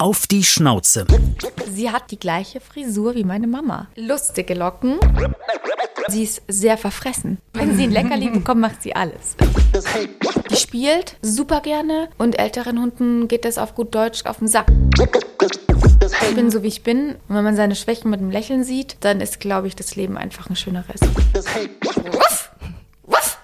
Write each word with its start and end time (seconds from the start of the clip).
Auf 0.00 0.26
die 0.26 0.44
Schnauze. 0.44 1.06
Sie 1.70 1.90
hat 1.90 2.10
die 2.10 2.18
gleiche 2.18 2.58
Frisur 2.58 3.14
wie 3.14 3.22
meine 3.22 3.46
Mama. 3.46 3.86
Lustige 3.96 4.54
Locken. 4.54 4.98
Sie 6.08 6.22
ist 6.22 6.40
sehr 6.48 6.78
verfressen. 6.78 7.36
Wenn 7.52 7.76
sie 7.76 7.82
ein 7.82 7.90
Leckerli 7.90 8.30
bekommt, 8.32 8.62
macht 8.62 8.82
sie 8.82 8.96
alles. 8.96 9.36
Die 10.50 10.56
spielt 10.56 11.16
super 11.20 11.60
gerne 11.60 12.08
und 12.16 12.38
älteren 12.38 12.80
Hunden 12.80 13.28
geht 13.28 13.44
das 13.44 13.58
auf 13.58 13.74
gut 13.74 13.94
Deutsch 13.94 14.24
auf 14.24 14.38
den 14.38 14.48
Sack. 14.48 14.68
Ich 16.22 16.34
bin 16.34 16.50
so 16.50 16.62
wie 16.62 16.68
ich 16.68 16.82
bin. 16.82 17.16
Und 17.28 17.36
wenn 17.36 17.44
man 17.44 17.56
seine 17.56 17.76
Schwächen 17.76 18.10
mit 18.10 18.20
einem 18.20 18.30
Lächeln 18.30 18.64
sieht, 18.64 18.96
dann 19.00 19.20
ist, 19.20 19.38
glaube 19.38 19.66
ich, 19.66 19.76
das 19.76 19.96
Leben 19.96 20.16
einfach 20.16 20.48
ein 20.48 20.56
schöneres. 20.56 21.02
Wuff! 21.02 22.39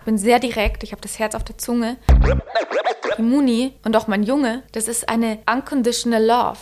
Bin 0.07 0.18
sehr 0.18 0.38
direkt. 0.38 0.84
Ich 0.84 0.93
habe 0.93 1.02
das 1.02 1.18
Herz 1.18 1.34
auf 1.34 1.43
der 1.43 1.59
Zunge. 1.59 1.96
Die 3.18 3.23
Muni 3.23 3.73
und 3.84 3.96
auch 3.96 4.06
mein 4.06 4.23
Junge, 4.23 4.62
das 4.70 4.86
ist 4.86 5.09
eine 5.09 5.38
unconditional 5.52 6.25
love. 6.25 6.59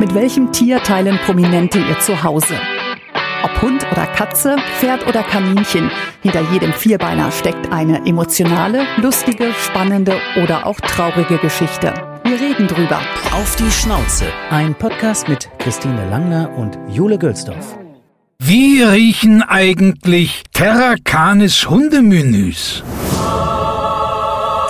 Mit 0.00 0.12
welchem 0.14 0.50
Tier 0.50 0.82
teilen 0.82 1.16
Prominente 1.24 1.78
ihr 1.78 1.98
Zuhause? 2.00 2.54
Ob 3.44 3.62
Hund 3.62 3.86
oder 3.92 4.06
Katze, 4.08 4.56
Pferd 4.80 5.06
oder 5.06 5.22
Kaninchen, 5.22 5.92
hinter 6.22 6.40
jedem 6.52 6.72
Vierbeiner 6.72 7.30
steckt 7.30 7.70
eine 7.72 8.04
emotionale, 8.04 8.84
lustige, 8.96 9.52
spannende 9.54 10.16
oder 10.42 10.66
auch 10.66 10.80
traurige 10.80 11.38
Geschichte. 11.38 11.94
Wir 12.24 12.40
reden 12.40 12.66
drüber. 12.66 13.00
Auf 13.32 13.54
die 13.56 13.70
Schnauze. 13.70 14.26
Ein 14.50 14.74
Podcast 14.74 15.28
mit 15.28 15.48
Christine 15.60 16.08
Langner 16.10 16.50
und 16.56 16.78
Jule 16.88 17.18
Gülsdorf. 17.18 17.81
Wie 18.44 18.82
riechen 18.82 19.40
eigentlich 19.40 20.42
Terra 20.52 20.96
Canis 21.04 21.70
Hundemenüs? 21.70 22.82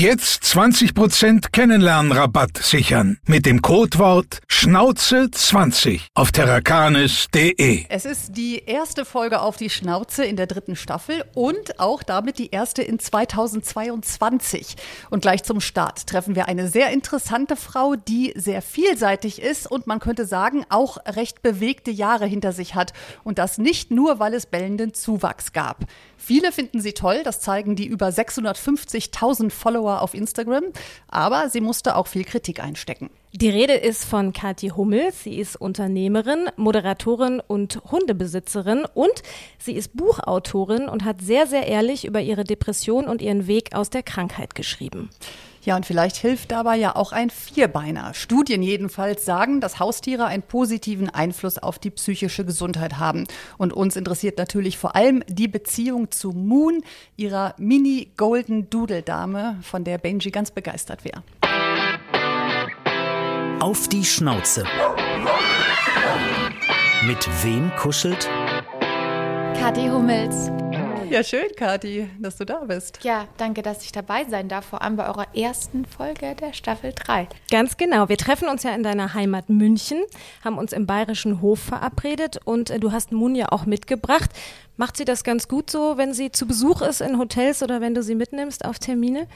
Jetzt 0.00 0.44
20% 0.44 1.50
Kennenlernrabatt 1.52 2.56
sichern 2.56 3.18
mit 3.26 3.44
dem 3.44 3.60
Codewort 3.60 4.38
Schnauze20 4.48 6.00
auf 6.14 6.32
terrakanis.de. 6.32 7.84
Es 7.86 8.06
ist 8.06 8.34
die 8.34 8.64
erste 8.64 9.04
Folge 9.04 9.42
auf 9.42 9.58
die 9.58 9.68
Schnauze 9.68 10.24
in 10.24 10.36
der 10.36 10.46
dritten 10.46 10.74
Staffel 10.74 11.26
und 11.34 11.78
auch 11.78 12.02
damit 12.02 12.38
die 12.38 12.48
erste 12.48 12.80
in 12.80 12.98
2022. 12.98 14.76
Und 15.10 15.20
gleich 15.20 15.42
zum 15.42 15.60
Start 15.60 16.06
treffen 16.06 16.34
wir 16.34 16.48
eine 16.48 16.68
sehr 16.68 16.92
interessante 16.92 17.56
Frau, 17.56 17.94
die 17.94 18.32
sehr 18.34 18.62
vielseitig 18.62 19.42
ist 19.42 19.70
und 19.70 19.86
man 19.86 19.98
könnte 19.98 20.24
sagen, 20.24 20.64
auch 20.70 20.96
recht 21.04 21.42
bewegte 21.42 21.90
Jahre 21.90 22.24
hinter 22.24 22.52
sich 22.52 22.74
hat. 22.74 22.94
Und 23.22 23.38
das 23.38 23.58
nicht 23.58 23.90
nur, 23.90 24.18
weil 24.18 24.32
es 24.32 24.46
bellenden 24.46 24.94
Zuwachs 24.94 25.52
gab. 25.52 25.84
Viele 26.22 26.52
finden 26.52 26.80
sie 26.80 26.92
toll, 26.92 27.22
das 27.24 27.40
zeigen 27.40 27.76
die 27.76 27.86
über 27.86 28.08
650.000 28.08 29.50
Follower 29.50 30.02
auf 30.02 30.12
Instagram, 30.12 30.64
aber 31.08 31.48
sie 31.48 31.62
musste 31.62 31.96
auch 31.96 32.06
viel 32.06 32.24
Kritik 32.24 32.62
einstecken. 32.62 33.08
Die 33.32 33.48
Rede 33.48 33.72
ist 33.72 34.04
von 34.04 34.32
Kathi 34.34 34.68
Hummel. 34.68 35.12
Sie 35.12 35.36
ist 35.36 35.56
Unternehmerin, 35.56 36.50
Moderatorin 36.56 37.40
und 37.40 37.80
Hundebesitzerin 37.90 38.84
und 38.92 39.22
sie 39.58 39.72
ist 39.72 39.96
Buchautorin 39.96 40.88
und 40.88 41.04
hat 41.04 41.22
sehr, 41.22 41.46
sehr 41.46 41.66
ehrlich 41.66 42.04
über 42.04 42.20
ihre 42.20 42.44
Depression 42.44 43.06
und 43.06 43.22
ihren 43.22 43.46
Weg 43.46 43.74
aus 43.74 43.88
der 43.88 44.02
Krankheit 44.02 44.54
geschrieben. 44.54 45.08
Ja, 45.62 45.76
und 45.76 45.84
vielleicht 45.84 46.16
hilft 46.16 46.52
dabei 46.52 46.76
ja 46.76 46.96
auch 46.96 47.12
ein 47.12 47.28
Vierbeiner. 47.28 48.14
Studien 48.14 48.62
jedenfalls 48.62 49.24
sagen, 49.24 49.60
dass 49.60 49.78
Haustiere 49.78 50.24
einen 50.24 50.42
positiven 50.42 51.10
Einfluss 51.10 51.58
auf 51.58 51.78
die 51.78 51.90
psychische 51.90 52.44
Gesundheit 52.46 52.98
haben. 52.98 53.26
Und 53.58 53.72
uns 53.72 53.96
interessiert 53.96 54.38
natürlich 54.38 54.78
vor 54.78 54.96
allem 54.96 55.22
die 55.28 55.48
Beziehung 55.48 56.10
zu 56.10 56.30
Moon, 56.30 56.82
ihrer 57.16 57.54
Mini-Golden 57.58 58.70
Doodle-Dame, 58.70 59.58
von 59.62 59.84
der 59.84 59.98
Benji 59.98 60.30
ganz 60.30 60.50
begeistert 60.50 61.04
wäre. 61.04 61.22
Auf 63.60 63.88
die 63.88 64.04
Schnauze. 64.04 64.64
Mit 67.06 67.28
wem 67.44 67.70
kuschelt? 67.76 68.28
Kathi 69.58 69.88
Hummels. 69.88 70.50
Ja, 71.10 71.24
schön, 71.24 71.48
Kathi, 71.56 72.08
dass 72.20 72.36
du 72.36 72.46
da 72.46 72.60
bist. 72.60 73.00
Ja, 73.02 73.26
danke, 73.36 73.62
dass 73.62 73.82
ich 73.82 73.90
dabei 73.90 74.24
sein 74.26 74.48
darf, 74.48 74.66
vor 74.66 74.80
allem 74.80 74.94
bei 74.94 75.08
eurer 75.08 75.26
ersten 75.34 75.84
Folge 75.84 76.36
der 76.36 76.52
Staffel 76.52 76.92
3. 76.94 77.26
Ganz 77.50 77.76
genau. 77.76 78.08
Wir 78.08 78.16
treffen 78.16 78.48
uns 78.48 78.62
ja 78.62 78.72
in 78.76 78.84
deiner 78.84 79.12
Heimat 79.12 79.48
München, 79.48 79.98
haben 80.44 80.56
uns 80.56 80.72
im 80.72 80.86
Bayerischen 80.86 81.42
Hof 81.42 81.58
verabredet 81.58 82.38
und 82.44 82.70
äh, 82.70 82.78
du 82.78 82.92
hast 82.92 83.10
Moon 83.10 83.34
ja 83.34 83.46
auch 83.50 83.66
mitgebracht. 83.66 84.30
Macht 84.76 84.96
sie 84.96 85.04
das 85.04 85.24
ganz 85.24 85.48
gut 85.48 85.68
so, 85.68 85.98
wenn 85.98 86.14
sie 86.14 86.30
zu 86.30 86.46
Besuch 86.46 86.80
ist 86.80 87.00
in 87.00 87.18
Hotels 87.18 87.64
oder 87.64 87.80
wenn 87.80 87.96
du 87.96 88.04
sie 88.04 88.14
mitnimmst 88.14 88.64
auf 88.64 88.78
Termine? 88.78 89.26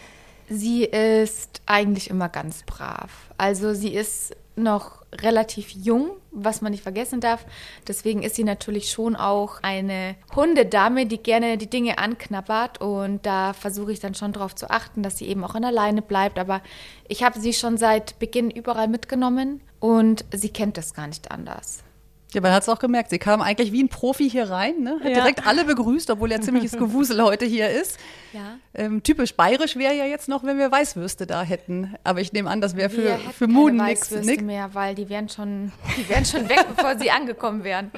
Sie 0.49 0.85
ist 0.85 1.61
eigentlich 1.67 2.09
immer 2.09 2.29
ganz 2.29 2.63
brav. 2.63 3.11
Also 3.37 3.75
sie 3.75 3.95
ist 3.95 4.37
noch 4.57 5.03
relativ 5.13 5.71
jung, 5.71 6.11
was 6.31 6.61
man 6.61 6.73
nicht 6.73 6.83
vergessen 6.83 7.21
darf. 7.21 7.47
Deswegen 7.87 8.23
ist 8.23 8.35
sie 8.37 8.45
natürlich 8.45 8.91
schon 8.91 9.17
auch 9.17 9.63
eine 9.63 10.17
Hundedame, 10.35 11.07
die 11.07 11.19
gerne 11.19 11.59
die 11.59 11.71
Dinge 11.71 11.99
anknabbert. 11.99 12.81
Und 12.81 13.25
da 13.27 13.53
versuche 13.53 13.93
ich 13.93 14.01
dann 14.01 14.15
schon 14.15 14.33
darauf 14.33 14.55
zu 14.55 14.71
achten, 14.71 15.03
dass 15.03 15.19
sie 15.19 15.27
eben 15.27 15.45
auch 15.45 15.55
an 15.55 15.65
alleine 15.65 16.03
bleibt. 16.03 16.39
Aber 16.39 16.63
ich 17.09 17.23
habe 17.23 17.39
sie 17.39 17.53
schon 17.53 17.77
seit 17.77 18.19
Beginn 18.19 18.51
überall 18.51 18.89
mitgenommen 18.89 19.61
und 19.81 20.25
sie 20.33 20.51
kennt 20.51 20.77
das 20.77 20.95
gar 20.95 21.07
nicht 21.07 21.31
anders. 21.31 21.85
Ja, 22.35 22.41
man 22.41 22.53
hat 22.53 22.63
es 22.63 22.69
auch 22.69 22.81
gemerkt. 22.81 23.11
Sie 23.11 23.19
kam 23.19 23.41
eigentlich 23.41 23.71
wie 23.71 23.83
ein 23.83 23.89
Profi 23.89 24.29
hier 24.29 24.51
rein, 24.51 24.81
ne? 24.81 24.99
hat 24.99 25.09
ja. 25.09 25.15
direkt 25.15 25.47
alle 25.47 25.65
begrüßt, 25.65 26.11
obwohl 26.11 26.33
ja 26.33 26.41
ziemliches 26.41 26.73
Gewusel 26.79 27.23
heute 27.23 27.45
hier 27.45 27.71
ist. 27.71 27.99
Ja. 28.33 28.59
Ähm, 28.75 29.05
typisch 29.05 29.35
bayerisch 29.35 29.77
wäre 29.77 29.95
ja 29.95 30.05
jetzt 30.05 30.29
noch, 30.29 30.43
wenn 30.43 30.59
wir 30.59 30.73
Weißwürste 30.73 31.27
da 31.27 31.43
hätten. 31.43 31.95
Aber 32.03 32.21
ich 32.21 32.33
nehme 32.33 32.51
an, 32.51 32.61
das 32.61 32.75
wäre 32.75 32.91
für, 32.91 33.19
für 33.33 33.47
Moon 33.47 33.77
nichts 33.77 34.11
mehr, 34.41 34.75
weil 34.75 34.97
die 34.97 35.09
wären 35.09 35.29
schon, 35.29 35.71
die 35.97 36.09
wären 36.09 36.25
schon 36.25 36.49
weg, 36.49 36.67
bevor 36.75 36.99
sie 36.99 37.13
angekommen 37.13 37.63
wären. 37.63 37.93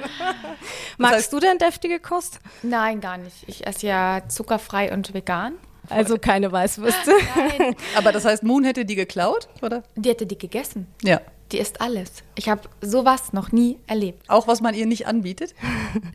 Magst 0.97 0.99
das 0.99 1.11
heißt, 1.11 1.33
du 1.33 1.39
denn 1.39 1.57
deftige 1.57 1.99
Kost? 1.99 2.39
Nein, 2.61 3.01
gar 3.01 3.17
nicht. 3.17 3.35
Ich 3.47 3.65
esse 3.65 3.87
ja 3.87 4.21
zuckerfrei 4.27 4.93
und 4.93 5.15
vegan. 5.15 5.53
Also 5.89 6.17
keine 6.17 6.51
Weißwürste. 6.51 7.11
Nein. 7.35 7.75
Aber 7.95 8.11
das 8.11 8.25
heißt, 8.25 8.43
Moon 8.43 8.63
hätte 8.63 8.85
die 8.85 8.95
geklaut, 8.95 9.47
oder? 9.61 9.83
Die 9.95 10.09
hätte 10.09 10.27
die 10.27 10.37
gegessen. 10.37 10.85
Ja. 11.01 11.21
Die 11.51 11.59
isst 11.59 11.81
alles. 11.81 12.11
Ich 12.35 12.49
habe 12.49 12.61
sowas 12.81 13.33
noch 13.33 13.51
nie 13.51 13.77
erlebt. 13.87 14.29
Auch 14.29 14.47
was 14.47 14.61
man 14.61 14.75
ihr 14.75 14.85
nicht 14.85 15.07
anbietet? 15.07 15.55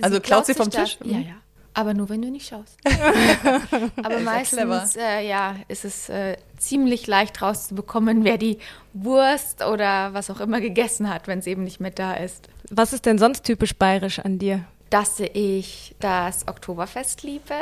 Also 0.01 0.17
sie 0.17 0.21
klaut 0.21 0.47
sie 0.47 0.55
vom 0.55 0.71
Tisch? 0.71 0.99
Das, 0.99 1.09
ja, 1.09 1.19
ja. 1.19 1.35
Aber 1.75 1.95
nur, 1.95 2.09
wenn 2.11 2.21
du 2.21 2.31
nicht 2.31 2.49
schaust. 2.49 2.77
Aber 4.03 4.21
meistens 4.21 4.97
äh, 4.97 5.27
ja, 5.27 5.57
ist 5.69 5.85
es 5.85 6.09
äh, 6.09 6.37
ziemlich 6.59 7.07
leicht 7.07 7.41
rauszubekommen, 7.41 8.25
wer 8.25 8.37
die 8.37 8.59
Wurst 8.93 9.65
oder 9.65 10.13
was 10.13 10.29
auch 10.29 10.41
immer 10.41 10.61
gegessen 10.61 11.09
hat, 11.09 11.29
wenn 11.29 11.39
es 11.39 11.47
eben 11.47 11.65
nicht 11.65 11.81
mit 11.81 11.99
da 11.99 12.15
ist. 12.15 12.49
Was 12.71 12.93
ist 12.93 13.07
denn 13.07 13.19
sonst 13.19 13.45
typisch 13.45 13.75
bayerisch 13.75 14.19
an 14.19 14.39
dir? 14.39 14.65
Dass 14.91 15.19
ich 15.21 15.95
das 16.01 16.47
Oktoberfest 16.47 17.23
liebe, 17.23 17.55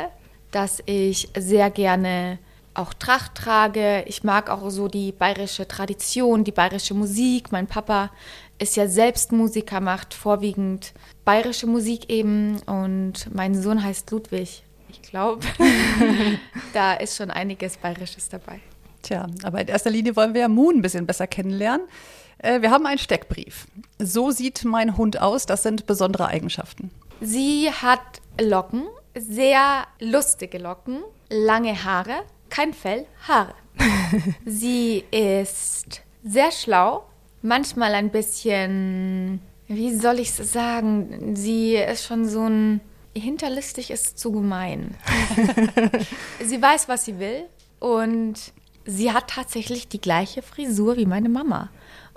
dass 0.51 0.83
ich 0.85 1.29
sehr 1.37 1.69
gerne 1.69 2.37
auch 2.73 2.93
Tracht 2.93 3.35
trage. 3.35 4.03
Ich 4.07 4.23
mag 4.23 4.49
auch 4.49 4.69
so 4.69 4.87
die 4.87 5.11
bayerische 5.11 5.67
Tradition, 5.67 6.43
die 6.43 6.51
bayerische 6.51 6.93
Musik. 6.93 7.51
Mein 7.51 7.67
Papa 7.67 8.11
ist 8.59 8.75
ja 8.75 8.87
selbst 8.87 9.31
Musiker, 9.31 9.81
macht 9.81 10.13
vorwiegend 10.13 10.93
bayerische 11.25 11.67
Musik 11.67 12.09
eben 12.09 12.59
und 12.65 13.33
mein 13.33 13.59
Sohn 13.61 13.83
heißt 13.83 14.11
Ludwig. 14.11 14.63
Ich 14.89 15.01
glaube, 15.01 15.45
da 16.73 16.93
ist 16.93 17.17
schon 17.17 17.31
einiges 17.31 17.77
Bayerisches 17.77 18.29
dabei. 18.29 18.59
Tja, 19.01 19.27
aber 19.43 19.61
in 19.61 19.67
erster 19.67 19.89
Linie 19.89 20.15
wollen 20.15 20.33
wir 20.33 20.41
ja 20.41 20.47
Moon 20.47 20.75
ein 20.75 20.81
bisschen 20.81 21.07
besser 21.07 21.27
kennenlernen. 21.27 21.87
Äh, 22.37 22.61
wir 22.61 22.71
haben 22.71 22.85
einen 22.85 22.99
Steckbrief. 22.99 23.67
So 23.99 24.31
sieht 24.31 24.63
mein 24.63 24.97
Hund 24.97 25.21
aus. 25.21 25.45
Das 25.45 25.63
sind 25.63 25.85
besondere 25.85 26.27
Eigenschaften. 26.27 26.91
Sie 27.19 27.69
hat 27.69 28.21
Locken, 28.39 28.83
sehr 29.17 29.85
lustige 29.99 30.57
Locken, 30.57 31.03
lange 31.29 31.83
Haare, 31.83 32.23
kein 32.51 32.73
Fell, 32.73 33.07
Haare. 33.27 33.55
Sie 34.45 35.03
ist 35.09 36.03
sehr 36.23 36.51
schlau, 36.51 37.05
manchmal 37.41 37.95
ein 37.95 38.11
bisschen, 38.11 39.41
wie 39.67 39.95
soll 39.95 40.19
ich 40.19 40.29
es 40.29 40.53
sagen? 40.53 41.35
Sie 41.35 41.75
ist 41.75 42.05
schon 42.05 42.27
so 42.27 42.47
ein, 42.47 42.81
hinterlistig 43.15 43.89
ist 43.89 44.19
zu 44.19 44.31
gemein. 44.31 44.95
sie 46.43 46.61
weiß, 46.61 46.87
was 46.87 47.05
sie 47.05 47.17
will 47.17 47.45
und 47.79 48.35
sie 48.85 49.11
hat 49.11 49.29
tatsächlich 49.29 49.87
die 49.87 50.01
gleiche 50.01 50.43
Frisur 50.43 50.97
wie 50.97 51.05
meine 51.05 51.29
Mama. 51.29 51.69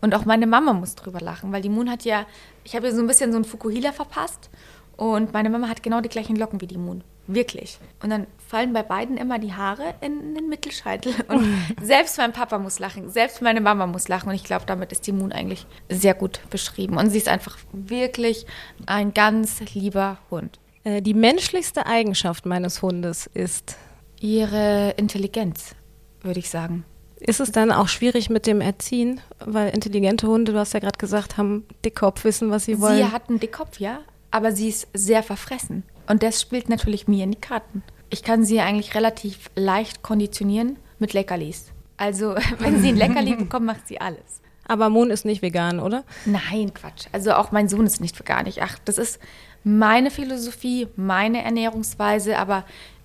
Und 0.02 0.14
auch 0.14 0.26
meine 0.26 0.46
Mama 0.46 0.74
muss 0.74 0.96
drüber 0.96 1.20
lachen, 1.20 1.52
weil 1.52 1.62
die 1.62 1.70
Moon 1.70 1.90
hat 1.90 2.04
ja, 2.04 2.26
ich 2.64 2.76
habe 2.76 2.88
ihr 2.88 2.94
so 2.94 3.00
ein 3.00 3.06
bisschen 3.06 3.32
so 3.32 3.36
einen 3.36 3.46
Fukuhila 3.46 3.92
verpasst. 3.92 4.50
Und 4.96 5.32
meine 5.32 5.48
Mama 5.48 5.68
hat 5.68 5.82
genau 5.82 6.00
die 6.00 6.08
gleichen 6.08 6.36
Locken 6.36 6.60
wie 6.60 6.66
die 6.66 6.78
Moon. 6.78 7.02
Wirklich. 7.26 7.78
Und 8.02 8.10
dann 8.10 8.26
fallen 8.48 8.72
bei 8.72 8.82
beiden 8.82 9.16
immer 9.16 9.38
die 9.38 9.54
Haare 9.54 9.94
in 10.00 10.34
den 10.34 10.48
Mittelscheitel. 10.48 11.14
Und 11.28 11.46
selbst 11.82 12.18
mein 12.18 12.32
Papa 12.32 12.58
muss 12.58 12.78
lachen, 12.78 13.10
selbst 13.10 13.40
meine 13.40 13.60
Mama 13.60 13.86
muss 13.86 14.08
lachen. 14.08 14.28
Und 14.28 14.34
ich 14.34 14.44
glaube, 14.44 14.66
damit 14.66 14.92
ist 14.92 15.06
die 15.06 15.12
Moon 15.12 15.32
eigentlich 15.32 15.66
sehr 15.88 16.14
gut 16.14 16.40
beschrieben. 16.50 16.96
Und 16.96 17.10
sie 17.10 17.18
ist 17.18 17.28
einfach 17.28 17.58
wirklich 17.72 18.46
ein 18.86 19.14
ganz 19.14 19.60
lieber 19.72 20.18
Hund. 20.30 20.58
Äh, 20.84 21.00
die 21.00 21.14
menschlichste 21.14 21.86
Eigenschaft 21.86 22.46
meines 22.46 22.82
Hundes 22.82 23.26
ist. 23.32 23.76
Ihre 24.20 24.90
Intelligenz, 24.96 25.74
würde 26.22 26.40
ich 26.40 26.50
sagen. 26.50 26.84
Ist 27.20 27.40
es 27.40 27.52
dann 27.52 27.72
auch 27.72 27.88
schwierig 27.88 28.28
mit 28.28 28.46
dem 28.46 28.60
Erziehen? 28.60 29.20
Weil 29.38 29.70
intelligente 29.70 30.26
Hunde, 30.26 30.52
du 30.52 30.58
hast 30.58 30.74
ja 30.74 30.80
gerade 30.80 30.98
gesagt, 30.98 31.38
haben 31.38 31.64
Dickkopf, 31.84 32.24
wissen, 32.24 32.50
was 32.50 32.66
sie 32.66 32.80
wollen. 32.80 32.96
Sie 32.96 33.04
hat 33.10 33.30
einen 33.30 33.40
Dickkopf, 33.40 33.80
ja, 33.80 34.00
aber 34.30 34.52
sie 34.52 34.68
ist 34.68 34.88
sehr 34.92 35.22
verfressen. 35.22 35.84
Und 36.06 36.22
das 36.22 36.40
spielt 36.40 36.68
natürlich 36.68 37.08
mir 37.08 37.24
in 37.24 37.32
die 37.32 37.40
Karten. 37.40 37.82
Ich 38.10 38.22
kann 38.22 38.44
sie 38.44 38.60
eigentlich 38.60 38.94
relativ 38.94 39.50
leicht 39.56 40.02
konditionieren 40.02 40.78
mit 40.98 41.12
Leckerlis. 41.12 41.72
Also, 41.96 42.34
wenn 42.58 42.80
sie 42.80 42.88
ein 42.88 42.96
Leckerli 42.96 43.34
bekommt, 43.36 43.66
macht 43.66 43.88
sie 43.88 44.00
alles. 44.00 44.42
Aber 44.66 44.88
Moon 44.88 45.10
ist 45.10 45.24
nicht 45.24 45.42
vegan, 45.42 45.78
oder? 45.78 46.04
Nein, 46.24 46.72
Quatsch. 46.72 47.06
Also 47.12 47.34
auch 47.34 47.52
mein 47.52 47.68
Sohn 47.68 47.86
ist 47.86 48.00
nicht 48.00 48.18
vegan. 48.18 48.46
Ich, 48.46 48.62
ach, 48.62 48.78
das 48.84 48.96
ist 48.96 49.20
meine 49.62 50.10
Philosophie, 50.10 50.88
meine 50.96 51.42
Ernährungsweise, 51.42 52.38
aber 52.38 52.64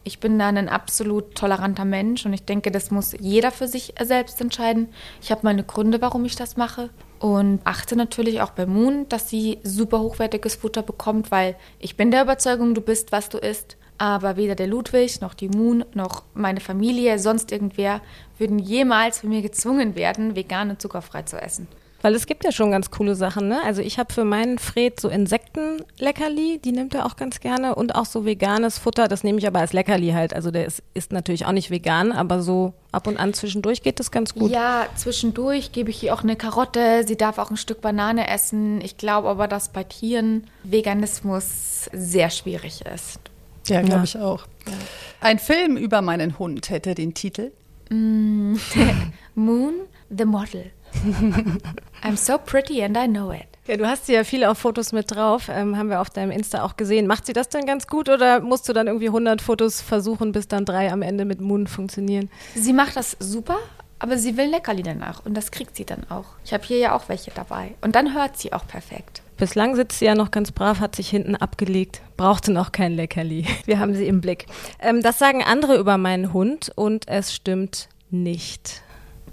ich 0.09 0.19
bin 0.19 0.39
da 0.39 0.47
ein 0.47 0.69
absolut 0.69 1.35
toleranter 1.35 1.85
Mensch 1.85 2.25
und 2.25 2.33
ich 2.33 2.43
denke, 2.43 2.71
das 2.71 2.89
muss 2.89 3.13
jeder 3.19 3.51
für 3.51 3.67
sich 3.67 3.93
selbst 4.01 4.41
entscheiden. 4.41 4.89
Ich 5.21 5.29
habe 5.29 5.41
meine 5.43 5.63
Gründe, 5.63 6.01
warum 6.01 6.25
ich 6.25 6.35
das 6.35 6.57
mache 6.57 6.89
und 7.19 7.59
achte 7.63 7.95
natürlich 7.95 8.41
auch 8.41 8.49
bei 8.49 8.65
Moon, 8.65 9.07
dass 9.07 9.29
sie 9.29 9.59
super 9.61 9.99
hochwertiges 9.99 10.55
Futter 10.55 10.81
bekommt, 10.81 11.29
weil 11.29 11.55
ich 11.77 11.95
bin 11.95 12.09
der 12.09 12.23
Überzeugung, 12.23 12.73
du 12.73 12.81
bist, 12.81 13.11
was 13.11 13.29
du 13.29 13.37
isst. 13.37 13.77
Aber 13.99 14.35
weder 14.35 14.55
der 14.55 14.65
Ludwig 14.65 15.21
noch 15.21 15.35
die 15.35 15.49
Moon 15.49 15.85
noch 15.93 16.23
meine 16.33 16.61
Familie, 16.61 17.19
sonst 17.19 17.51
irgendwer, 17.51 18.01
würden 18.39 18.57
jemals 18.57 19.19
von 19.19 19.29
mir 19.29 19.43
gezwungen 19.43 19.93
werden, 19.93 20.35
vegan 20.35 20.71
und 20.71 20.81
zuckerfrei 20.81 21.21
zu 21.21 21.39
essen. 21.39 21.67
Weil 22.01 22.15
es 22.15 22.25
gibt 22.25 22.43
ja 22.43 22.51
schon 22.51 22.71
ganz 22.71 22.91
coole 22.91 23.15
Sachen, 23.15 23.47
ne? 23.47 23.61
Also 23.63 23.81
ich 23.81 23.99
habe 23.99 24.13
für 24.13 24.23
meinen 24.23 24.57
Fred 24.57 24.99
so 24.99 25.09
Insektenleckerli, 25.09 26.59
die 26.63 26.71
nimmt 26.71 26.95
er 26.95 27.05
auch 27.05 27.15
ganz 27.15 27.39
gerne 27.39 27.75
und 27.75 27.95
auch 27.95 28.05
so 28.05 28.25
veganes 28.25 28.77
Futter, 28.77 29.07
das 29.07 29.23
nehme 29.23 29.39
ich 29.39 29.47
aber 29.47 29.59
als 29.59 29.73
Leckerli 29.73 30.11
halt. 30.11 30.33
Also 30.33 30.51
der 30.51 30.65
ist, 30.65 30.81
ist 30.93 31.11
natürlich 31.11 31.45
auch 31.45 31.51
nicht 31.51 31.71
vegan, 31.71 32.11
aber 32.11 32.41
so 32.41 32.73
ab 32.91 33.07
und 33.07 33.17
an 33.17 33.33
zwischendurch 33.33 33.83
geht 33.83 33.99
das 33.99 34.11
ganz 34.11 34.33
gut. 34.33 34.51
Ja, 34.51 34.87
zwischendurch 34.95 35.71
gebe 35.71 35.89
ich 35.89 36.03
ihr 36.03 36.13
auch 36.13 36.23
eine 36.23 36.35
Karotte, 36.35 37.03
sie 37.05 37.17
darf 37.17 37.37
auch 37.37 37.51
ein 37.51 37.57
Stück 37.57 37.81
Banane 37.81 38.29
essen. 38.29 38.81
Ich 38.81 38.97
glaube 38.97 39.27
aber, 39.27 39.47
dass 39.47 39.69
bei 39.69 39.83
Tieren 39.83 40.45
Veganismus 40.63 41.89
sehr 41.91 42.29
schwierig 42.29 42.83
ist. 42.85 43.19
Ja, 43.67 43.81
glaube 43.81 43.99
ja. 43.99 44.03
ich 44.03 44.17
auch. 44.17 44.45
Ja. 44.65 44.73
Ein 45.21 45.39
Film 45.39 45.77
über 45.77 46.01
meinen 46.01 46.39
Hund 46.39 46.69
hätte 46.69 46.95
den 46.95 47.13
Titel. 47.13 47.51
Mm, 47.89 48.55
Moon, 49.35 49.73
the 50.09 50.25
Model. 50.25 50.71
I'm 52.03 52.17
so 52.17 52.37
pretty 52.37 52.83
and 52.83 52.97
I 52.97 53.07
know 53.07 53.31
it. 53.31 53.47
Ja, 53.67 53.77
du 53.77 53.87
hast 53.87 54.07
sie 54.07 54.13
ja 54.13 54.23
viele 54.23 54.49
auf 54.49 54.57
Fotos 54.57 54.93
mit 54.93 55.11
drauf, 55.11 55.47
ähm, 55.47 55.77
haben 55.77 55.89
wir 55.89 56.01
auf 56.01 56.09
deinem 56.09 56.31
Insta 56.31 56.63
auch 56.63 56.75
gesehen. 56.75 57.05
Macht 57.05 57.27
sie 57.27 57.33
das 57.33 57.49
denn 57.49 57.67
ganz 57.67 57.85
gut 57.85 58.09
oder 58.09 58.39
musst 58.39 58.67
du 58.67 58.73
dann 58.73 58.87
irgendwie 58.87 59.09
100 59.09 59.41
Fotos 59.41 59.81
versuchen, 59.81 60.31
bis 60.31 60.47
dann 60.47 60.65
drei 60.65 60.91
am 60.91 61.03
Ende 61.03 61.23
mit 61.23 61.39
Moon 61.39 61.67
funktionieren? 61.67 62.29
Sie 62.55 62.73
macht 62.73 62.95
das 62.95 63.15
super, 63.19 63.57
aber 63.99 64.17
sie 64.17 64.37
will 64.37 64.49
Leckerli 64.49 64.81
danach 64.81 65.23
und 65.25 65.35
das 65.35 65.51
kriegt 65.51 65.75
sie 65.75 65.85
dann 65.85 66.09
auch. 66.09 66.25
Ich 66.43 66.53
habe 66.53 66.63
hier 66.63 66.77
ja 66.77 66.95
auch 66.95 67.09
welche 67.09 67.31
dabei 67.31 67.75
und 67.81 67.95
dann 67.95 68.15
hört 68.15 68.37
sie 68.37 68.53
auch 68.53 68.65
perfekt. 68.65 69.21
Bislang 69.37 69.75
sitzt 69.75 69.99
sie 69.99 70.05
ja 70.05 70.15
noch 70.15 70.31
ganz 70.31 70.51
brav, 70.51 70.79
hat 70.79 70.95
sich 70.95 71.09
hinten 71.09 71.35
abgelegt, 71.35 72.01
brauchte 72.17 72.51
noch 72.51 72.71
kein 72.71 72.93
Leckerli. 72.93 73.45
Wir 73.65 73.79
haben 73.79 73.93
sie 73.93 74.07
im 74.07 74.19
Blick. 74.19 74.47
Ähm, 74.79 75.01
das 75.01 75.19
sagen 75.19 75.43
andere 75.43 75.77
über 75.77 75.97
meinen 75.97 76.33
Hund 76.33 76.71
und 76.75 77.07
es 77.07 77.35
stimmt 77.35 77.87
nicht. 78.09 78.81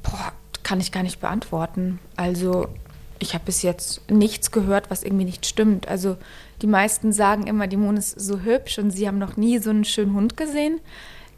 Boah, 0.03 0.33
kann 0.67 0.81
ich 0.81 0.91
gar 0.91 1.05
nicht 1.05 1.21
beantworten. 1.21 2.01
Also 2.17 2.67
ich 3.21 3.35
habe 3.35 3.45
bis 3.45 3.63
jetzt 3.63 4.11
nichts 4.11 4.51
gehört, 4.51 4.91
was 4.91 5.05
irgendwie 5.05 5.25
nicht 5.25 5.47
stimmt. 5.47 5.87
Also 5.87 6.17
die 6.61 6.67
meisten 6.67 7.13
sagen 7.13 7.47
immer, 7.47 7.69
die 7.69 7.77
Mon 7.77 7.97
ist 7.97 8.19
so 8.19 8.41
hübsch 8.41 8.81
und 8.81 8.91
sie 8.91 9.07
haben 9.07 9.19
noch 9.19 9.37
nie 9.37 9.59
so 9.59 9.71
einen 9.71 9.85
schönen 9.85 10.13
Hund 10.15 10.37
gesehen. 10.37 10.81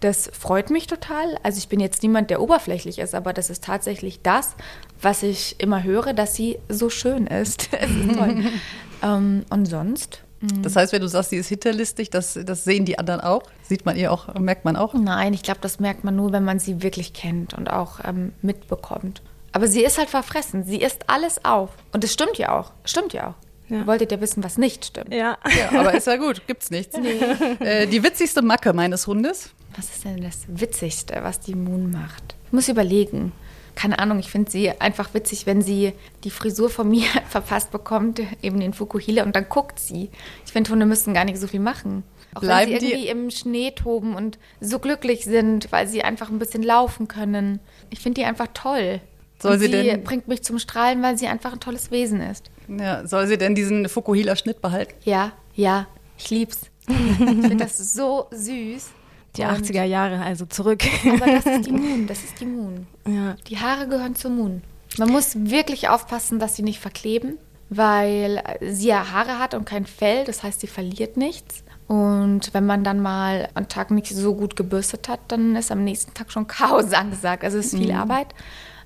Das 0.01 0.31
freut 0.33 0.71
mich 0.71 0.87
total. 0.87 1.37
Also 1.43 1.59
ich 1.59 1.69
bin 1.69 1.79
jetzt 1.79 2.03
niemand, 2.03 2.31
der 2.31 2.41
oberflächlich 2.41 2.99
ist, 3.01 3.15
aber 3.15 3.35
das 3.35 3.51
ist 3.51 3.65
tatsächlich 3.65 4.23
das, 4.23 4.57
was 5.03 5.23
ich 5.23 5.61
immer 5.61 5.83
höre, 5.83 6.15
dass 6.15 6.35
sie 6.35 6.59
so 6.71 6.89
schön 6.89 7.27
ist. 7.27 7.69
ist 7.75 7.83
ähm, 9.03 9.45
und 9.51 9.67
sonst? 9.67 10.23
Mhm. 10.41 10.63
Das 10.63 10.77
heißt, 10.77 10.93
wenn 10.93 11.03
du 11.03 11.09
sagst, 11.09 11.31
sie 11.31 11.37
ist 11.37 11.49
hinterlistig, 11.49 12.11
das, 12.11 12.39
das 12.45 12.65
sehen 12.65 12.85
die 12.85 12.99
anderen 12.99 13.21
auch? 13.21 13.43
Sieht 13.63 13.85
man 13.85 13.97
ihr 13.97 14.13
auch, 14.13 14.35
merkt 14.35 14.65
man 14.65 14.77
auch? 14.77 14.95
Nein, 14.95 15.35
ich 15.35 15.43
glaube, 15.43 15.61
das 15.61 15.81
merkt 15.81 16.05
man 16.05 16.17
nur, 16.17 16.33
wenn 16.33 16.45
man 16.45 16.59
sie 16.59 16.83
wirklich 16.83 17.13
kennt 17.13 17.55
und 17.55 17.71
auch 17.71 18.01
ähm, 18.05 18.33
mitbekommt. 18.43 19.23
Aber 19.53 19.67
sie 19.67 19.83
ist 19.83 19.99
halt 19.99 20.11
verfressen. 20.11 20.65
Sie 20.65 20.77
isst 20.77 21.09
alles 21.09 21.45
auf. 21.45 21.71
Und 21.93 22.05
es 22.05 22.13
stimmt 22.13 22.39
ja 22.39 22.59
auch. 22.59 22.73
Stimmt 22.85 23.13
ja 23.13 23.29
auch. 23.29 23.35
Ja. 23.71 23.87
Wolltet 23.87 24.13
ihr 24.13 24.21
wissen, 24.21 24.43
was 24.45 24.57
nicht 24.57 24.85
stimmt? 24.85 25.13
Ja. 25.13 25.37
ja 25.59 25.79
aber 25.79 25.95
ist 25.95 26.07
ja 26.07 26.17
gut, 26.17 26.47
gibt's 26.47 26.71
nichts. 26.71 26.97
Nee. 26.97 27.19
Äh, 27.61 27.87
die 27.87 28.03
witzigste 28.03 28.41
Macke 28.41 28.73
meines 28.73 29.07
Hundes? 29.07 29.51
Was 29.77 29.91
ist 29.91 30.05
denn 30.05 30.23
das 30.23 30.41
Witzigste, 30.49 31.19
was 31.23 31.41
die 31.41 31.55
Moon 31.55 31.91
macht? 31.91 32.35
Ich 32.47 32.53
muss 32.53 32.69
überlegen 32.69 33.33
keine 33.79 34.01
Ahnung, 34.01 34.19
ich 34.19 34.29
finde 34.29 34.51
sie 34.51 34.73
einfach 34.81 35.15
witzig, 35.15 35.47
wenn 35.47 35.63
sie 35.63 35.93
die 36.25 36.31
Frisur 36.31 36.69
von 36.69 36.91
mir 36.91 37.07
verpasst 37.29 37.71
bekommt, 37.71 38.21
eben 38.43 38.59
den 38.59 38.73
Fukuhila, 38.73 39.23
und 39.23 39.37
dann 39.37 39.49
guckt 39.49 39.79
sie. 39.79 40.11
Ich 40.45 40.53
finde, 40.53 40.73
Hunde 40.73 40.85
müssen 40.85 41.15
gar 41.15 41.25
nicht 41.25 41.39
so 41.39 41.47
viel 41.47 41.61
machen. 41.61 42.03
Auch 42.35 42.41
Bleiben 42.41 42.73
wenn 42.73 42.81
sie 42.81 42.87
irgendwie 42.87 43.09
im 43.09 43.31
Schnee 43.31 43.71
toben 43.71 44.17
und 44.17 44.37
so 44.61 44.81
glücklich 44.81 45.25
sind, 45.25 45.71
weil 45.71 45.87
sie 45.87 46.03
einfach 46.03 46.29
ein 46.29 46.41
bisschen 46.41 46.65
laufen 46.65 47.07
können. 47.07 47.61
Ich 47.91 48.01
finde 48.01 48.21
die 48.21 48.27
einfach 48.27 48.49
toll. 48.53 49.01
Soll 49.41 49.53
und 49.53 49.61
sie, 49.61 49.69
sie 49.69 49.97
bringt 49.99 50.27
mich 50.27 50.43
zum 50.43 50.59
Strahlen, 50.59 51.01
weil 51.01 51.17
sie 51.17 51.29
einfach 51.29 51.53
ein 51.53 51.61
tolles 51.61 51.93
Wesen 51.93 52.21
ist. 52.21 52.51
Ja, 52.67 53.07
soll 53.07 53.29
sie 53.29 53.39
denn 53.39 53.55
diesen 53.55 53.89
Fukuhila-Schnitt 53.89 54.61
behalten? 54.61 54.93
Ja, 55.05 55.31
ja, 55.55 55.87
ich 56.19 56.31
lieb's. 56.31 56.63
ich 56.89 57.17
finde 57.17 57.57
das 57.57 57.79
so 57.79 58.27
süß. 58.33 58.89
Die 59.37 59.43
und 59.43 59.51
80er 59.51 59.85
Jahre, 59.85 60.21
also 60.21 60.47
zurück. 60.47 60.83
Aber 61.07 61.27
das 61.27 61.47
ist 61.47 61.67
die 61.67 61.73
Moon, 61.73 62.07
das 62.07 62.25
ist 62.25 62.41
die 62.41 62.47
Moon. 62.47 62.87
Ja. 63.07 63.37
Die 63.47 63.59
Haare 63.59 63.87
gehören 63.87 64.15
zur 64.15 64.31
Moon. 64.31 64.63
Man 64.97 65.11
muss 65.11 65.37
wirklich 65.37 65.89
aufpassen, 65.89 66.39
dass 66.39 66.57
sie 66.57 66.63
nicht 66.63 66.81
verkleben, 66.81 67.39
weil 67.69 68.43
sie 68.63 68.89
ja 68.89 69.13
Haare 69.13 69.39
hat 69.39 69.55
und 69.55 69.65
kein 69.65 69.87
Fell, 69.87 70.25
das 70.25 70.43
heißt, 70.43 70.61
sie 70.61 70.67
verliert 70.67 71.17
nichts. 71.17 71.63
Und 71.87 72.53
wenn 72.53 72.67
man 72.67 72.85
dann 72.85 73.01
mal 73.01 73.49
einen 73.55 73.69
Tag 73.69 73.91
nicht 73.91 74.15
so 74.15 74.35
gut 74.35 74.57
gebürstet 74.57 75.09
hat, 75.09 75.21
dann 75.29 75.57
ist 75.57 75.73
am 75.73 75.85
nächsten 75.85 76.13
Tag 76.15 76.31
schon 76.31 76.47
Chaos 76.47 76.93
angesagt. 76.93 77.45
Also 77.45 77.59
es 77.59 77.73
ist 77.73 77.79
viel 77.79 77.93
mhm. 77.93 77.99
Arbeit, 77.99 78.35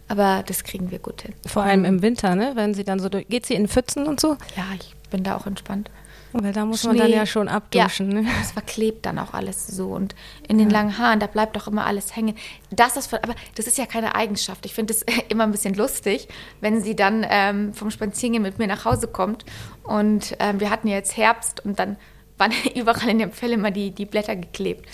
aber 0.09 0.45
das 0.47 0.65
kriegen 0.65 0.91
wir 0.91 0.99
gut 0.99 1.23
hin. 1.23 1.35
Vor 1.47 1.63
allem 1.63 1.85
im 1.85 2.03
Winter, 2.03 2.35
ne? 2.37 2.53
Wenn 2.55 2.75
sie 2.75 2.85
dann 2.85 3.01
so 3.01 3.09
durch, 3.09 3.27
geht 3.29 3.47
sie 3.47 3.55
in 3.55 3.69
Pfützen 3.69 4.07
und 4.07 4.21
so? 4.21 4.37
Ja, 4.57 4.65
ich 4.79 4.95
bin 5.11 5.25
da 5.25 5.37
auch 5.37 5.47
entspannt. 5.47 5.91
Weil 6.33 6.53
da 6.53 6.65
muss 6.65 6.81
Schnee. 6.81 6.89
man 6.89 6.99
dann 6.99 7.11
ja 7.11 7.27
schon 7.27 7.49
abduschen. 7.49 8.11
Ja, 8.11 8.23
ne? 8.23 8.29
Das 8.41 8.53
verklebt 8.53 9.05
dann 9.05 9.19
auch 9.19 9.35
alles 9.35 9.67
so. 9.67 9.89
Und 9.89 10.15
in 10.49 10.59
den 10.59 10.71
ja. 10.71 10.79
langen 10.79 10.99
Haaren, 10.99 11.21
da 11.21 11.27
bleibt 11.27 11.57
doch 11.57 11.69
immer 11.69 11.87
alles 11.87 12.17
hängen. 12.17 12.35
Das 12.71 12.97
ist, 12.97 13.13
aber 13.13 13.35
das 13.55 13.67
ist 13.67 13.79
ja 13.79 13.87
keine 13.87 14.15
Eigenschaft. 14.15 14.65
Ich 14.65 14.75
finde 14.75 14.95
es 14.95 15.05
immer 15.29 15.45
ein 15.45 15.53
bisschen 15.53 15.75
lustig, 15.75 16.29
wenn 16.61 16.81
sie 16.81 16.97
dann 16.97 17.27
ähm, 17.29 17.75
vom 17.75 17.91
Spazierengehen 17.91 18.43
mit 18.43 18.59
mir 18.59 18.67
nach 18.67 18.85
Hause 18.85 19.09
kommt. 19.09 19.45
Und 19.85 20.37
ähm, 20.39 20.61
wir 20.61 20.71
hatten 20.71 20.89
ja 20.89 20.97
jetzt 20.97 21.17
Herbst 21.17 21.65
und 21.65 21.79
dann 21.79 21.97
waren 22.39 22.53
überall 22.75 23.09
in 23.09 23.19
dem 23.19 23.33
Fell 23.33 23.53
immer 23.53 23.71
die, 23.71 23.91
die 23.91 24.07
Blätter 24.07 24.37
geklebt. 24.37 24.87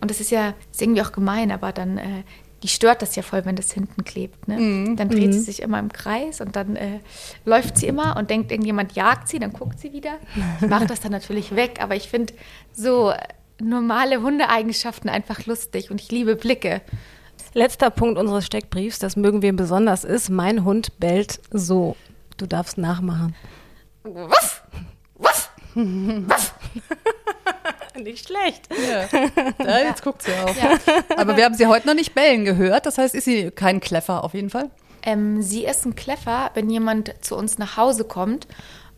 Und 0.00 0.10
das 0.10 0.20
ist 0.20 0.30
ja 0.30 0.54
ist 0.70 0.82
irgendwie 0.82 1.02
auch 1.02 1.12
gemein, 1.12 1.50
aber 1.50 1.72
dann 1.72 1.98
äh, 1.98 2.24
die 2.64 2.68
stört 2.68 3.02
das 3.02 3.14
ja 3.14 3.22
voll, 3.22 3.44
wenn 3.44 3.56
das 3.56 3.72
hinten 3.72 4.04
klebt. 4.04 4.48
Ne? 4.48 4.58
Mm. 4.58 4.96
Dann 4.96 5.10
dreht 5.10 5.28
mm. 5.28 5.32
sie 5.32 5.40
sich 5.40 5.60
immer 5.60 5.78
im 5.78 5.92
Kreis 5.92 6.40
und 6.40 6.56
dann 6.56 6.76
äh, 6.76 7.00
läuft 7.44 7.76
sie 7.76 7.86
immer 7.86 8.16
und 8.16 8.30
denkt, 8.30 8.50
irgendjemand 8.50 8.94
jagt 8.94 9.28
sie, 9.28 9.38
dann 9.38 9.52
guckt 9.52 9.78
sie 9.78 9.92
wieder. 9.92 10.14
Ich 10.62 10.68
mache 10.68 10.86
das 10.86 11.00
dann 11.00 11.12
natürlich 11.12 11.54
weg, 11.54 11.80
aber 11.82 11.94
ich 11.94 12.08
finde 12.08 12.32
so 12.72 13.12
normale 13.60 14.22
Hundeeigenschaften 14.22 15.10
einfach 15.10 15.44
lustig 15.44 15.90
und 15.90 16.00
ich 16.00 16.10
liebe 16.10 16.36
Blicke. 16.36 16.80
Letzter 17.52 17.90
Punkt 17.90 18.18
unseres 18.18 18.46
Steckbriefs, 18.46 18.98
das 18.98 19.14
mögen 19.14 19.42
wir 19.42 19.54
besonders, 19.54 20.02
ist, 20.04 20.30
mein 20.30 20.64
Hund 20.64 20.98
bellt 20.98 21.40
so. 21.50 21.96
Du 22.38 22.46
darfst 22.46 22.78
nachmachen. 22.78 23.36
Was? 24.04 24.62
Was? 25.16 25.50
Was? 25.74 26.54
nicht 28.02 28.28
schlecht. 28.28 28.68
Ja. 28.88 29.64
ja 29.64 29.78
jetzt 29.78 30.02
guckt 30.02 30.22
sie 30.22 30.32
auch. 30.32 30.56
Ja. 30.56 30.78
Aber 31.16 31.36
wir 31.36 31.44
haben 31.44 31.54
sie 31.54 31.66
heute 31.66 31.86
noch 31.86 31.94
nicht 31.94 32.14
bellen 32.14 32.44
gehört. 32.44 32.86
Das 32.86 32.98
heißt, 32.98 33.14
ist 33.14 33.24
sie 33.24 33.50
kein 33.50 33.80
Kleffer 33.80 34.24
auf 34.24 34.34
jeden 34.34 34.50
Fall? 34.50 34.70
Ähm, 35.02 35.42
sie 35.42 35.64
ist 35.64 35.84
ein 35.84 35.94
Kleffer, 35.94 36.50
wenn 36.54 36.70
jemand 36.70 37.14
zu 37.20 37.36
uns 37.36 37.58
nach 37.58 37.76
Hause 37.76 38.04
kommt 38.04 38.46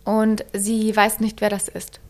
und 0.04 0.44
sie 0.52 0.94
weiß 0.94 1.20
nicht, 1.20 1.40
wer 1.40 1.50
das 1.50 1.68
ist. 1.68 2.00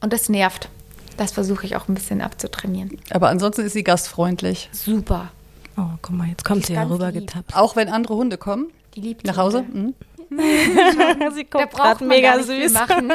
Und 0.00 0.12
das 0.12 0.28
nervt. 0.28 0.68
Das 1.16 1.32
versuche 1.32 1.66
ich 1.66 1.76
auch 1.76 1.88
ein 1.88 1.94
bisschen 1.94 2.22
abzutrainieren. 2.22 2.98
Aber 3.10 3.28
ansonsten 3.28 3.62
ist 3.62 3.72
sie 3.72 3.84
gastfreundlich. 3.84 4.70
Super. 4.72 5.30
Oh, 5.76 5.82
guck 6.00 6.16
mal, 6.16 6.28
jetzt 6.28 6.44
kommt 6.44 6.66
sie 6.66 6.74
ja 6.74 6.84
rüber 6.84 7.12
getappt. 7.12 7.54
Auch 7.56 7.76
wenn 7.76 7.88
andere 7.88 8.14
Hunde 8.14 8.38
kommen? 8.38 8.72
Die 8.94 9.00
liebt 9.00 9.26
Nach 9.26 9.36
Hause? 9.36 9.62
Mhm. 9.62 9.94
sie 10.30 11.46
Da 11.50 11.58
guckt 11.58 11.70
braucht 11.72 11.72
gerade 11.72 12.04
man 12.04 12.08
mega 12.08 12.30
gar 12.30 12.36
nicht 12.38 12.48
viel 12.48 12.68
süß. 12.68 12.72
machen. 12.72 13.12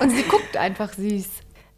Und 0.00 0.10
sie 0.10 0.22
guckt 0.22 0.56
einfach 0.56 0.92
süß. 0.94 1.26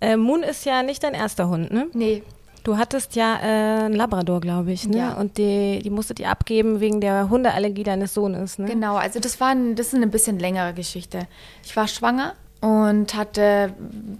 Äh, 0.01 0.17
Moon 0.17 0.43
ist 0.43 0.65
ja 0.65 0.83
nicht 0.83 1.03
dein 1.03 1.15
erster 1.15 1.49
Hund, 1.49 1.73
ne? 1.73 1.87
Nee, 1.93 2.23
Du 2.67 2.77
hattest 2.79 3.15
ja 3.15 3.37
äh, 3.37 3.85
einen 3.85 3.95
Labrador, 3.95 4.41
glaube 4.41 4.73
ich, 4.73 4.89
ne? 4.89 4.99
Ja. 4.99 5.13
Und 5.13 5.39
die, 5.39 5.79
die 5.85 5.89
musstet 5.89 6.19
ihr 6.19 6.29
abgeben 6.29 6.81
wegen 6.81 7.01
der 7.01 7.31
Hundeallergie 7.31 7.85
deines 7.85 8.13
Sohnes, 8.13 8.59
ne? 8.59 8.67
Genau, 8.67 8.97
also 8.97 9.21
das 9.21 9.39
war 9.41 9.51
ein, 9.51 9.77
das 9.77 9.87
ist 9.89 9.95
eine 9.95 10.09
bisschen 10.09 10.41
längere 10.41 10.75
Geschichte. 10.75 11.29
Ich 11.63 11.77
war 11.77 11.87
schwanger 11.87 12.33
und 12.61 13.15
hatte 13.15 13.73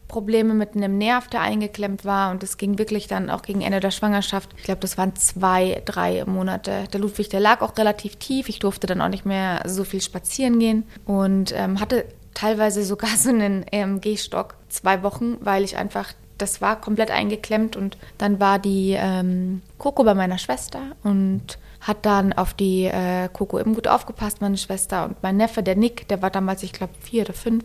Probleme 0.07 0.55
mit 0.55 0.77
einem 0.77 0.97
Nerv, 0.97 1.27
der 1.27 1.41
eingeklemmt 1.41 2.05
war 2.05 2.31
und 2.31 2.45
es 2.45 2.57
ging 2.57 2.79
wirklich 2.79 3.09
dann 3.09 3.31
auch 3.31 3.43
gegen 3.43 3.63
Ende 3.63 3.81
der 3.81 3.91
Schwangerschaft. 3.91 4.51
Ich 4.59 4.63
glaube, 4.63 4.81
das 4.81 4.97
waren 4.97 5.17
zwei, 5.17 5.83
drei 5.85 6.25
Monate. 6.25 6.85
Der 6.93 7.01
Ludwig, 7.01 7.29
der 7.29 7.41
lag 7.41 7.63
auch 7.63 7.77
relativ 7.77 8.15
tief. 8.15 8.49
Ich 8.49 8.61
durfte 8.61 8.87
dann 8.87 9.01
auch 9.01 9.09
nicht 9.09 9.27
mehr 9.27 9.65
so 9.67 9.83
viel 9.83 10.01
spazieren 10.01 10.61
gehen 10.61 10.85
und 11.05 11.53
ähm, 11.57 11.81
hatte 11.81 12.05
teilweise 12.37 12.85
sogar 12.85 13.11
so 13.17 13.31
einen 13.31 13.65
ähm, 13.73 14.01
Gehstock 14.01 14.55
zwei 14.69 15.03
Wochen, 15.03 15.39
weil 15.41 15.65
ich 15.65 15.77
einfach 15.77 16.13
das 16.39 16.61
war 16.61 16.79
komplett 16.79 17.11
eingeklemmt 17.11 17.77
und 17.77 17.97
dann 18.19 18.41
war 18.41 18.59
die 18.59 18.95
ähm, 18.97 19.63
Coco 19.79 20.05
bei 20.05 20.15
meiner 20.15 20.37
Schwester 20.37 20.81
und 21.03 21.59
hat 21.81 22.05
dann 22.05 22.35
auf 22.35 22.53
die 22.53 22.85
äh, 22.85 23.29
Coco 23.33 23.59
eben 23.59 23.75
gut 23.75 23.89
aufgepasst, 23.89 24.41
meine 24.41 24.59
Schwester 24.59 25.07
und 25.07 25.23
mein 25.23 25.39
Neffe, 25.39 25.63
der 25.63 25.77
Nick, 25.77 26.09
der 26.09 26.21
war 26.21 26.31
damals, 26.31 26.63
ich 26.63 26.73
glaube, 26.73 26.93
vier 27.01 27.23
oder 27.23 27.33
fünf, 27.33 27.65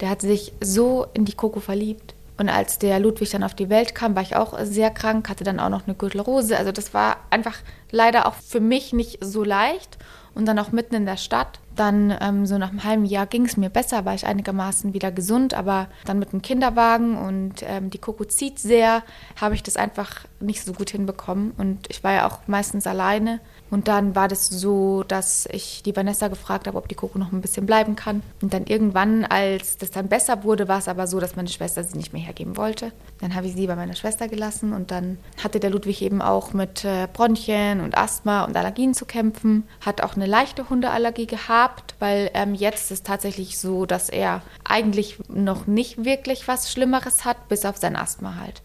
der 0.00 0.10
hat 0.10 0.20
sich 0.20 0.52
so 0.60 1.06
in 1.14 1.24
die 1.24 1.34
Coco 1.34 1.60
verliebt. 1.60 2.14
Und 2.38 2.48
als 2.48 2.78
der 2.78 2.98
Ludwig 2.98 3.30
dann 3.30 3.44
auf 3.44 3.54
die 3.54 3.68
Welt 3.68 3.94
kam, 3.94 4.16
war 4.16 4.22
ich 4.22 4.34
auch 4.34 4.58
sehr 4.64 4.90
krank, 4.90 5.28
hatte 5.28 5.44
dann 5.44 5.60
auch 5.60 5.68
noch 5.68 5.86
eine 5.86 5.94
Gürtelrose. 5.94 6.56
Also 6.56 6.72
das 6.72 6.92
war 6.92 7.18
einfach 7.30 7.56
leider 7.90 8.26
auch 8.26 8.34
für 8.34 8.58
mich 8.58 8.92
nicht 8.92 9.18
so 9.22 9.44
leicht. 9.44 9.98
Und 10.34 10.46
dann 10.46 10.58
auch 10.58 10.72
mitten 10.72 10.94
in 10.94 11.06
der 11.06 11.18
Stadt. 11.18 11.60
Dann 11.76 12.14
ähm, 12.20 12.46
so 12.46 12.58
nach 12.58 12.70
einem 12.70 12.84
halben 12.84 13.04
Jahr 13.04 13.26
ging 13.26 13.44
es 13.44 13.56
mir 13.56 13.70
besser, 13.70 14.04
war 14.04 14.14
ich 14.14 14.26
einigermaßen 14.26 14.94
wieder 14.94 15.10
gesund. 15.10 15.54
Aber 15.54 15.88
dann 16.04 16.18
mit 16.18 16.32
dem 16.32 16.42
Kinderwagen 16.42 17.16
und 17.16 17.62
ähm, 17.62 17.90
die 17.90 17.98
Coco 17.98 18.24
zieht 18.24 18.58
sehr, 18.58 19.02
habe 19.40 19.54
ich 19.54 19.62
das 19.62 19.76
einfach 19.76 20.24
nicht 20.40 20.64
so 20.64 20.72
gut 20.72 20.90
hinbekommen. 20.90 21.52
Und 21.56 21.88
ich 21.88 22.04
war 22.04 22.12
ja 22.12 22.26
auch 22.26 22.40
meistens 22.46 22.86
alleine. 22.86 23.40
Und 23.72 23.88
dann 23.88 24.14
war 24.14 24.28
das 24.28 24.50
so, 24.50 25.02
dass 25.02 25.48
ich 25.50 25.82
die 25.82 25.96
Vanessa 25.96 26.28
gefragt 26.28 26.66
habe, 26.66 26.76
ob 26.76 26.88
die 26.88 26.94
Coco 26.94 27.18
noch 27.18 27.32
ein 27.32 27.40
bisschen 27.40 27.64
bleiben 27.64 27.96
kann. 27.96 28.22
Und 28.42 28.52
dann 28.52 28.66
irgendwann, 28.66 29.24
als 29.24 29.78
das 29.78 29.90
dann 29.90 30.08
besser 30.08 30.44
wurde, 30.44 30.68
war 30.68 30.78
es 30.78 30.88
aber 30.88 31.06
so, 31.06 31.18
dass 31.20 31.36
meine 31.36 31.48
Schwester 31.48 31.82
sie 31.82 31.96
nicht 31.96 32.12
mehr 32.12 32.20
hergeben 32.20 32.58
wollte. 32.58 32.92
Dann 33.22 33.34
habe 33.34 33.46
ich 33.46 33.54
sie 33.54 33.66
bei 33.66 33.74
meiner 33.74 33.94
Schwester 33.94 34.28
gelassen 34.28 34.74
und 34.74 34.90
dann 34.90 35.16
hatte 35.42 35.58
der 35.58 35.70
Ludwig 35.70 36.02
eben 36.02 36.20
auch 36.20 36.52
mit 36.52 36.84
äh, 36.84 37.08
Bronchien 37.10 37.80
und 37.80 37.96
Asthma 37.96 38.44
und 38.44 38.58
Allergien 38.58 38.92
zu 38.92 39.06
kämpfen. 39.06 39.66
Hat 39.80 40.02
auch 40.02 40.16
eine 40.16 40.26
leichte 40.26 40.68
Hundeallergie 40.68 41.26
gehabt, 41.26 41.94
weil 41.98 42.30
ähm, 42.34 42.52
jetzt 42.52 42.90
ist 42.90 43.06
tatsächlich 43.06 43.58
so, 43.58 43.86
dass 43.86 44.10
er 44.10 44.42
eigentlich 44.64 45.18
noch 45.28 45.66
nicht 45.66 46.04
wirklich 46.04 46.46
was 46.46 46.70
Schlimmeres 46.70 47.24
hat, 47.24 47.48
bis 47.48 47.64
auf 47.64 47.78
sein 47.78 47.96
Asthma 47.96 48.34
halt. 48.38 48.60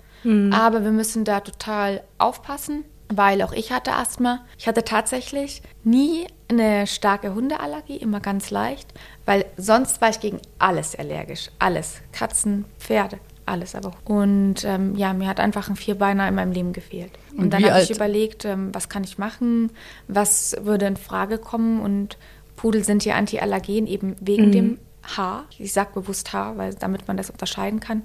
Aber 0.54 0.84
wir 0.84 0.92
müssen 0.92 1.24
da 1.24 1.40
total 1.40 2.04
aufpassen 2.18 2.84
weil 3.10 3.42
auch 3.42 3.54
ich 3.54 3.72
hatte 3.72 3.94
Asthma. 3.94 4.40
Ich 4.58 4.68
hatte 4.68 4.84
tatsächlich 4.84 5.62
nie 5.84 6.28
eine 6.50 6.88
starke 6.88 7.34
Hundeallergie, 7.34 7.98
immer 7.98 8.20
ganz 8.20 8.52
leicht, 8.52 8.94
weil 9.26 9.46
sonst 9.58 10.02
war 10.02 10.10
ich 10.10 10.20
gegen 10.20 10.40
alles 10.60 10.96
allergisch. 10.96 11.50
Alles. 11.60 12.02
Katzen, 12.12 12.66
Pferde, 12.80 13.20
alles 13.46 13.76
aber. 13.76 13.92
Und 14.06 14.64
ähm, 14.64 14.96
ja, 14.96 15.14
mir 15.14 15.28
hat 15.28 15.40
einfach 15.40 15.70
ein 15.70 15.76
Vierbeiner 15.76 16.28
in 16.28 16.36
meinem 16.36 16.52
Leben 16.52 16.74
gefehlt. 16.74 17.12
Und, 17.32 17.46
Und 17.46 17.54
dann 17.54 17.64
habe 17.64 17.82
ich 17.82 17.92
überlegt, 17.92 18.46
ähm, 18.46 18.74
was 18.74 18.90
kann 18.90 19.04
ich 19.04 19.18
machen, 19.18 19.72
was 20.08 20.56
würde 20.62 20.86
in 20.86 20.98
Frage 20.98 21.38
kommen. 21.38 21.82
Und 21.82 22.18
Pudel 22.56 22.84
sind 22.84 23.06
ja 23.06 23.16
Antiallergen 23.16 23.88
eben 23.88 24.16
wegen 24.20 24.52
dem 24.52 24.80
Haar. 25.16 25.46
Ich 25.58 25.72
sage 25.72 25.92
bewusst 25.94 26.34
Haar, 26.34 26.58
weil 26.58 26.74
damit 26.74 27.08
man 27.08 27.16
das 27.16 27.30
unterscheiden 27.30 27.80
kann. 27.80 28.04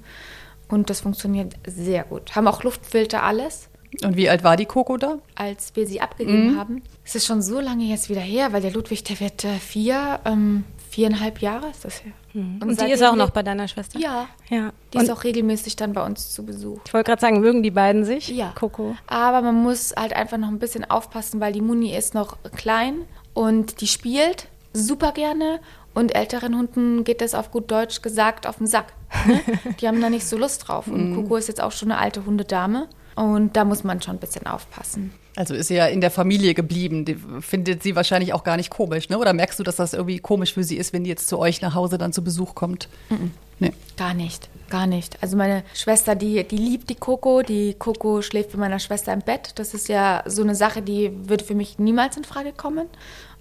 Und 0.69 0.91
das 0.91 1.01
funktioniert 1.01 1.55
sehr 1.67 2.05
gut. 2.05 2.35
Haben 2.35 2.47
auch 2.47 2.63
Luftfilter, 2.63 3.23
alles 3.23 3.69
Und 4.05 4.17
wie 4.17 4.29
alt 4.31 4.43
war 4.43 4.57
die 4.57 4.67
Coco 4.67 4.97
da? 4.97 5.19
als 5.35 5.75
wir 5.77 5.87
sie 5.87 5.97
Mhm. 5.97 6.01
abgegeben 6.03 6.59
haben. 6.59 6.83
Es 7.05 7.15
ist 7.15 7.27
schon 7.27 7.43
so 7.43 7.61
lange 7.61 7.85
jetzt 7.85 8.09
wieder 8.09 8.21
her, 8.21 8.53
weil 8.53 8.63
der 8.63 8.71
Ludwig, 8.73 9.05
der 9.05 9.21
wird 9.21 9.45
äh, 9.45 9.59
vier, 9.59 10.21
ähm, 10.25 10.65
viereinhalb 10.91 11.41
Jahre 11.41 11.69
ist 11.71 11.85
das 11.85 12.03
her. 12.05 12.13
Und, 12.35 12.61
die 12.67 12.75
seitdem 12.75 12.95
ist 12.95 13.03
auch 13.03 13.15
noch 13.17 13.31
bei 13.31 13.43
deiner 13.43 13.69
Schwester? 13.69 13.99
Ja. 13.99 14.27
Ja. 14.49 14.73
Die 14.93 14.99
Und 14.99 15.05
ist 15.05 15.11
auch 15.11 15.25
regelmäßig 15.25 15.77
dann 15.77 15.93
bei 15.93 16.05
uns 16.05 16.33
zu 16.33 16.45
Besuch. 16.47 16.79
ich 16.87 16.95
wollte 16.95 17.11
gerade 17.11 17.21
sagen, 17.21 17.41
mögen 17.41 17.63
die 17.63 17.71
beiden 17.71 18.05
sich? 18.07 18.29
Ja. 18.29 18.53
Coco. 18.59 18.97
Aber 19.07 19.43
man 19.43 19.55
muss 19.63 19.93
halt 19.97 20.15
einfach 20.15 20.39
noch 20.39 20.49
ein 20.49 20.59
bisschen 20.59 20.89
aufpassen, 20.91 21.41
weil 21.41 21.53
die 21.53 21.61
Muni 21.61 21.95
ist 21.95 22.15
noch 22.15 22.39
klein 22.57 23.03
und 23.35 23.81
die 23.83 23.87
spielt 23.87 24.49
super 24.73 25.13
gerne. 25.13 25.61
Und 25.95 26.15
älteren 26.15 26.57
Hunden 26.57 27.05
geht 27.05 27.21
das 27.21 27.35
auf 27.35 27.51
gut 27.51 27.71
Deutsch 27.71 28.01
gesagt 28.01 28.47
auf 28.47 28.57
den 28.57 28.67
Sack. 28.67 28.95
Ne? 29.27 29.41
Die 29.81 29.87
haben 29.87 30.01
da 30.01 30.09
nicht 30.09 30.27
so 30.27 30.39
Lust 30.39 30.67
drauf. 30.67 30.87
Und 30.87 31.15
Coco 31.15 31.37
ist 31.37 31.49
jetzt 31.49 31.61
auch 31.61 31.73
schon 31.73 31.91
eine 31.93 32.01
alte 32.01 32.25
Hundedame. 32.25 32.89
Und 33.15 33.57
da 33.57 33.65
muss 33.65 33.85
man 33.85 34.01
schon 34.01 34.17
ein 34.17 34.21
bisschen 34.21 34.47
aufpassen. 34.47 35.13
Also 35.37 35.55
ist 35.55 35.69
sie 35.69 35.77
ja 35.77 35.87
in 35.87 36.01
der 36.01 36.11
Familie 36.11 36.55
geblieben. 36.55 37.05
Die 37.05 37.17
findet 37.41 37.83
sie 37.83 37.97
wahrscheinlich 37.97 38.35
auch 38.35 38.45
gar 38.45 38.57
nicht 38.57 38.71
komisch, 38.71 39.09
ne? 39.09 39.19
Oder 39.19 39.33
merkst 39.33 39.59
du, 39.59 39.63
dass 39.63 39.77
das 39.77 39.95
irgendwie 39.95 40.19
komisch 40.19 40.53
für 40.53 40.65
sie 40.65 40.77
ist, 40.77 40.93
wenn 40.93 41.05
die 41.05 41.11
jetzt 41.11 41.29
zu 41.29 41.39
euch 41.39 41.63
nach 41.63 41.75
Hause 41.75 41.97
dann 41.97 42.13
zu 42.13 42.23
Besuch 42.23 42.55
kommt? 42.55 42.89
Nee. 43.59 43.73
Gar 43.97 44.13
nicht, 44.13 44.49
gar 44.69 44.87
nicht. 44.87 45.23
Also 45.23 45.37
meine 45.37 45.63
Schwester, 45.73 46.15
die, 46.15 46.47
die 46.47 46.57
liebt 46.57 46.91
die 46.91 46.97
Coco. 46.97 47.43
Die 47.43 47.75
Coco 47.75 48.21
schläft 48.21 48.53
bei 48.53 48.59
meiner 48.59 48.79
Schwester 48.79 49.13
im 49.13 49.21
Bett. 49.21 49.53
Das 49.55 49.73
ist 49.73 49.89
ja 49.89 50.23
so 50.27 50.43
eine 50.43 50.55
Sache, 50.55 50.83
die 50.83 51.13
würde 51.29 51.45
für 51.45 51.55
mich 51.55 51.79
niemals 51.79 52.17
in 52.17 52.25
Frage 52.25 52.53
kommen. 52.53 52.89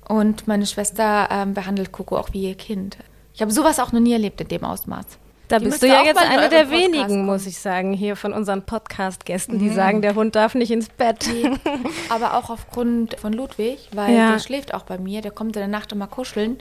Und 0.08 0.48
meine 0.48 0.66
Schwester 0.66 1.28
ähm, 1.32 1.54
behandelt 1.54 1.92
Coco 1.92 2.18
auch 2.18 2.34
wie 2.34 2.44
ihr 2.44 2.56
Kind. 2.56 2.98
Ich 3.34 3.42
habe 3.42 3.52
sowas 3.52 3.80
auch 3.80 3.92
noch 3.92 4.00
nie 4.00 4.14
erlebt 4.14 4.40
in 4.42 4.48
dem 4.48 4.64
Ausmaß. 4.64 5.06
Da 5.52 5.60
Die 5.60 5.66
bist 5.66 5.84
du 5.84 5.88
ja 5.88 6.04
jetzt 6.04 6.16
mal 6.16 6.24
in 6.26 6.30
eine 6.32 6.42
euren 6.44 6.50
der 6.52 6.58
Podcast 6.66 6.82
wenigen, 6.82 7.08
kommen. 7.08 7.26
muss 7.26 7.46
ich 7.46 7.60
sagen, 7.60 7.94
hier 7.94 8.16
von 8.16 8.32
unseren 8.34 8.62
Podcast-Gästen, 8.64 9.60
die 9.60 9.70
sagen, 9.70 10.02
der 10.02 10.16
Hund 10.16 10.36
darf 10.36 10.56
nicht 10.56 10.72
ins 10.72 10.88
Bett. 10.90 11.30
Aber 12.10 12.36
auch 12.38 12.50
aufgrund 12.50 13.20
von 13.20 13.34
Ludwig, 13.34 13.90
weil 13.94 14.16
Ja. 14.16 14.32
der 14.32 14.40
schläft 14.40 14.74
auch 14.74 14.84
bei 14.84 14.98
mir. 14.98 15.22
Der 15.22 15.32
kommt 15.32 15.56
in 15.56 15.62
der 15.62 15.68
Nacht 15.68 15.92
immer 15.92 16.08
kuscheln. 16.08 16.58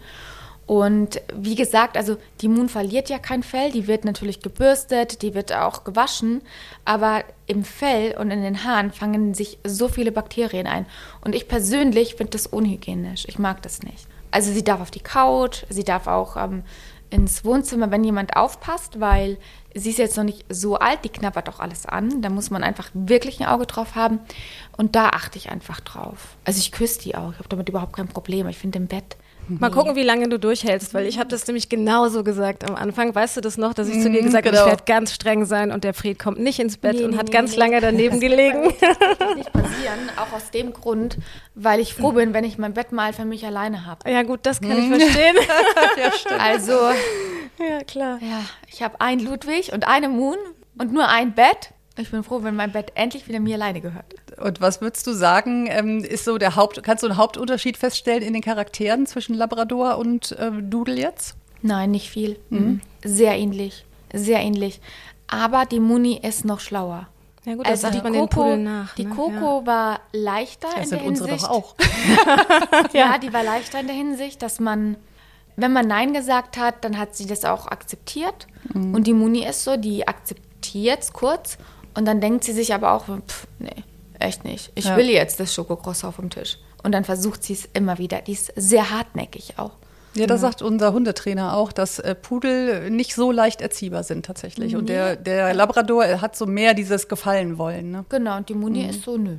Und 0.66 1.20
wie 1.34 1.56
gesagt, 1.56 1.96
also 1.96 2.16
die 2.40 2.48
Moon 2.48 2.68
verliert 2.68 3.08
ja 3.10 3.18
kein 3.18 3.42
Fell, 3.42 3.72
die 3.72 3.88
wird 3.88 4.04
natürlich 4.04 4.40
gebürstet, 4.40 5.22
die 5.22 5.34
wird 5.34 5.52
auch 5.52 5.82
gewaschen, 5.82 6.42
aber 6.84 7.24
im 7.48 7.64
Fell 7.64 8.16
und 8.16 8.30
in 8.30 8.40
den 8.42 8.62
Haaren 8.62 8.92
fangen 8.92 9.34
sich 9.34 9.58
so 9.64 9.88
viele 9.88 10.12
Bakterien 10.12 10.68
ein. 10.68 10.86
Und 11.22 11.34
ich 11.34 11.48
persönlich 11.48 12.14
finde 12.14 12.30
das 12.32 12.46
unhygienisch. 12.46 13.24
Ich 13.26 13.38
mag 13.40 13.62
das 13.62 13.82
nicht. 13.82 14.06
Also 14.30 14.52
sie 14.52 14.62
darf 14.62 14.80
auf 14.80 14.92
die 14.92 15.00
Couch, 15.00 15.64
sie 15.70 15.82
darf 15.82 16.06
auch 16.06 16.36
ähm, 16.36 16.62
ins 17.10 17.44
Wohnzimmer, 17.44 17.90
wenn 17.90 18.04
jemand 18.04 18.36
aufpasst, 18.36 19.00
weil 19.00 19.38
sie 19.74 19.90
ist 19.90 19.98
jetzt 19.98 20.16
noch 20.16 20.24
nicht 20.24 20.44
so 20.48 20.76
alt, 20.76 21.04
die 21.04 21.08
knabbert 21.08 21.48
auch 21.48 21.60
alles 21.60 21.86
an. 21.86 22.22
Da 22.22 22.30
muss 22.30 22.50
man 22.50 22.62
einfach 22.62 22.90
wirklich 22.94 23.40
ein 23.40 23.46
Auge 23.46 23.66
drauf 23.66 23.94
haben. 23.94 24.20
Und 24.76 24.96
da 24.96 25.08
achte 25.10 25.38
ich 25.38 25.50
einfach 25.50 25.80
drauf. 25.80 26.36
Also 26.44 26.58
ich 26.58 26.72
küsse 26.72 27.00
die 27.00 27.16
auch, 27.16 27.32
ich 27.32 27.38
habe 27.38 27.48
damit 27.48 27.68
überhaupt 27.68 27.94
kein 27.94 28.08
Problem. 28.08 28.48
Ich 28.48 28.58
finde 28.58 28.78
im 28.78 28.86
Bett. 28.86 29.16
Mal 29.58 29.70
gucken, 29.70 29.96
wie 29.96 30.02
lange 30.02 30.28
du 30.28 30.38
durchhältst, 30.38 30.94
weil 30.94 31.06
ich 31.06 31.18
habe 31.18 31.28
das 31.28 31.46
nämlich 31.46 31.68
genauso 31.68 32.22
gesagt 32.22 32.68
am 32.68 32.76
Anfang. 32.76 33.14
Weißt 33.14 33.36
du 33.36 33.40
das 33.40 33.58
noch, 33.58 33.74
dass 33.74 33.88
ich 33.88 34.00
zu 34.00 34.10
dir 34.10 34.22
gesagt 34.22 34.46
habe, 34.46 34.56
genau. 34.56 34.66
ich 34.66 34.70
werde 34.70 34.84
ganz 34.86 35.12
streng 35.14 35.44
sein 35.44 35.72
und 35.72 35.84
der 35.84 35.94
Fred 35.94 36.18
kommt 36.18 36.38
nicht 36.38 36.58
ins 36.60 36.76
Bett 36.76 36.96
Nee, 36.96 37.04
und 37.04 37.10
nee, 37.12 37.16
hat 37.16 37.26
nee, 37.26 37.32
ganz 37.32 37.52
nee. 37.52 37.58
lange 37.58 37.80
daneben 37.80 38.20
gelegen. 38.20 38.64
wird 38.64 38.80
nicht 39.36 39.52
passieren, 39.52 39.98
auch 40.16 40.32
aus 40.34 40.50
dem 40.50 40.72
Grund, 40.72 41.18
weil 41.54 41.80
ich 41.80 41.94
froh 41.94 42.12
bin, 42.12 42.34
wenn 42.34 42.44
ich 42.44 42.58
mein 42.58 42.74
Bett 42.74 42.92
mal 42.92 43.12
für 43.12 43.24
mich 43.24 43.44
alleine 43.44 43.86
habe. 43.86 44.10
Ja 44.10 44.22
gut, 44.22 44.40
das 44.44 44.60
kann 44.60 44.78
ich 44.78 44.88
verstehen. 44.88 45.36
Also, 46.38 46.72
ja, 47.58 47.82
klar. 47.86 48.18
ja, 48.20 48.40
ich 48.68 48.82
habe 48.82 49.00
einen 49.00 49.20
Ludwig 49.20 49.72
und 49.72 49.86
eine 49.86 50.08
Moon 50.08 50.36
und 50.78 50.92
nur 50.92 51.08
ein 51.08 51.34
Bett. 51.34 51.72
Ich 51.96 52.10
bin 52.10 52.22
froh, 52.24 52.42
wenn 52.42 52.56
mein 52.56 52.72
Bett 52.72 52.92
endlich 52.94 53.28
wieder 53.28 53.40
mir 53.40 53.56
alleine 53.56 53.80
gehört. 53.80 54.14
Und 54.40 54.60
was 54.60 54.80
würdest 54.80 55.06
du 55.06 55.12
sagen, 55.12 55.66
ähm, 55.70 56.02
ist 56.04 56.24
so 56.24 56.38
der 56.38 56.56
Haupt, 56.56 56.82
kannst 56.82 57.02
du 57.02 57.08
einen 57.08 57.16
Hauptunterschied 57.16 57.76
feststellen 57.76 58.22
in 58.22 58.32
den 58.32 58.42
Charakteren 58.42 59.06
zwischen 59.06 59.34
Labrador 59.34 59.98
und 59.98 60.34
ähm, 60.38 60.70
Doodle 60.70 60.96
jetzt? 60.96 61.36
Nein, 61.62 61.90
nicht 61.90 62.08
viel. 62.10 62.38
Mhm. 62.48 62.80
Sehr 63.04 63.36
ähnlich. 63.36 63.84
Sehr 64.12 64.40
ähnlich. 64.40 64.80
Aber 65.28 65.64
die 65.66 65.80
Muni 65.80 66.18
ist 66.22 66.44
noch 66.44 66.60
schlauer. 66.60 67.08
Ja 67.44 67.54
gut, 67.54 67.66
das 67.66 67.80
sagt 67.80 68.02
man 68.02 68.12
den 68.12 68.28
Pudeln 68.28 68.64
nach. 68.64 68.94
die 68.96 69.06
ne? 69.06 69.14
Coco 69.14 69.64
war 69.64 70.00
leichter 70.12 70.68
Das 70.74 70.84
in 70.84 70.88
sind 70.90 71.00
der 71.00 71.08
unsere 71.08 71.28
Hinsicht. 71.30 71.50
doch 71.50 71.56
auch. 71.56 71.74
Ja, 72.92 73.16
die 73.18 73.32
war 73.32 73.42
leichter 73.42 73.80
in 73.80 73.86
der 73.86 73.96
Hinsicht, 73.96 74.42
dass 74.42 74.60
man, 74.60 74.96
wenn 75.56 75.72
man 75.72 75.86
Nein 75.86 76.12
gesagt 76.12 76.58
hat, 76.58 76.84
dann 76.84 76.98
hat 76.98 77.16
sie 77.16 77.26
das 77.26 77.44
auch 77.44 77.66
akzeptiert. 77.66 78.46
Mhm. 78.74 78.94
Und 78.94 79.06
die 79.06 79.14
Muni 79.14 79.46
ist 79.46 79.64
so, 79.64 79.76
die 79.76 80.06
akzeptiert 80.06 81.02
es 81.02 81.12
kurz 81.12 81.56
und 81.94 82.04
dann 82.04 82.20
denkt 82.20 82.44
sie 82.44 82.52
sich 82.52 82.74
aber 82.74 82.92
auch, 82.92 83.04
pff, 83.06 83.46
nee, 83.58 83.84
echt 84.20 84.44
nicht. 84.44 84.70
Ich 84.74 84.86
Ja. 84.86 84.96
will 84.96 85.08
jetzt 85.08 85.40
das 85.40 85.52
Schokokross 85.54 86.04
auf 86.04 86.16
dem 86.16 86.30
Tisch. 86.30 86.58
Und 86.82 86.92
dann 86.92 87.04
versucht 87.04 87.42
sie 87.44 87.52
es 87.54 87.68
immer 87.72 87.98
wieder. 87.98 88.20
Die 88.22 88.32
ist 88.32 88.52
sehr 88.56 88.90
hartneckig 88.90 89.54
auch. 89.58 89.72
Ja, 90.14 90.26
da 90.26 90.38
sagt 90.38 90.60
unser 90.60 90.92
Hundetrainer 90.92 91.56
auch, 91.56 91.70
dass 91.70 92.00
äh, 92.00 92.14
Pudel 92.16 92.90
nicht 92.90 93.14
so 93.14 93.30
leicht 93.30 93.60
erziehbar 93.60 94.02
sind 94.02 94.26
tatsächlich. 94.26 94.74
Und 94.74 94.88
der, 94.88 95.14
der 95.14 95.54
Labrador 95.54 96.04
hat 96.20 96.34
so 96.34 96.46
mehr 96.46 96.74
dieses 96.74 97.06
Gefallen 97.06 97.58
wollen. 97.58 97.92
Ne? 97.92 98.04
Genau, 98.08 98.36
und 98.36 98.48
die 98.48 98.54
Muni 98.54 98.86
ist 98.86 99.02
so, 99.04 99.16
nö. 99.16 99.36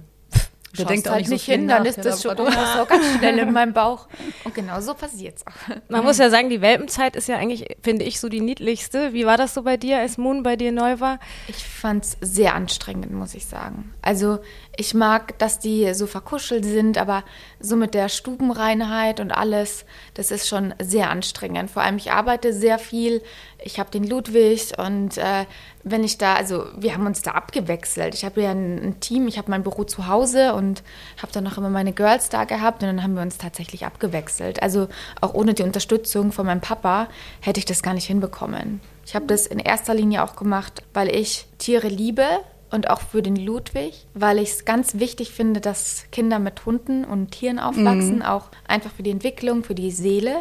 Der 0.77 0.85
denkt 0.85 1.07
auch 1.07 1.13
halt 1.13 1.21
nicht 1.21 1.29
so 1.29 1.33
nicht 1.33 1.45
viel 1.45 1.55
hin, 1.55 1.67
dann 1.67 1.85
ist 1.85 2.03
das 2.03 2.21
schon 2.21 2.37
Labrador. 2.37 2.65
so 2.77 2.85
ganz 2.85 3.17
schnell 3.17 3.39
in 3.39 3.51
meinem 3.51 3.73
Bauch. 3.73 4.07
Und 4.43 4.55
genau 4.55 4.79
so 4.81 4.93
passiert 4.93 5.37
es 5.37 5.47
auch. 5.47 5.75
Man 5.89 6.03
muss 6.03 6.17
ja 6.17 6.29
sagen, 6.29 6.49
die 6.49 6.61
Welpenzeit 6.61 7.15
ist 7.15 7.27
ja 7.27 7.37
eigentlich, 7.37 7.77
finde 7.81 8.05
ich, 8.05 8.19
so 8.19 8.29
die 8.29 8.41
niedlichste. 8.41 9.13
Wie 9.13 9.25
war 9.25 9.37
das 9.37 9.53
so 9.53 9.63
bei 9.63 9.77
dir, 9.77 9.99
als 9.99 10.17
Moon 10.17 10.43
bei 10.43 10.55
dir 10.55 10.71
neu 10.71 10.99
war? 10.99 11.19
Ich 11.47 11.63
fand 11.63 12.05
es 12.05 12.17
sehr 12.21 12.55
anstrengend, 12.55 13.11
muss 13.11 13.33
ich 13.33 13.45
sagen. 13.45 13.93
Also 14.01 14.39
ich 14.77 14.93
mag, 14.93 15.37
dass 15.39 15.59
die 15.59 15.93
so 15.93 16.07
verkuschelt 16.07 16.63
sind, 16.63 16.97
aber 16.97 17.23
so 17.59 17.75
mit 17.75 17.93
der 17.93 18.09
Stubenreinheit 18.09 19.19
und 19.19 19.31
alles, 19.31 19.85
das 20.13 20.31
ist 20.31 20.47
schon 20.47 20.73
sehr 20.81 21.09
anstrengend. 21.09 21.69
Vor 21.69 21.83
allem, 21.83 21.97
ich 21.97 22.11
arbeite 22.11 22.53
sehr 22.53 22.79
viel. 22.79 23.21
Ich 23.63 23.79
habe 23.79 23.91
den 23.91 24.05
Ludwig 24.05 24.73
und 24.77 25.17
äh, 25.17 25.45
wenn 25.83 26.03
ich 26.03 26.17
da, 26.17 26.35
also 26.35 26.65
wir 26.75 26.93
haben 26.93 27.05
uns 27.05 27.21
da 27.21 27.31
abgewechselt. 27.31 28.15
Ich 28.15 28.25
habe 28.25 28.41
ja 28.41 28.51
ein, 28.51 28.81
ein 28.83 28.99
Team, 28.99 29.27
ich 29.27 29.37
habe 29.37 29.51
mein 29.51 29.63
Büro 29.63 29.83
zu 29.83 30.07
Hause 30.07 30.53
und 30.53 30.83
habe 31.21 31.31
dann 31.31 31.43
noch 31.43 31.57
immer 31.57 31.69
meine 31.69 31.93
Girls 31.93 32.29
da 32.29 32.45
gehabt 32.45 32.81
und 32.81 32.87
dann 32.87 33.03
haben 33.03 33.13
wir 33.13 33.21
uns 33.21 33.37
tatsächlich 33.37 33.85
abgewechselt. 33.85 34.61
Also 34.61 34.87
auch 35.19 35.33
ohne 35.33 35.53
die 35.53 35.63
Unterstützung 35.63 36.31
von 36.31 36.45
meinem 36.45 36.61
Papa 36.61 37.07
hätte 37.39 37.59
ich 37.59 37.65
das 37.65 37.83
gar 37.83 37.93
nicht 37.93 38.05
hinbekommen. 38.05 38.81
Ich 39.05 39.15
habe 39.15 39.25
das 39.25 39.45
in 39.45 39.59
erster 39.59 39.93
Linie 39.93 40.23
auch 40.23 40.35
gemacht, 40.35 40.83
weil 40.93 41.13
ich 41.13 41.45
Tiere 41.57 41.87
liebe 41.87 42.25
und 42.71 42.89
auch 42.89 43.01
für 43.01 43.21
den 43.21 43.35
Ludwig, 43.35 44.05
weil 44.13 44.39
ich 44.39 44.51
es 44.51 44.65
ganz 44.65 44.95
wichtig 44.99 45.31
finde, 45.31 45.59
dass 45.61 46.05
Kinder 46.11 46.39
mit 46.39 46.65
Hunden 46.65 47.03
und 47.03 47.31
Tieren 47.31 47.59
aufwachsen, 47.59 48.21
auch 48.21 48.45
einfach 48.67 48.91
für 48.91 49.03
die 49.03 49.11
Entwicklung, 49.11 49.63
für 49.63 49.75
die 49.75 49.91
Seele 49.91 50.37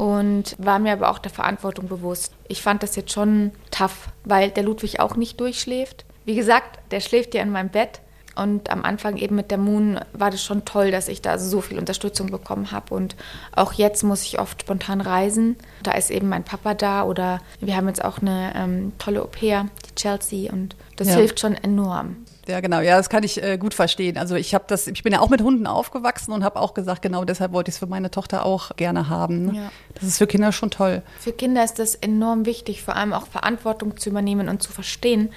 und 0.00 0.56
war 0.58 0.78
mir 0.78 0.92
aber 0.92 1.10
auch 1.10 1.18
der 1.18 1.30
Verantwortung 1.30 1.88
bewusst. 1.88 2.32
Ich 2.48 2.62
fand 2.62 2.82
das 2.82 2.96
jetzt 2.96 3.12
schon 3.12 3.52
tough, 3.70 4.08
weil 4.24 4.50
der 4.50 4.62
Ludwig 4.64 5.00
auch 5.00 5.16
nicht 5.16 5.40
durchschläft. 5.40 6.04
Wie 6.24 6.34
gesagt, 6.34 6.78
der 6.90 7.00
schläft 7.00 7.34
ja 7.34 7.42
in 7.42 7.50
meinem 7.50 7.68
Bett 7.68 8.00
und 8.36 8.70
am 8.70 8.84
Anfang 8.84 9.16
eben 9.16 9.36
mit 9.36 9.50
der 9.50 9.58
Moon 9.58 9.98
war 10.12 10.30
das 10.30 10.42
schon 10.42 10.64
toll, 10.64 10.90
dass 10.90 11.08
ich 11.08 11.22
da 11.22 11.38
so 11.38 11.60
viel 11.60 11.78
Unterstützung 11.78 12.30
bekommen 12.30 12.72
habe. 12.72 12.94
Und 12.94 13.16
auch 13.54 13.72
jetzt 13.74 14.02
muss 14.02 14.22
ich 14.22 14.38
oft 14.38 14.62
spontan 14.62 15.00
reisen. 15.00 15.56
Da 15.82 15.92
ist 15.92 16.10
eben 16.10 16.28
mein 16.28 16.44
Papa 16.44 16.74
da 16.74 17.04
oder 17.04 17.40
wir 17.60 17.76
haben 17.76 17.88
jetzt 17.88 18.04
auch 18.04 18.18
eine 18.20 18.52
ähm, 18.56 18.92
tolle 18.98 19.22
Au-pair, 19.22 19.66
die 19.88 19.94
Chelsea. 19.94 20.52
Und 20.52 20.76
das 20.96 21.08
Ja. 21.08 21.14
hilft 21.14 21.40
schon 21.40 21.54
enorm. 21.54 22.16
Ja, 22.46 22.60
genau. 22.60 22.80
Ja, 22.80 22.98
das 22.98 23.08
kann 23.08 23.22
ich 23.22 23.42
äh, 23.42 23.56
gut 23.56 23.72
verstehen. 23.72 24.18
Also 24.18 24.34
ich 24.34 24.54
habe 24.54 24.64
das, 24.66 24.86
ich 24.86 25.02
bin 25.02 25.14
ja 25.14 25.20
auch 25.20 25.30
mit 25.30 25.40
Hunden 25.40 25.66
aufgewachsen 25.66 26.30
und 26.32 26.44
habe 26.44 26.60
auch 26.60 26.74
gesagt, 26.74 27.00
genau 27.00 27.24
deshalb 27.24 27.52
wollte 27.52 27.70
ich 27.70 27.76
es 27.76 27.78
für 27.78 27.86
meine 27.86 28.10
Tochter 28.10 28.44
auch 28.44 28.76
gerne 28.76 29.08
haben. 29.08 29.54
Ja. 29.54 29.70
Das 29.94 30.02
ist 30.04 30.18
für 30.18 30.26
Kinder 30.26 30.52
schon 30.52 30.70
toll. 30.70 31.00
Für 31.18 31.32
Kinder 31.32 31.64
ist 31.64 31.78
das 31.78 31.94
enorm 31.94 32.44
wichtig, 32.44 32.82
vor 32.82 32.96
allem 32.96 33.14
auch 33.14 33.26
Verantwortung 33.28 33.96
zu 33.96 34.10
übernehmen 34.10 34.50
und 34.50 34.62
zu 34.62 34.72
verstehen, 34.72 35.30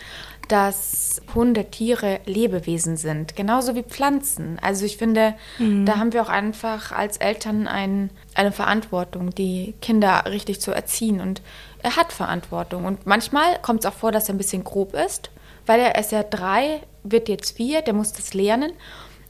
dass 0.48 1.22
Hunde, 1.36 1.66
Tiere 1.66 2.20
Lebewesen 2.25 2.98
sind, 2.98 3.36
genauso 3.36 3.75
wie 3.75 3.84
Pflanzen. 3.84 4.58
Also 4.62 4.86
ich 4.86 4.98
finde, 4.98 5.34
da 5.60 5.98
haben 5.98 6.13
wir 6.13 6.22
auch 6.22 6.30
einfach 6.30 6.92
als 6.92 7.18
Eltern 7.18 7.68
ein, 7.68 8.10
eine 8.34 8.51
Verantwortung, 8.51 9.32
die 9.32 9.74
Kinder 9.82 10.24
richtig 10.25 10.62
zu 10.62 10.72
erziehen. 10.72 11.20
Und 11.20 11.42
er 11.84 11.96
hat 11.96 12.13
Verantwortung. 12.13 12.86
Und 12.86 13.06
manchmal 13.06 13.60
kommt 13.62 13.82
es 13.82 13.86
auch 13.86 13.94
vor, 13.94 14.12
dass 14.12 14.30
er 14.30 14.36
ein 14.36 14.39
bisschen 14.39 14.63
grob 14.63 14.94
ist, 14.94 15.30
weil 15.66 15.80
er 15.80 15.98
ist 15.98 16.12
ja 16.12 16.24
drei, 16.24 16.82
wird 17.04 17.30
jetzt 17.30 17.58
vier, 17.58 17.82
der 17.82 17.94
muss 17.94 18.13
das 18.13 18.34
lernen. 18.34 18.72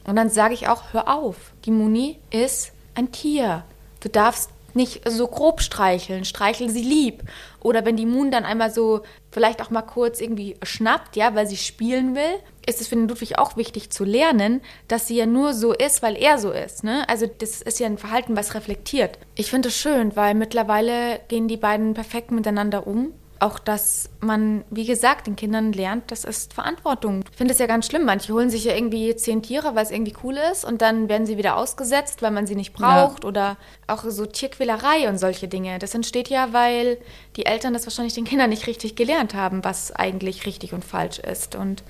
Und 0.06 0.16
dann 0.16 0.30
sage 0.30 0.54
ich 0.54 0.68
auch, 0.68 0.94
hör 0.94 1.14
auf, 1.14 1.36
die 1.66 1.72
Muni 1.72 2.18
ist 2.32 2.72
ein 2.96 3.12
Tier. 3.12 3.64
Du 4.00 4.10
darfst 4.10 4.50
nicht 4.74 5.10
so 5.10 5.28
grob 5.28 5.62
streicheln, 5.62 6.24
streichel 6.24 6.70
sie 6.70 6.84
lieb. 6.84 7.24
Oder 7.68 7.84
wenn 7.84 7.98
die 7.98 8.06
Moon 8.06 8.32
dann 8.32 8.46
einmal 8.46 8.72
so 8.72 9.02
vielleicht 9.30 9.62
auch 9.62 9.70
mal 9.72 9.82
kurz 9.82 10.22
irgendwie 10.22 10.56
schnappt, 10.64 11.18
ja, 11.18 11.36
weil 11.36 11.48
sie 11.48 11.58
spielen 11.58 12.16
will, 12.16 12.40
ist 12.66 12.80
es 12.80 12.88
für 12.88 12.96
den 12.96 13.10
Ludwig 13.10 13.38
auch 13.38 13.58
wichtig 13.58 13.90
zu 13.90 14.06
lernen, 14.06 14.62
dass 14.88 15.08
sie 15.08 15.18
ja 15.18 15.26
nur 15.26 15.54
so 15.54 15.74
ist, 15.74 16.02
weil 16.02 16.16
er 16.16 16.38
so 16.38 16.52
ist. 16.52 16.86
Ne? 16.86 17.04
Also 17.10 17.26
das 17.28 17.62
ist 17.62 17.82
ja 17.82 17.88
ein 17.88 17.98
Verhalten, 17.98 18.38
was 18.38 18.56
reflektiert. 18.56 19.20
Ich 19.36 19.50
finde 19.50 19.68
es 19.68 19.76
schön, 19.76 20.16
weil 20.16 20.34
mittlerweile 20.34 21.20
gehen 21.28 21.50
die 21.50 21.58
beiden 21.58 21.94
perfekt 21.94 22.32
miteinander 22.32 22.88
um. 22.88 23.12
Auch, 23.40 23.60
dass 23.60 24.10
man, 24.20 24.64
wie 24.70 24.86
gesagt, 24.86 25.28
den 25.28 25.36
Kindern 25.36 25.74
lernt, 25.74 26.12
das 26.12 26.24
ist 26.24 26.54
Verantwortung. 26.54 27.24
Ich 27.30 27.38
finde 27.38 27.54
es 27.54 27.60
ja 27.60 27.68
ganz 27.68 27.86
schlimm. 27.86 28.06
Manche 28.06 28.34
holen 28.34 28.50
sich 28.50 28.64
ja 28.64 28.76
irgendwie 28.76 29.16
zehn 29.16 29.44
Tiere, 29.44 29.76
weil 29.76 29.84
es 29.84 29.92
irgendwie 29.92 30.16
cool 30.24 30.38
ist 30.52 30.66
und 30.66 30.82
dann 30.82 31.08
werden 31.08 31.26
sie 31.28 31.38
wieder 31.38 31.58
ausgesetzt, 31.58 32.22
weil 32.22 32.32
man 32.32 32.48
sie 32.48 32.56
nicht 32.56 32.74
braucht 32.74 33.26
oder 33.26 33.58
auch 33.86 34.04
so 34.04 34.26
Tierquälerei 34.26 35.08
und 35.08 35.18
solche 35.18 35.48
Dinge. 35.48 35.80
Das 35.80 35.94
entsteht 35.94 36.30
ja, 36.30 36.52
weil 36.54 36.98
die 37.36 37.46
Eltern 37.46 37.74
das 37.74 37.86
wahrscheinlich 37.86 38.14
den 38.14 38.26
Kindern 38.26 38.50
nicht 38.50 38.68
richtig 38.68 38.96
gelernt 38.96 39.34
haben, 39.34 39.64
was 39.64 39.92
eigentlich 39.92 40.46
richtig 40.46 40.74
und 40.74 40.84
falsch 40.84 41.20
ist. 41.20 41.56
Und 41.56 41.84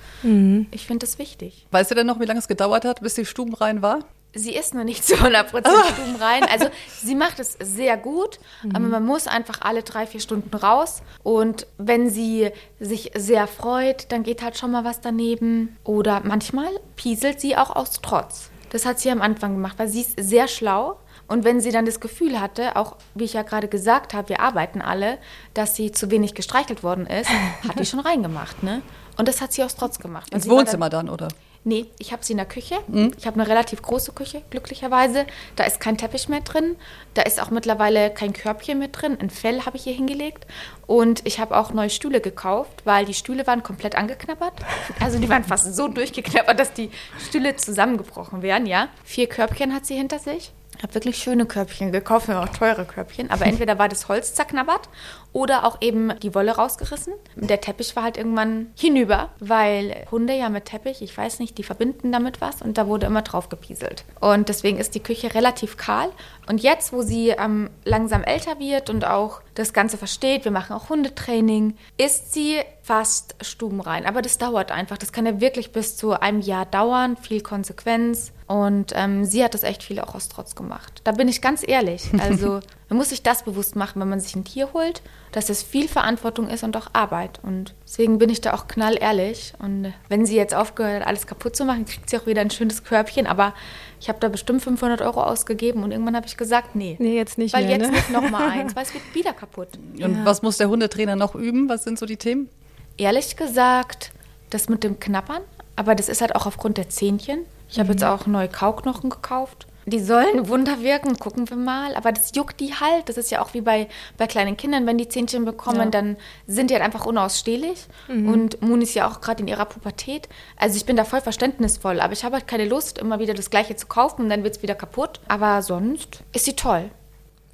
ich 0.70 0.86
finde 0.86 1.06
das 1.06 1.18
wichtig. 1.18 1.66
Weißt 1.70 1.90
du 1.90 1.94
denn 1.94 2.06
noch, 2.06 2.20
wie 2.20 2.26
lange 2.26 2.40
es 2.40 2.48
gedauert 2.48 2.84
hat, 2.84 3.00
bis 3.00 3.14
die 3.14 3.24
Stuben 3.24 3.54
rein 3.54 3.82
war? 3.82 4.00
Sie 4.38 4.54
ist 4.54 4.72
noch 4.74 4.84
nicht 4.84 5.04
zu 5.06 5.14
100% 5.14 5.48
stubenrein. 5.92 6.44
Also 6.44 6.68
sie 7.02 7.14
macht 7.14 7.40
es 7.40 7.56
sehr 7.60 7.96
gut, 7.96 8.38
aber 8.72 8.86
man 8.86 9.04
muss 9.04 9.26
einfach 9.26 9.60
alle 9.60 9.82
drei, 9.82 10.06
vier 10.06 10.20
Stunden 10.20 10.54
raus. 10.56 11.02
Und 11.22 11.66
wenn 11.76 12.08
sie 12.08 12.50
sich 12.78 13.10
sehr 13.16 13.46
freut, 13.46 14.10
dann 14.12 14.22
geht 14.22 14.42
halt 14.42 14.56
schon 14.56 14.70
mal 14.70 14.84
was 14.84 15.00
daneben. 15.00 15.76
Oder 15.84 16.22
manchmal 16.24 16.68
pieselt 16.96 17.40
sie 17.40 17.56
auch 17.56 17.74
aus 17.74 18.00
Trotz. 18.00 18.50
Das 18.70 18.86
hat 18.86 19.00
sie 19.00 19.10
am 19.10 19.22
Anfang 19.22 19.54
gemacht, 19.54 19.78
weil 19.78 19.88
sie 19.88 20.02
ist 20.02 20.14
sehr 20.18 20.46
schlau. 20.46 20.98
Und 21.26 21.44
wenn 21.44 21.60
sie 21.60 21.72
dann 21.72 21.84
das 21.84 22.00
Gefühl 22.00 22.40
hatte, 22.40 22.76
auch 22.76 22.96
wie 23.14 23.24
ich 23.24 23.34
ja 23.34 23.42
gerade 23.42 23.68
gesagt 23.68 24.14
habe, 24.14 24.30
wir 24.30 24.40
arbeiten 24.40 24.80
alle, 24.80 25.18
dass 25.52 25.76
sie 25.76 25.92
zu 25.92 26.10
wenig 26.10 26.34
gestreichelt 26.34 26.82
worden 26.82 27.06
ist, 27.06 27.28
hat 27.68 27.78
die 27.78 27.86
schon 27.86 28.00
reingemacht. 28.00 28.62
Ne? 28.62 28.82
Und 29.16 29.28
das 29.28 29.40
hat 29.40 29.52
sie 29.52 29.64
aus 29.64 29.74
Trotz 29.74 29.98
gemacht. 29.98 30.32
Ins 30.32 30.48
Wohnzimmer 30.48 30.88
dann, 30.88 31.08
oder? 31.10 31.28
Nee, 31.64 31.86
ich 31.98 32.12
habe 32.12 32.24
sie 32.24 32.32
in 32.32 32.38
der 32.38 32.46
Küche. 32.46 32.76
Ich 33.18 33.26
habe 33.26 33.38
eine 33.38 33.48
relativ 33.48 33.82
große 33.82 34.12
Küche, 34.12 34.42
glücklicherweise. 34.50 35.26
Da 35.56 35.64
ist 35.64 35.80
kein 35.80 35.98
Teppich 35.98 36.28
mehr 36.28 36.40
drin. 36.40 36.76
Da 37.14 37.22
ist 37.22 37.42
auch 37.42 37.50
mittlerweile 37.50 38.10
kein 38.10 38.32
Körbchen 38.32 38.78
mehr 38.78 38.88
drin. 38.88 39.18
Ein 39.20 39.28
Fell 39.28 39.66
habe 39.66 39.76
ich 39.76 39.84
hier 39.84 39.92
hingelegt. 39.92 40.46
Und 40.86 41.26
ich 41.26 41.40
habe 41.40 41.56
auch 41.56 41.72
neue 41.72 41.90
Stühle 41.90 42.20
gekauft, 42.20 42.82
weil 42.84 43.04
die 43.04 43.14
Stühle 43.14 43.46
waren 43.46 43.62
komplett 43.62 43.96
angeknabbert. 43.96 44.54
Also 45.00 45.18
die 45.18 45.28
waren 45.28 45.44
fast 45.44 45.74
so 45.74 45.88
durchgeknabbert, 45.88 46.58
dass 46.58 46.72
die 46.72 46.90
Stühle 47.28 47.54
zusammengebrochen 47.56 48.42
wären, 48.42 48.66
ja. 48.66 48.88
Vier 49.04 49.28
Körbchen 49.28 49.74
hat 49.74 49.86
sie 49.86 49.94
hinter 49.94 50.18
sich. 50.18 50.52
Ich 50.78 50.84
habe 50.84 50.94
wirklich 50.94 51.18
schöne 51.18 51.44
Körbchen 51.44 51.90
gekauft, 51.90 52.28
mir 52.28 52.40
auch 52.40 52.48
teure 52.48 52.84
Körbchen. 52.84 53.30
Aber 53.30 53.46
entweder 53.46 53.78
war 53.80 53.88
das 53.88 54.08
Holz 54.08 54.34
zerknabbert 54.34 54.88
oder 55.32 55.64
auch 55.64 55.78
eben 55.80 56.12
die 56.20 56.34
Wolle 56.36 56.52
rausgerissen. 56.52 57.14
Der 57.34 57.60
Teppich 57.60 57.96
war 57.96 58.04
halt 58.04 58.16
irgendwann 58.16 58.68
hinüber, 58.76 59.30
weil 59.40 60.06
Hunde 60.12 60.34
ja 60.34 60.48
mit 60.48 60.66
Teppich, 60.66 61.02
ich 61.02 61.16
weiß 61.16 61.40
nicht, 61.40 61.58
die 61.58 61.64
verbinden 61.64 62.12
damit 62.12 62.40
was 62.40 62.62
und 62.62 62.78
da 62.78 62.86
wurde 62.86 63.06
immer 63.06 63.22
drauf 63.22 63.48
gepieselt. 63.48 64.04
Und 64.20 64.48
deswegen 64.48 64.78
ist 64.78 64.94
die 64.94 65.02
Küche 65.02 65.34
relativ 65.34 65.76
kahl. 65.76 66.10
Und 66.48 66.62
jetzt, 66.62 66.92
wo 66.92 67.02
sie 67.02 67.30
ähm, 67.30 67.70
langsam 67.84 68.22
älter 68.22 68.60
wird 68.60 68.88
und 68.88 69.04
auch 69.04 69.40
das 69.54 69.72
Ganze 69.72 69.98
versteht, 69.98 70.44
wir 70.44 70.52
machen 70.52 70.74
auch 70.74 70.88
Hundetraining, 70.90 71.76
ist 71.96 72.32
sie 72.32 72.60
fast 72.82 73.34
stubenrein. 73.42 74.06
Aber 74.06 74.22
das 74.22 74.38
dauert 74.38 74.70
einfach. 74.70 74.96
Das 74.96 75.12
kann 75.12 75.26
ja 75.26 75.40
wirklich 75.40 75.72
bis 75.72 75.96
zu 75.96 76.12
einem 76.12 76.40
Jahr 76.40 76.66
dauern, 76.66 77.16
viel 77.16 77.42
Konsequenz. 77.42 78.32
Und 78.48 78.92
ähm, 78.96 79.26
sie 79.26 79.44
hat 79.44 79.52
das 79.52 79.62
echt 79.62 79.82
viel 79.82 80.00
auch 80.00 80.14
aus 80.14 80.30
Trotz 80.30 80.54
gemacht. 80.54 81.02
Da 81.04 81.12
bin 81.12 81.28
ich 81.28 81.42
ganz 81.42 81.62
ehrlich. 81.66 82.10
Also 82.18 82.60
man 82.88 82.96
muss 82.96 83.10
sich 83.10 83.22
das 83.22 83.42
bewusst 83.42 83.76
machen, 83.76 84.00
wenn 84.00 84.08
man 84.08 84.20
sich 84.20 84.34
ein 84.34 84.44
Tier 84.44 84.72
holt, 84.72 85.02
dass 85.32 85.50
es 85.50 85.62
viel 85.62 85.88
Verantwortung 85.88 86.48
ist 86.48 86.64
und 86.64 86.76
auch 86.76 86.88
Arbeit. 86.94 87.40
Und 87.42 87.74
deswegen 87.86 88.18
bin 88.18 88.30
ich 88.30 88.40
da 88.40 88.54
auch 88.54 88.66
knallehrlich. 88.66 89.52
Und 89.58 89.92
wenn 90.08 90.24
sie 90.24 90.36
jetzt 90.36 90.54
aufgehört 90.54 91.02
hat, 91.02 91.06
alles 91.06 91.26
kaputt 91.26 91.54
zu 91.54 91.66
machen, 91.66 91.84
kriegt 91.84 92.08
sie 92.08 92.16
auch 92.16 92.26
wieder 92.26 92.40
ein 92.40 92.50
schönes 92.50 92.84
Körbchen. 92.84 93.26
Aber 93.26 93.52
ich 94.00 94.08
habe 94.08 94.18
da 94.20 94.28
bestimmt 94.28 94.62
500 94.62 95.02
Euro 95.02 95.22
ausgegeben 95.22 95.82
und 95.82 95.92
irgendwann 95.92 96.16
habe 96.16 96.26
ich 96.26 96.38
gesagt, 96.38 96.74
nee. 96.74 96.96
Nee, 96.98 97.16
jetzt 97.16 97.36
nicht 97.36 97.52
Weil 97.52 97.66
mehr, 97.66 97.76
jetzt 97.76 97.90
ne? 97.90 97.96
nicht 97.96 98.10
nochmal 98.10 98.48
eins, 98.50 98.74
weil 98.76 98.84
es 98.84 98.94
wird 98.94 99.04
wieder 99.14 99.34
kaputt. 99.34 99.68
Und 100.02 100.24
was 100.24 100.40
muss 100.40 100.56
der 100.56 100.70
Hundetrainer 100.70 101.16
noch 101.16 101.34
üben? 101.34 101.68
Was 101.68 101.84
sind 101.84 101.98
so 101.98 102.06
die 102.06 102.16
Themen? 102.16 102.48
Ehrlich 102.96 103.36
gesagt, 103.36 104.12
das 104.48 104.70
mit 104.70 104.84
dem 104.84 104.98
Knappern, 104.98 105.42
aber 105.76 105.94
das 105.94 106.08
ist 106.08 106.22
halt 106.22 106.34
auch 106.34 106.46
aufgrund 106.46 106.78
der 106.78 106.88
Zähnchen. 106.88 107.44
Ich 107.70 107.78
habe 107.78 107.92
jetzt 107.92 108.04
auch 108.04 108.26
neue 108.26 108.48
Kauknochen 108.48 109.10
gekauft. 109.10 109.66
Die 109.86 110.00
sollen 110.00 110.48
Wunder 110.48 110.80
wirken, 110.82 111.18
gucken 111.18 111.48
wir 111.48 111.56
mal. 111.56 111.94
Aber 111.94 112.12
das 112.12 112.32
juckt 112.34 112.60
die 112.60 112.74
halt. 112.74 113.08
Das 113.08 113.16
ist 113.16 113.30
ja 113.30 113.40
auch 113.40 113.54
wie 113.54 113.62
bei, 113.62 113.88
bei 114.18 114.26
kleinen 114.26 114.56
Kindern, 114.56 114.86
wenn 114.86 114.98
die 114.98 115.08
Zähnchen 115.08 115.46
bekommen, 115.46 115.90
dann 115.90 116.16
sind 116.46 116.68
die 116.68 116.74
halt 116.74 116.84
einfach 116.84 117.06
unausstehlich. 117.06 117.86
Und 118.26 118.60
Moon 118.60 118.82
ist 118.82 118.94
ja 118.94 119.08
auch 119.08 119.22
gerade 119.22 119.42
in 119.42 119.48
ihrer 119.48 119.64
Pubertät. 119.64 120.28
Also 120.56 120.76
ich 120.76 120.84
bin 120.84 120.96
da 120.96 121.04
voll 121.04 121.22
verständnisvoll, 121.22 122.00
aber 122.00 122.12
ich 122.12 122.22
habe 122.24 122.36
halt 122.36 122.46
keine 122.46 122.66
Lust, 122.66 122.98
immer 122.98 123.18
wieder 123.18 123.32
das 123.32 123.48
Gleiche 123.48 123.76
zu 123.76 123.86
kaufen 123.86 124.22
und 124.22 124.28
dann 124.28 124.44
wird 124.44 124.56
es 124.56 124.62
wieder 124.62 124.74
kaputt. 124.74 125.20
Aber 125.28 125.62
sonst 125.62 126.22
ist 126.34 126.44
sie 126.44 126.54
toll. 126.54 126.90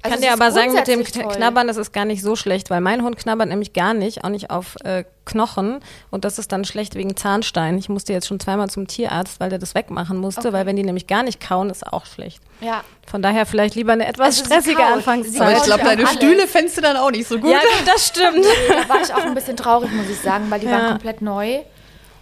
Ich 0.07 0.13
Also 0.13 0.25
kann 0.27 0.37
dir 0.37 0.43
aber 0.43 0.51
sagen, 0.51 0.73
mit 0.73 0.87
dem 0.87 1.03
toll. 1.03 1.33
Knabbern, 1.35 1.67
das 1.67 1.77
ist 1.77 1.93
gar 1.93 2.05
nicht 2.05 2.21
so 2.21 2.35
schlecht, 2.35 2.69
weil 2.69 2.81
mein 2.81 3.03
Hund 3.03 3.17
knabbert 3.17 3.49
nämlich 3.49 3.73
gar 3.73 3.93
nicht, 3.93 4.23
auch 4.23 4.29
nicht 4.29 4.49
auf 4.49 4.75
äh, 4.83 5.03
Knochen. 5.25 5.79
Und 6.11 6.25
das 6.25 6.37
ist 6.39 6.51
dann 6.51 6.65
schlecht 6.65 6.95
wegen 6.95 7.15
Zahnstein. 7.15 7.77
Ich 7.77 7.89
musste 7.89 8.13
jetzt 8.13 8.27
schon 8.27 8.39
zweimal 8.39 8.69
zum 8.69 8.87
Tierarzt, 8.87 9.39
weil 9.39 9.49
der 9.49 9.59
das 9.59 9.75
wegmachen 9.75 10.17
musste, 10.17 10.53
weil 10.53 10.65
wenn 10.65 10.75
die 10.75 10.83
nämlich 10.83 11.07
gar 11.07 11.23
nicht 11.23 11.39
kauen, 11.39 11.69
ist 11.69 11.85
auch 11.85 12.05
schlecht. 12.05 12.41
Ja, 12.61 12.83
Von 13.05 13.21
daher 13.21 13.45
vielleicht 13.45 13.75
lieber 13.75 13.93
eine 13.93 14.07
etwas 14.07 14.27
Also 14.27 14.45
stressige. 14.45 14.83
Anfangszeit. 14.83 15.41
Aber 15.41 15.51
ich 15.57 15.63
glaube, 15.63 15.83
deine. 15.83 16.07
Stühle 16.07 16.47
fändest 16.47 16.77
du 16.77 16.81
dann 16.81 16.97
auch 16.97 17.11
nicht 17.11 17.27
so 17.27 17.39
gut. 17.39 17.51
Ja, 17.51 17.59
gut, 17.59 17.87
das 17.87 18.07
stimmt. 18.07 18.45
da 18.69 18.87
war 18.93 19.01
ich 19.01 19.13
auch 19.13 19.23
ein 19.25 19.33
bisschen 19.35 19.57
traurig, 19.57 19.91
muss 19.91 20.09
ich 20.09 20.19
sagen, 20.19 20.45
weil 20.49 20.59
die 20.59 20.67
Ja. 20.67 20.71
waren 20.73 20.89
komplett 20.91 21.21
neu. 21.21 21.59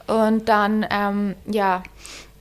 Und 0.07 0.49
dann, 0.49 0.85
ähm, 0.89 1.35
ja, 1.45 1.83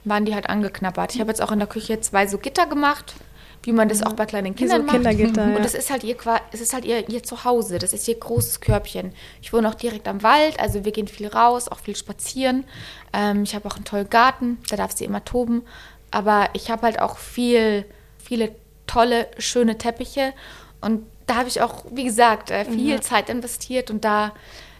waren 0.05 0.25
die 0.25 0.35
halt 0.35 0.49
angeknabbert. 0.49 1.15
Ich 1.15 1.21
habe 1.21 1.31
jetzt 1.31 1.41
auch 1.41 1.53
in 1.53 1.59
der 1.61 1.69
Küche 1.69 2.01
zwei 2.01 2.27
so 2.27 2.39
Gitter 2.39 2.67
gemacht, 2.67 3.15
wie 3.63 3.73
man 3.73 3.89
das 3.89 4.03
auch 4.03 4.15
bei 4.15 4.27
kleinen 4.27 4.55
Kindern 4.57 4.89
so 4.89 4.99
macht. 4.99 5.19
Ja. 5.19 5.57
Und 5.57 5.65
das 5.65 5.75
ist 5.75 5.91
halt 5.91 6.05
ihr, 6.05 6.17
es 6.51 6.61
ist 6.61 6.73
halt 6.73 6.85
ihr, 6.85 7.09
ihr 7.09 7.23
Zuhause. 7.23 7.79
Das 7.79 7.93
ist 7.93 8.09
ihr 8.09 8.19
großes 8.19 8.61
Körbchen. 8.61 9.13
Ich 9.41 9.53
wohne 9.53 9.69
auch 9.69 9.75
direkt 9.75 10.09
am 10.09 10.23
Wald, 10.23 10.59
also 10.59 10.85
wir 10.85 10.93
gehen 10.93 11.09
viel 11.09 11.29
raus, 11.29 11.69
auch 11.69 11.79
viel 11.79 11.97
spazieren. 11.97 12.65
Ähm, 13.13 13.45
ich 13.45 13.55
habe 13.55 13.69
auch 13.69 13.77
einen 13.77 13.85
tollen 13.85 14.11
Garten, 14.11 14.59
da 14.69 14.77
darf 14.77 14.93
sie 14.93 15.05
immer 15.05 15.25
toben. 15.25 15.63
Aber 16.11 16.49
ich 16.55 16.71
habe 16.71 16.83
halt 16.83 17.01
auch 17.01 17.19
viel, 17.19 17.85
viele 18.19 18.55
tolle, 18.87 19.29
schöne 19.39 19.79
Teppiche. 19.79 20.33
Und 20.81 21.07
da 21.27 21.37
habe 21.37 21.49
ich 21.49 21.61
auch, 21.63 21.85
wie 21.91 22.05
gesagt, 22.05 22.51
äh, 22.51 22.65
viel 22.65 23.01
Zeit 23.01 23.29
investiert. 23.29 23.91
Und 23.91 24.05
da 24.05 24.33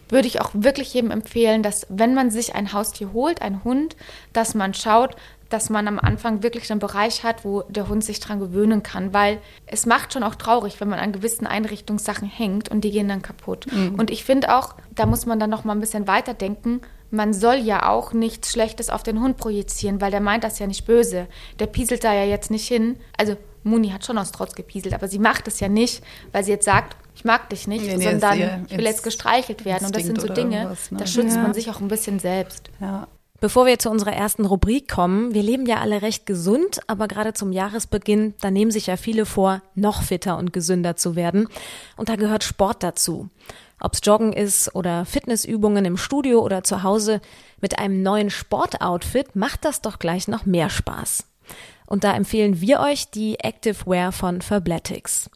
würde 0.09 0.27
ich 0.27 0.41
auch 0.41 0.51
wirklich 0.53 0.93
jedem 0.93 1.09
empfehlen, 1.09 1.63
dass 1.63 1.87
wenn 1.89 2.13
man 2.13 2.29
sich 2.29 2.53
ein 2.53 2.73
Haustier 2.73 3.13
holt, 3.13 3.41
einen 3.41 3.63
Hund, 3.63 3.95
dass 4.33 4.53
man 4.53 4.73
schaut, 4.73 5.15
dass 5.53 5.69
man 5.69 5.87
am 5.87 5.99
Anfang 5.99 6.43
wirklich 6.43 6.69
einen 6.71 6.79
Bereich 6.79 7.23
hat, 7.23 7.45
wo 7.45 7.61
der 7.69 7.87
Hund 7.87 8.03
sich 8.03 8.19
dran 8.19 8.39
gewöhnen 8.39 8.83
kann, 8.83 9.13
weil 9.13 9.39
es 9.67 9.85
macht 9.85 10.11
schon 10.13 10.23
auch 10.23 10.35
traurig, 10.35 10.81
wenn 10.81 10.89
man 10.89 10.99
an 10.99 11.11
gewissen 11.11 11.45
Einrichtungssachen 11.47 12.27
hängt 12.27 12.69
und 12.69 12.81
die 12.81 12.91
gehen 12.91 13.07
dann 13.07 13.21
kaputt. 13.21 13.67
Und 13.97 14.09
ich 14.11 14.23
finde 14.23 14.55
auch, 14.55 14.75
da 14.95 15.05
muss 15.05 15.25
man 15.25 15.39
dann 15.39 15.49
noch 15.49 15.63
mal 15.63 15.73
ein 15.73 15.79
bisschen 15.79 16.07
weiterdenken. 16.07 16.81
Man 17.11 17.33
soll 17.33 17.57
ja 17.57 17.87
auch 17.89 18.11
nichts 18.13 18.51
Schlechtes 18.51 18.89
auf 18.89 19.03
den 19.03 19.21
Hund 19.21 19.37
projizieren, 19.37 20.01
weil 20.01 20.09
der 20.11 20.21
meint 20.21 20.43
das 20.43 20.57
ja 20.57 20.65
nicht 20.65 20.85
böse. 20.85 21.27
Der 21.59 21.67
pieselt 21.67 22.03
da 22.03 22.11
ja 22.13 22.23
jetzt 22.25 22.49
nicht 22.49 22.67
hin. 22.67 22.97
Also 23.17 23.37
Muni 23.63 23.89
hat 23.89 24.03
schon 24.03 24.17
aus 24.17 24.31
Trotz 24.31 24.55
gepieselt, 24.55 24.93
aber 24.95 25.07
sie 25.07 25.19
macht 25.19 25.47
es 25.47 25.59
ja 25.59 25.69
nicht, 25.69 26.03
weil 26.31 26.43
sie 26.43 26.51
jetzt 26.51 26.65
sagt, 26.65 26.97
ich 27.15 27.23
mag 27.23 27.49
dich 27.49 27.67
nicht, 27.67 27.85
Nee, 27.85 27.97
nee, 27.97 28.03
sondern 28.09 28.65
ich 28.67 28.75
will 28.77 28.85
jetzt 28.85 29.03
gestreichelt 29.03 29.63
werden. 29.65 29.85
Und 29.85 29.95
das 29.95 30.03
sind 30.03 30.19
so 30.19 30.27
Dinge, 30.27 30.63
ne? 30.65 30.77
da 30.97 31.05
schützt 31.05 31.35
Ja. 31.35 31.43
man 31.43 31.53
sich 31.53 31.69
auch 31.69 31.79
ein 31.79 31.87
bisschen 31.87 32.17
selbst. 32.19 32.71
Ja. 32.81 33.07
Bevor 33.43 33.65
wir 33.65 33.77
zu 33.77 33.89
unserer 33.89 34.13
ersten 34.13 34.45
Rubrik 34.45 34.87
kommen, 34.87 35.33
wir 35.33 35.43
leben 35.43 35.65
ja 35.65 35.81
alle 35.81 36.01
recht 36.01 36.25
gesund, 36.25 36.79
aber 36.87 37.09
gerade 37.09 37.33
zum 37.33 37.51
Jahresbeginn, 37.51 38.35
da 38.39 38.49
nehmen 38.49 38.71
sich 38.71 38.87
ja 38.87 38.95
viele 38.95 39.25
vor, 39.25 39.61
noch 39.75 40.01
fitter 40.01 40.37
und 40.37 40.53
gesünder 40.53 40.95
zu 40.95 41.17
werden. 41.17 41.49
Und 41.97 42.07
da 42.07 42.15
gehört 42.15 42.45
Sport 42.45 42.83
dazu. 42.83 43.27
Ob's 43.81 43.99
Joggen 44.01 44.31
ist 44.31 44.73
oder 44.75 45.03
Fitnessübungen 45.03 45.83
im 45.83 45.97
Studio 45.97 46.39
oder 46.39 46.63
zu 46.63 46.83
Hause, 46.83 47.19
mit 47.59 47.79
einem 47.79 48.01
neuen 48.01 48.29
Sportoutfit 48.29 49.35
macht 49.35 49.65
das 49.65 49.81
doch 49.81 49.99
gleich 49.99 50.29
noch 50.29 50.45
mehr 50.45 50.69
Spaß. 50.69 51.25
Und 51.85 52.05
da 52.05 52.15
empfehlen 52.15 52.61
wir 52.61 52.79
euch 52.79 53.11
die 53.11 53.41
Active 53.41 53.85
Wear 53.85 54.13
von 54.13 54.41
Fabletics. 54.41 55.29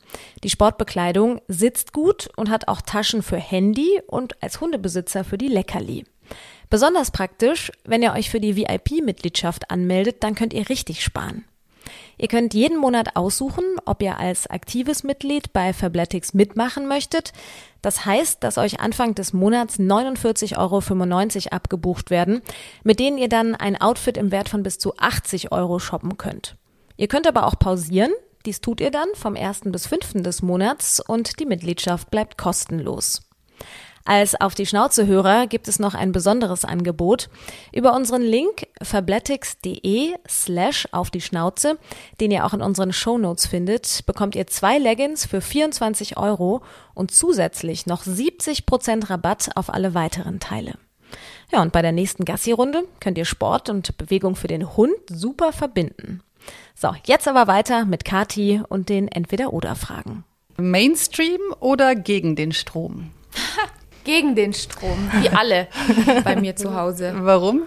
Die 0.45 0.49
Sportbekleidung 0.49 1.41
sitzt 1.49 1.91
gut 1.91 2.29
und 2.37 2.49
hat 2.49 2.69
auch 2.69 2.79
Taschen 2.79 3.21
für 3.21 3.35
Handy 3.35 4.01
und 4.07 4.41
als 4.41 4.61
Hundebesitzer 4.61 5.25
für 5.25 5.37
die 5.37 5.49
Leckerli. 5.49 6.05
Besonders 6.69 7.11
praktisch, 7.11 7.71
wenn 7.85 8.01
ihr 8.01 8.13
euch 8.13 8.29
für 8.29 8.39
die 8.39 8.55
VIP-Mitgliedschaft 8.55 9.71
anmeldet, 9.71 10.17
dann 10.23 10.35
könnt 10.35 10.53
ihr 10.53 10.69
richtig 10.69 11.03
sparen. 11.03 11.45
Ihr 12.17 12.27
könnt 12.27 12.53
jeden 12.53 12.77
Monat 12.77 13.15
aussuchen, 13.15 13.63
ob 13.85 14.01
ihr 14.01 14.17
als 14.17 14.47
aktives 14.47 15.03
Mitglied 15.03 15.53
bei 15.53 15.71
Fabletics 15.71 16.33
mitmachen 16.33 16.87
möchtet. 16.87 17.31
Das 17.81 18.05
heißt, 18.05 18.43
dass 18.43 18.57
euch 18.57 18.79
Anfang 18.79 19.13
des 19.15 19.33
Monats 19.33 19.79
49,95 19.79 20.57
Euro 20.57 21.55
abgebucht 21.55 22.09
werden, 22.09 22.41
mit 22.83 22.99
denen 22.99 23.17
ihr 23.17 23.29
dann 23.29 23.55
ein 23.55 23.79
Outfit 23.79 24.17
im 24.17 24.31
Wert 24.31 24.49
von 24.49 24.63
bis 24.63 24.79
zu 24.79 24.97
80 24.97 25.51
Euro 25.51 25.79
shoppen 25.79 26.17
könnt. 26.17 26.55
Ihr 26.97 27.07
könnt 27.07 27.27
aber 27.27 27.45
auch 27.45 27.59
pausieren. 27.59 28.11
Dies 28.45 28.61
tut 28.61 28.81
ihr 28.81 28.91
dann 28.91 29.07
vom 29.13 29.35
1. 29.35 29.61
bis 29.65 29.87
5. 29.87 30.23
des 30.23 30.41
Monats 30.41 30.99
und 30.99 31.39
die 31.39 31.45
Mitgliedschaft 31.45 32.09
bleibt 32.09 32.37
kostenlos. 32.37 33.26
Als 34.07 34.39
auf 34.39 34.55
die 34.55 34.65
Schnauze-Hörer 34.65 35.47
gibt 35.47 35.67
es 35.67 35.79
noch 35.79 35.93
ein 35.93 36.13
besonderes 36.13 36.63
Angebot. 36.63 37.27
Über 37.73 37.93
unseren 37.93 38.21
Link 38.21 38.65
fabletics.de 38.81 40.15
slash 40.29 40.87
auf 40.93 41.11
die 41.11 41.19
Schnauze, 41.19 41.77
den 42.21 42.31
ihr 42.31 42.45
auch 42.45 42.53
in 42.53 42.61
unseren 42.61 42.93
Shownotes 42.93 43.47
findet, 43.47 44.05
bekommt 44.05 44.35
ihr 44.35 44.47
zwei 44.47 44.77
Leggings 44.77 45.25
für 45.25 45.41
24 45.41 46.15
Euro 46.15 46.61
und 46.93 47.11
zusätzlich 47.11 47.85
noch 47.85 48.03
70% 48.03 49.09
Rabatt 49.09 49.49
auf 49.55 49.69
alle 49.69 49.93
weiteren 49.93 50.39
Teile. 50.39 50.75
Ja, 51.51 51.61
und 51.61 51.73
bei 51.73 51.81
der 51.81 51.91
nächsten 51.91 52.23
Gassi-Runde 52.23 52.85
könnt 53.01 53.17
ihr 53.17 53.25
Sport 53.25 53.69
und 53.69 53.97
Bewegung 53.97 54.37
für 54.37 54.47
den 54.47 54.77
Hund 54.77 54.95
super 55.09 55.51
verbinden. 55.51 56.21
So, 56.75 56.95
jetzt 57.05 57.27
aber 57.27 57.47
weiter 57.47 57.83
mit 57.83 58.05
Kati 58.05 58.61
und 58.69 58.87
den 58.87 59.09
Entweder-Oder-Fragen. 59.09 60.23
Mainstream 60.55 61.41
oder 61.59 61.93
gegen 61.93 62.37
den 62.37 62.53
Strom? 62.53 63.11
Gegen 64.07 64.35
den 64.35 64.53
Strom, 64.53 65.11
wie 65.19 65.27
alle 65.29 65.67
bei 66.23 66.37
mir 66.37 66.55
zu 66.55 66.73
Hause. 66.73 67.13
Warum? 67.19 67.63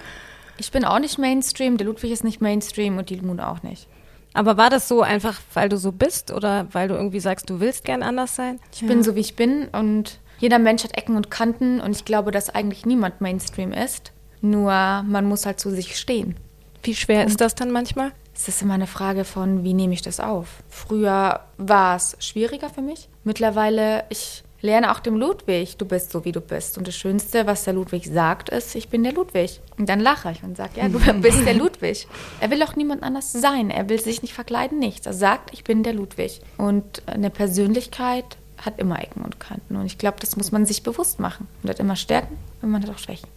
Ich 0.57 0.72
bin 0.72 0.87
auch 0.87 0.98
nicht 0.98 1.18
Mainstream, 1.18 1.76
der 1.76 1.87
Ludwig 1.87 2.11
ist 2.11 2.24
nicht 2.24 2.40
Mainstream 2.40 2.96
und 2.96 3.11
die 3.11 3.20
Moon 3.20 3.40
auch 3.40 3.62
nicht. 3.62 3.87
Aber 4.33 4.57
war 4.57 4.70
das 4.70 4.88
so 4.88 5.03
einfach, 5.03 5.38
weil 5.53 5.68
du 5.68 5.76
so 5.76 5.92
bist 5.92 6.33
oder 6.33 6.66
weil 6.72 6.88
du 6.88 6.94
irgendwie 6.94 7.20
sagst, 7.20 7.50
du 7.50 7.61
willst 7.61 7.85
gern 7.85 8.03
anders 8.03 8.37
sein? 8.37 8.59
Ich 8.72 8.87
bin 8.87 9.03
so, 9.03 9.16
wie 9.16 9.20
ich 9.20 9.37
bin 9.37 9.68
und 9.68 10.18
jeder 10.38 10.59
Mensch 10.59 10.83
hat 10.83 10.96
Ecken 10.96 11.14
und 11.14 11.31
Kanten 11.31 11.79
und 11.79 11.94
ich 11.94 12.07
glaube, 12.07 12.31
dass 12.31 12.48
eigentlich 12.48 12.87
niemand 12.87 13.20
Mainstream 13.20 13.74
ist. 13.74 14.12
Nur 14.40 14.70
man 14.72 15.26
muss 15.26 15.44
halt 15.44 15.61
zu 15.61 15.70
sich 15.70 15.98
stehen. 15.98 16.37
Wie 16.83 16.94
schwer 16.94 17.26
ist 17.26 17.42
das 17.42 17.55
dann 17.55 17.70
manchmal? 17.70 18.12
Es 18.35 18.48
ist 18.48 18.62
immer 18.62 18.72
eine 18.72 18.87
Frage 18.87 19.26
von, 19.26 19.62
wie 19.62 19.74
nehme 19.74 19.92
ich 19.92 20.00
das 20.00 20.20
auf? 20.20 20.62
Früher 20.70 21.40
war 21.59 21.96
es 21.96 22.16
schwieriger 22.18 22.70
für 22.70 22.81
mich. 22.81 23.11
Mittlerweile, 23.24 24.05
ich 24.09 24.42
lerne 24.62 24.92
auch 24.92 25.01
dem 25.01 25.16
Ludwig, 25.16 25.77
du 25.77 25.87
bist 25.87 26.12
so, 26.12 26.25
wie 26.25 26.33
du 26.33 26.40
bist. 26.40 26.79
Und 26.79 26.87
das 26.87 26.96
Schönste, 26.96 27.46
was 27.46 27.64
der 27.64 27.75
Ludwig 27.75 28.07
sagt, 28.07 28.49
ist, 28.51 28.75
ich 28.75 28.88
bin 28.88 29.03
der 29.03 29.12
Ludwig. 29.12 29.61
Und 29.79 29.88
dann 29.88 30.01
lache 30.01 30.33
ich 30.33 30.42
und 30.42 30.57
sage, 30.57 30.73
ja, 30.77 30.88
du 30.88 30.99
bist 31.20 31.46
der 31.46 31.55
Ludwig. 31.55 32.07
Er 32.40 32.51
will 32.51 32.62
auch 32.62 32.77
niemand 32.77 33.03
anders 33.03 33.33
sein. 33.33 33.70
Er 33.70 33.88
will 33.88 34.01
sich 34.01 34.23
nicht 34.23 34.35
verkleiden, 34.35 34.79
nichts. 34.79 35.07
Er 35.07 35.14
sagt, 35.14 35.53
ich 35.53 35.64
bin 35.64 35.83
der 35.83 35.94
Ludwig. 35.94 36.40
Und 36.59 37.03
eine 37.07 37.31
Persönlichkeit 37.31 38.37
hat 38.59 38.79
immer 38.79 39.03
Ecken 39.03 39.23
und 39.23 39.40
Kanten. 39.40 39.77
Und 39.77 39.87
ich 39.87 39.99
glaube, 39.99 40.18
das 40.20 40.37
muss 40.37 40.53
man 40.53 40.66
sich 40.66 40.83
bewusst 40.83 41.20
machen. 41.20 41.49
Man 41.62 41.70
hat 41.70 41.81
immer 41.81 41.96
Stärken 41.96 42.37
und 42.62 42.70
man 42.70 42.83
hat 42.83 42.90
auch 42.90 42.99
Schwächen. 42.99 43.29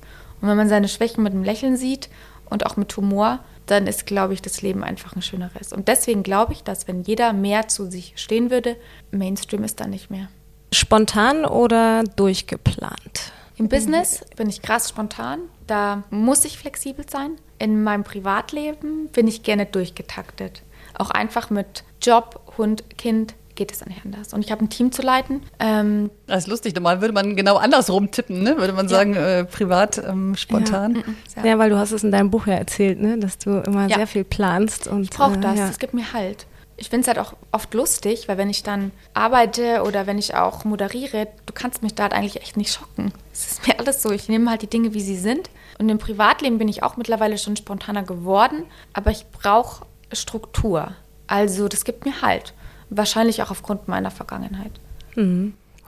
Und 0.42 0.50
wenn 0.50 0.58
man 0.58 0.70
seine 0.70 0.90
Schwächen 0.90 1.24
mit 1.24 1.34
einem 1.34 1.44
Lächeln 1.44 1.78
sieht 1.78 2.10
und 2.50 2.66
auch 2.66 2.76
mit 2.76 2.96
Humor, 2.98 3.40
dann 3.66 3.88
ist, 3.88 4.06
glaube 4.06 4.34
ich, 4.34 4.42
das 4.42 4.62
Leben 4.62 4.84
einfach 4.84 5.16
ein 5.16 5.22
schöneres. 5.22 5.72
Und 5.72 5.88
deswegen 5.88 6.24
glaube 6.24 6.52
ich, 6.52 6.64
dass 6.64 6.88
wenn 6.90 7.04
jeder 7.04 7.32
mehr 7.32 7.70
zu 7.70 7.90
sich 7.90 8.14
stehen 8.18 8.52
würde, 8.52 8.76
Mainstream 9.12 9.64
ist 9.64 9.80
dann 9.80 9.92
nicht 9.92 10.12
mehr. 10.12 10.28
Spontan 10.74 11.46
oder 11.46 12.04
durchgeplant? 12.16 13.32
Im 13.58 13.70
Business 13.70 14.26
bin 14.36 14.50
ich 14.50 14.62
krass 14.62 14.90
spontan. 14.90 15.40
Da 15.68 16.04
muss 16.10 16.44
ich 16.46 16.58
flexibel 16.58 17.06
sein. 17.10 17.32
In 17.60 17.84
meinem 17.84 18.04
Privatleben 18.04 19.08
bin 19.14 19.28
ich 19.28 19.44
gerne 19.44 19.66
durchgetaktet. 19.66 20.64
Auch 20.98 21.12
einfach 21.12 21.50
mit 21.50 21.84
Job, 22.02 22.42
Hund, 22.58 22.84
Kind 22.98 23.36
geht 23.56 23.72
es 23.72 23.80
dann 23.80 23.90
nicht 23.90 24.04
anders. 24.04 24.34
Und 24.34 24.44
ich 24.44 24.52
habe 24.52 24.66
ein 24.66 24.70
Team 24.70 24.92
zu 24.92 25.04
leiten. 25.04 25.42
Ähm, 25.60 26.10
Das 26.26 26.40
ist 26.40 26.48
lustig. 26.48 26.74
Normal 26.74 27.02
würde 27.02 27.14
man 27.14 27.36
genau 27.36 27.58
andersrum 27.58 28.10
tippen, 28.10 28.42
ne? 28.42 28.58
Würde 28.58 28.74
man 28.74 28.88
sagen, 28.90 29.16
äh, 29.16 29.46
privat, 29.46 30.00
ähm, 30.00 30.36
spontan. 30.36 31.04
ja. 31.38 31.46
Ja, 31.46 31.60
weil 31.60 31.70
du 31.70 31.78
hast 31.78 31.92
es 31.92 32.04
in 32.04 32.12
deinem 32.12 32.32
Buch 32.32 32.48
ja 32.48 32.56
erzählt, 32.56 33.00
ne? 33.00 33.20
dass 33.20 33.38
du 33.38 33.60
immer 33.60 33.88
Ja. 33.88 33.98
sehr 33.98 34.08
viel 34.08 34.24
planst. 34.24 34.88
Und, 34.88 35.04
Ich 35.04 35.10
brauche 35.12 35.36
äh, 35.36 35.40
das, 35.42 35.58
Ja. 35.60 35.68
das 35.68 35.78
gibt 35.78 35.94
mir 35.94 36.12
Halt. 36.14 36.48
Ich 36.84 36.90
finde 36.90 37.04
es 37.04 37.08
halt 37.08 37.18
auch 37.18 37.34
oft 37.54 37.74
lustig, 37.74 38.28
weil 38.28 38.38
wenn 38.38 38.50
ich 38.50 38.62
dann 38.62 38.92
arbeite 39.14 39.84
oder 39.84 40.06
wenn 40.06 40.18
ich 40.18 40.36
auch 40.36 40.66
moderiere, 40.66 41.30
du 41.46 41.54
kannst 41.54 41.82
mich 41.82 41.96
da 41.96 42.04
halt 42.04 42.14
eigentlich 42.14 42.42
echt 42.42 42.58
nicht 42.58 42.74
schocken. 42.74 43.14
Es 43.32 43.52
ist 43.52 43.66
mir 43.66 43.80
alles 43.80 44.04
so, 44.04 44.12
ich 44.12 44.28
nehme 44.28 44.50
halt 44.50 44.64
die 44.64 44.70
Dinge, 44.70 44.94
wie 44.94 45.00
sie 45.00 45.16
sind. 45.16 45.50
Und 45.80 45.88
im 45.88 45.98
Privatleben 45.98 46.58
bin 46.58 46.68
ich 46.68 46.84
auch 46.84 46.98
mittlerweile 46.98 47.38
schon 47.38 47.56
spontaner 47.56 48.04
geworden, 48.04 48.66
aber 48.92 49.12
ich 49.12 49.26
brauche 49.32 49.86
Struktur. 50.12 50.92
Also 51.26 51.70
das 51.70 51.86
gibt 51.86 52.04
mir 52.04 52.22
Halt. 52.22 52.54
Wahrscheinlich 52.90 53.42
auch 53.42 53.50
aufgrund 53.52 53.88
meiner 53.88 54.12
Vergangenheit. 54.12 54.74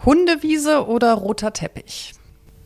Hundewiese 0.05 0.87
oder 0.87 1.13
roter 1.15 1.51
Teppich? 1.51 2.13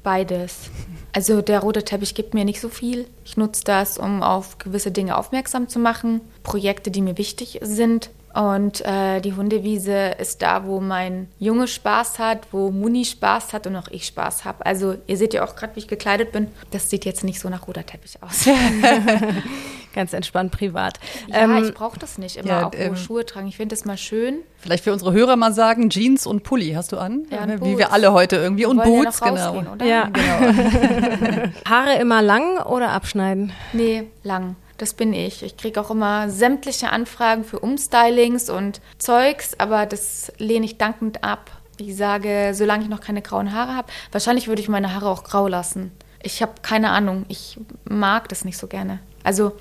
Beides. 0.03 0.69
Also 1.13 1.41
der 1.41 1.61
rote 1.61 1.83
Teppich 1.83 2.13
gibt 2.13 2.35
mir 2.35 2.45
nicht 2.45 2.61
so 2.61 2.69
viel. 2.69 3.07
Ich 3.25 3.37
nutze 3.37 3.63
das, 3.63 3.97
um 3.97 4.21
auf 4.21 4.59
gewisse 4.59 4.91
Dinge 4.91 5.17
aufmerksam 5.17 5.67
zu 5.67 5.79
machen, 5.79 6.21
Projekte, 6.43 6.91
die 6.91 7.01
mir 7.01 7.17
wichtig 7.17 7.59
sind. 7.63 8.11
Und 8.33 8.85
äh, 8.85 9.21
die 9.21 9.33
Hundewiese 9.33 10.15
ist 10.19 10.41
da, 10.41 10.65
wo 10.65 10.79
mein 10.79 11.27
Junge 11.39 11.67
Spaß 11.67 12.19
hat, 12.19 12.47
wo 12.51 12.69
Muni 12.71 13.05
Spaß 13.05 13.53
hat 13.53 13.65
und 13.65 13.75
auch 13.75 13.87
ich 13.89 14.05
Spaß 14.05 14.45
habe. 14.45 14.65
Also 14.65 14.95
ihr 15.07 15.17
seht 15.17 15.33
ja 15.33 15.43
auch 15.43 15.55
gerade, 15.55 15.75
wie 15.75 15.79
ich 15.79 15.87
gekleidet 15.87 16.31
bin. 16.31 16.47
Das 16.71 16.89
sieht 16.89 17.05
jetzt 17.05 17.23
nicht 17.23 17.39
so 17.39 17.49
nach 17.49 17.67
roter 17.67 17.85
Teppich 17.85 18.21
aus. 18.21 18.47
Ganz 19.95 20.13
entspannt 20.13 20.51
privat. 20.51 20.99
ja, 21.27 21.37
Ähm, 21.37 21.63
ich 21.63 21.73
brauche 21.73 21.97
das 21.97 22.19
nicht 22.19 22.37
immer 22.37 22.49
ja, 22.49 22.67
auch 22.67 22.71
ähm, 22.75 22.95
Schuhe 22.95 23.25
tragen. 23.25 23.47
Ich 23.47 23.57
finde 23.57 23.75
das 23.75 23.85
mal 23.85 23.97
schön. 23.97 24.41
Vielleicht 24.57 24.83
für 24.83 24.93
unsere 24.93 25.11
Hörer 25.11 25.35
mal 25.35 25.53
sagen, 25.53 25.89
Jeans 25.89 26.27
und 26.27 26.43
Pulli 26.43 26.73
hast 26.73 26.91
du 26.91 26.97
an? 26.97 27.25
Ja, 27.31 27.43
und 27.43 27.53
Wie 27.53 27.57
Boots. 27.57 27.77
wir 27.79 27.93
alle 27.93 28.13
heute 28.13 28.35
irgendwie. 28.35 28.65
Und 28.65 28.83
Boots, 28.83 29.19
ja 29.19 29.31
noch 29.31 29.53
genau. 29.59 29.73
oder? 29.73 29.85
ja. 29.85 30.09
Haare 31.69 31.95
immer 31.99 32.21
lang 32.21 32.59
oder 32.59 32.91
abschneiden? 32.91 33.51
Nee, 33.73 34.03
lang. 34.23 34.55
Das 34.79 34.93
bin 34.93 35.11
ich. 35.11 35.43
Ich 35.43 35.57
kriege 35.57 35.79
auch 35.81 35.91
immer 35.91 36.29
sämtliche 36.29 36.89
Anfragen 36.91 37.43
für 37.43 37.59
Umstylings 37.59 38.49
und 38.49 38.79
Zeugs, 38.97 39.59
aber 39.59 39.85
das 39.85 40.31
lehne 40.37 40.65
ich 40.65 40.77
dankend 40.77 41.21
ab. 41.21 41.51
Ich 41.77 41.97
sage, 41.97 42.53
solange 42.53 42.83
ich 42.83 42.89
noch 42.89 43.01
keine 43.01 43.21
grauen 43.21 43.53
Haare 43.53 43.75
habe, 43.75 43.91
wahrscheinlich 44.13 44.47
würde 44.47 44.61
ich 44.61 44.69
meine 44.69 44.93
Haare 44.93 45.09
auch 45.09 45.25
grau 45.25 45.49
lassen. 45.49 45.91
Ich 46.23 46.41
habe 46.41 46.53
keine 46.61 46.91
Ahnung. 46.91 47.25
Ich 47.27 47.59
mag 47.83 48.29
das 48.29 48.45
nicht 48.45 48.57
so 48.57 48.67
gerne. 48.67 48.99
Also 49.21 49.51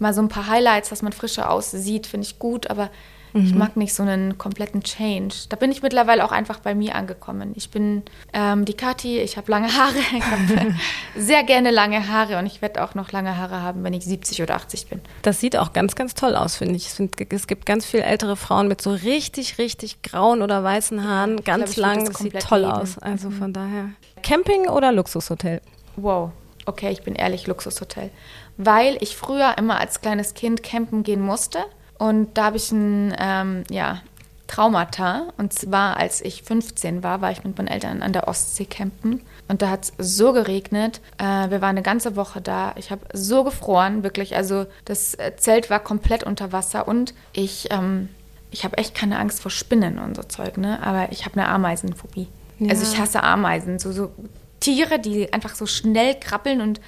mal 0.00 0.12
so 0.12 0.20
ein 0.20 0.28
paar 0.28 0.48
Highlights, 0.48 0.88
dass 0.88 1.00
man 1.02 1.12
frischer 1.12 1.48
aussieht, 1.48 2.08
finde 2.08 2.26
ich 2.26 2.40
gut, 2.40 2.68
aber 2.68 2.90
ich 3.36 3.52
Mhm. 3.52 3.58
mag 3.58 3.76
nicht 3.76 3.92
so 3.94 4.02
einen 4.02 4.38
kompletten 4.38 4.82
Change. 4.82 5.34
Da 5.48 5.56
bin 5.56 5.70
ich 5.70 5.82
mittlerweile 5.82 6.24
auch 6.24 6.32
einfach 6.32 6.60
bei 6.60 6.74
mir 6.74 6.94
angekommen. 6.94 7.52
Ich 7.54 7.70
bin 7.70 8.02
ähm, 8.32 8.64
die 8.64 8.74
Kathi, 8.74 9.18
ich 9.20 9.36
habe 9.36 9.50
lange 9.50 9.68
Haare, 9.76 9.94
ich 10.16 10.24
habe 10.24 10.74
sehr 11.16 11.42
gerne 11.44 11.70
lange 11.70 12.08
Haare 12.08 12.38
und 12.38 12.46
ich 12.46 12.62
werde 12.62 12.82
auch 12.82 12.94
noch 12.94 13.12
lange 13.12 13.36
Haare 13.36 13.62
haben, 13.62 13.84
wenn 13.84 13.94
ich 13.94 14.04
70 14.04 14.42
oder 14.42 14.54
80 14.56 14.86
bin. 14.88 15.00
Das 15.22 15.40
sieht 15.40 15.56
auch 15.56 15.72
ganz, 15.72 15.94
ganz 15.94 16.14
toll 16.14 16.34
aus, 16.36 16.56
finde 16.56 16.76
ich. 16.76 16.86
ich 16.86 16.92
find, 16.92 17.14
es 17.32 17.46
gibt 17.46 17.66
ganz 17.66 17.84
viele 17.86 18.04
ältere 18.04 18.36
Frauen 18.36 18.68
mit 18.68 18.80
so 18.82 18.90
richtig, 18.90 19.58
richtig 19.58 20.02
grauen 20.02 20.42
oder 20.42 20.62
weißen 20.64 21.04
Haaren, 21.06 21.42
ganz 21.44 21.70
ich 21.72 21.76
würd 21.76 21.86
lang. 21.86 22.04
das 22.06 22.18
sieht 22.18 22.38
toll 22.40 22.60
lieben. 22.60 22.72
aus. 22.72 22.98
Also 22.98 23.30
von 23.30 23.52
daher. 23.52 23.90
Camping 24.22 24.68
oder 24.68 24.92
Luxushotel? 24.92 25.60
Wow, 25.96 26.30
okay, 26.66 26.90
ich 26.90 27.02
bin 27.02 27.14
ehrlich, 27.14 27.46
Luxushotel. 27.46 28.10
Weil 28.56 28.96
ich 29.00 29.16
früher 29.16 29.56
immer 29.58 29.78
als 29.78 30.00
kleines 30.00 30.34
Kind 30.34 30.62
campen 30.62 31.02
gehen 31.02 31.20
musste. 31.20 31.58
Und 31.98 32.36
da 32.36 32.46
habe 32.46 32.56
ich 32.56 32.70
ein, 32.72 33.14
ähm, 33.18 33.64
ja, 33.70 34.02
Traumata. 34.46 35.28
Und 35.36 35.52
zwar, 35.52 35.96
als 35.96 36.20
ich 36.20 36.42
15 36.42 37.02
war, 37.02 37.20
war 37.20 37.30
ich 37.32 37.44
mit 37.44 37.56
meinen 37.56 37.68
Eltern 37.68 38.02
an 38.02 38.12
der 38.12 38.28
Ostsee 38.28 38.64
campen. 38.64 39.20
Und 39.48 39.62
da 39.62 39.70
hat 39.70 39.84
es 39.84 39.92
so 39.98 40.32
geregnet. 40.32 41.00
Äh, 41.18 41.50
wir 41.50 41.60
waren 41.60 41.70
eine 41.70 41.82
ganze 41.82 42.16
Woche 42.16 42.40
da. 42.40 42.74
Ich 42.76 42.90
habe 42.90 43.02
so 43.12 43.44
gefroren, 43.44 44.02
wirklich. 44.02 44.36
Also 44.36 44.66
das 44.84 45.14
äh, 45.14 45.32
Zelt 45.36 45.70
war 45.70 45.80
komplett 45.80 46.24
unter 46.24 46.52
Wasser. 46.52 46.86
Und 46.86 47.14
ich, 47.32 47.68
ähm, 47.70 48.08
ich 48.50 48.64
habe 48.64 48.78
echt 48.78 48.94
keine 48.94 49.18
Angst 49.18 49.40
vor 49.40 49.50
Spinnen 49.50 49.98
und 49.98 50.16
so 50.16 50.22
Zeug, 50.22 50.58
ne? 50.58 50.82
Aber 50.82 51.10
ich 51.12 51.24
habe 51.24 51.40
eine 51.40 51.48
Ameisenphobie. 51.48 52.28
Also 52.70 52.84
ich 52.84 52.98
hasse 52.98 53.22
Ameisen. 53.22 53.78
So, 53.78 53.92
so 53.92 54.12
Tiere, 54.60 54.98
die 54.98 55.32
einfach 55.32 55.54
so 55.54 55.66
schnell 55.66 56.14
krabbeln. 56.18 56.60
Und 56.60 56.80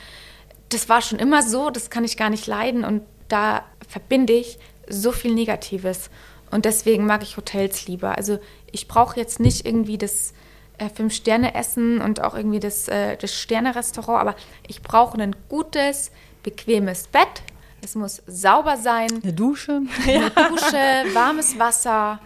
das 0.70 0.88
war 0.88 1.02
schon 1.02 1.18
immer 1.18 1.42
so. 1.42 1.70
Das 1.70 1.90
kann 1.90 2.04
ich 2.04 2.16
gar 2.16 2.30
nicht 2.30 2.46
leiden. 2.46 2.84
Und 2.84 3.02
da 3.28 3.64
verbinde 3.86 4.32
ich 4.32 4.58
so 4.88 5.12
viel 5.12 5.34
Negatives. 5.34 6.10
Und 6.50 6.64
deswegen 6.64 7.06
mag 7.06 7.22
ich 7.22 7.36
Hotels 7.36 7.86
lieber. 7.86 8.16
Also 8.16 8.38
ich 8.72 8.88
brauche 8.88 9.18
jetzt 9.18 9.40
nicht 9.40 9.66
irgendwie 9.66 9.98
das 9.98 10.32
äh, 10.78 10.88
Fünf-Sterne-Essen 10.88 12.00
und 12.00 12.22
auch 12.22 12.34
irgendwie 12.34 12.60
das, 12.60 12.88
äh, 12.88 13.16
das 13.16 13.34
Sterne-Restaurant, 13.34 14.20
aber 14.20 14.36
ich 14.66 14.82
brauche 14.82 15.20
ein 15.20 15.36
gutes, 15.48 16.10
bequemes 16.42 17.08
Bett. 17.08 17.42
Es 17.82 17.94
muss 17.94 18.22
sauber 18.26 18.76
sein, 18.76 19.08
Eine 19.22 19.32
Dusche. 19.32 19.82
eine 20.06 20.30
Dusche, 20.30 21.14
warmes 21.14 21.58
Wasser 21.58 22.20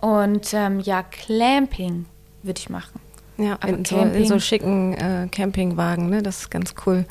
und 0.00 0.52
ähm, 0.54 0.80
ja, 0.80 1.02
Clamping 1.02 2.06
würde 2.42 2.58
ich 2.58 2.70
machen. 2.70 3.00
Ja, 3.38 3.58
in 3.66 3.84
so, 3.84 3.98
in 3.98 4.26
so 4.26 4.38
schicken 4.38 4.94
äh, 4.94 5.28
Campingwagen, 5.30 6.08
ne? 6.08 6.22
Das 6.22 6.42
ist 6.42 6.50
ganz 6.50 6.74
cool. 6.86 7.04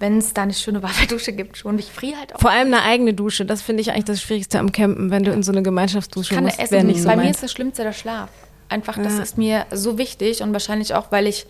Wenn 0.00 0.18
es 0.18 0.34
da 0.34 0.42
eine 0.42 0.54
schöne 0.54 0.82
warme 0.82 1.06
Dusche 1.08 1.32
gibt 1.32 1.56
schon. 1.56 1.78
Ich 1.78 1.86
friere 1.92 2.18
halt 2.18 2.34
auch. 2.34 2.40
Vor 2.40 2.50
allem 2.50 2.68
eine 2.74 2.82
eigene 2.82 3.14
Dusche, 3.14 3.44
das 3.44 3.62
finde 3.62 3.80
ich 3.82 3.90
eigentlich 3.92 4.04
das 4.04 4.20
Schwierigste 4.22 4.58
am 4.58 4.72
Campen, 4.72 5.10
wenn 5.10 5.22
du 5.24 5.32
in 5.32 5.42
so 5.42 5.52
eine 5.52 5.62
Gemeinschaftsdusche 5.62 6.34
kann 6.34 6.44
musst. 6.44 6.58
essen. 6.58 6.72
wäre 6.72 6.84
nicht 6.84 7.02
so 7.02 7.08
Bei 7.08 7.16
mir 7.16 7.30
ist 7.30 7.42
das 7.42 7.52
Schlimmste 7.52 7.82
der 7.82 7.92
Schlaf. 7.92 8.28
Einfach, 8.68 8.96
das 8.96 9.14
Ja. 9.16 9.22
ist 9.22 9.38
mir 9.38 9.66
so 9.70 9.98
wichtig 9.98 10.42
und 10.42 10.52
wahrscheinlich 10.52 10.94
auch, 10.94 11.12
weil 11.12 11.26
ich 11.26 11.46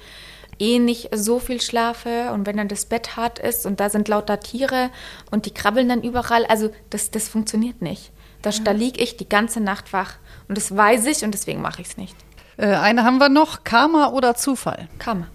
eh 0.61 0.79
nicht 0.79 1.09
so 1.15 1.39
viel 1.41 1.61
schlafe 1.61 2.31
und 2.33 2.47
wenn 2.47 2.57
dann 2.57 2.69
das 2.69 2.85
Bett 2.85 3.17
hart 3.17 3.39
ist 3.39 3.67
und 3.67 3.81
da 3.81 3.91
sind 3.91 4.09
lauter 4.09 4.39
Tiere 4.41 4.91
und 5.31 5.47
die 5.47 5.55
krabbeln 5.55 5.89
dann 5.89 6.03
überall, 6.03 6.45
also 6.47 6.71
das, 6.91 7.11
das 7.11 7.29
funktioniert 7.29 7.83
nicht. 7.83 8.11
Da, 8.43 8.51
da 8.63 8.73
liege 8.73 9.03
ich 9.03 9.17
die 9.17 9.29
ganze 9.29 9.61
Nacht 9.61 9.93
wach 9.93 10.15
und 10.49 10.57
das 10.59 10.77
weiß 10.77 11.07
ich 11.07 11.25
und 11.25 11.33
deswegen 11.33 11.63
mache 11.63 11.81
ich 11.81 11.89
es 11.89 11.97
nicht. 11.97 12.15
Äh, 12.57 12.67
eine 12.67 13.05
haben 13.05 13.19
wir 13.19 13.31
noch. 13.31 13.65
Karma 13.65 14.11
oder 14.11 14.35
Zufall? 14.37 14.89
Karma. 14.99 15.27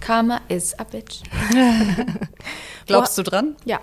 Karma 0.00 0.40
is 0.48 0.78
a 0.78 0.84
bitch. 0.84 1.22
Glaubst 2.86 3.18
du 3.18 3.22
dran? 3.22 3.56
Ja. 3.64 3.80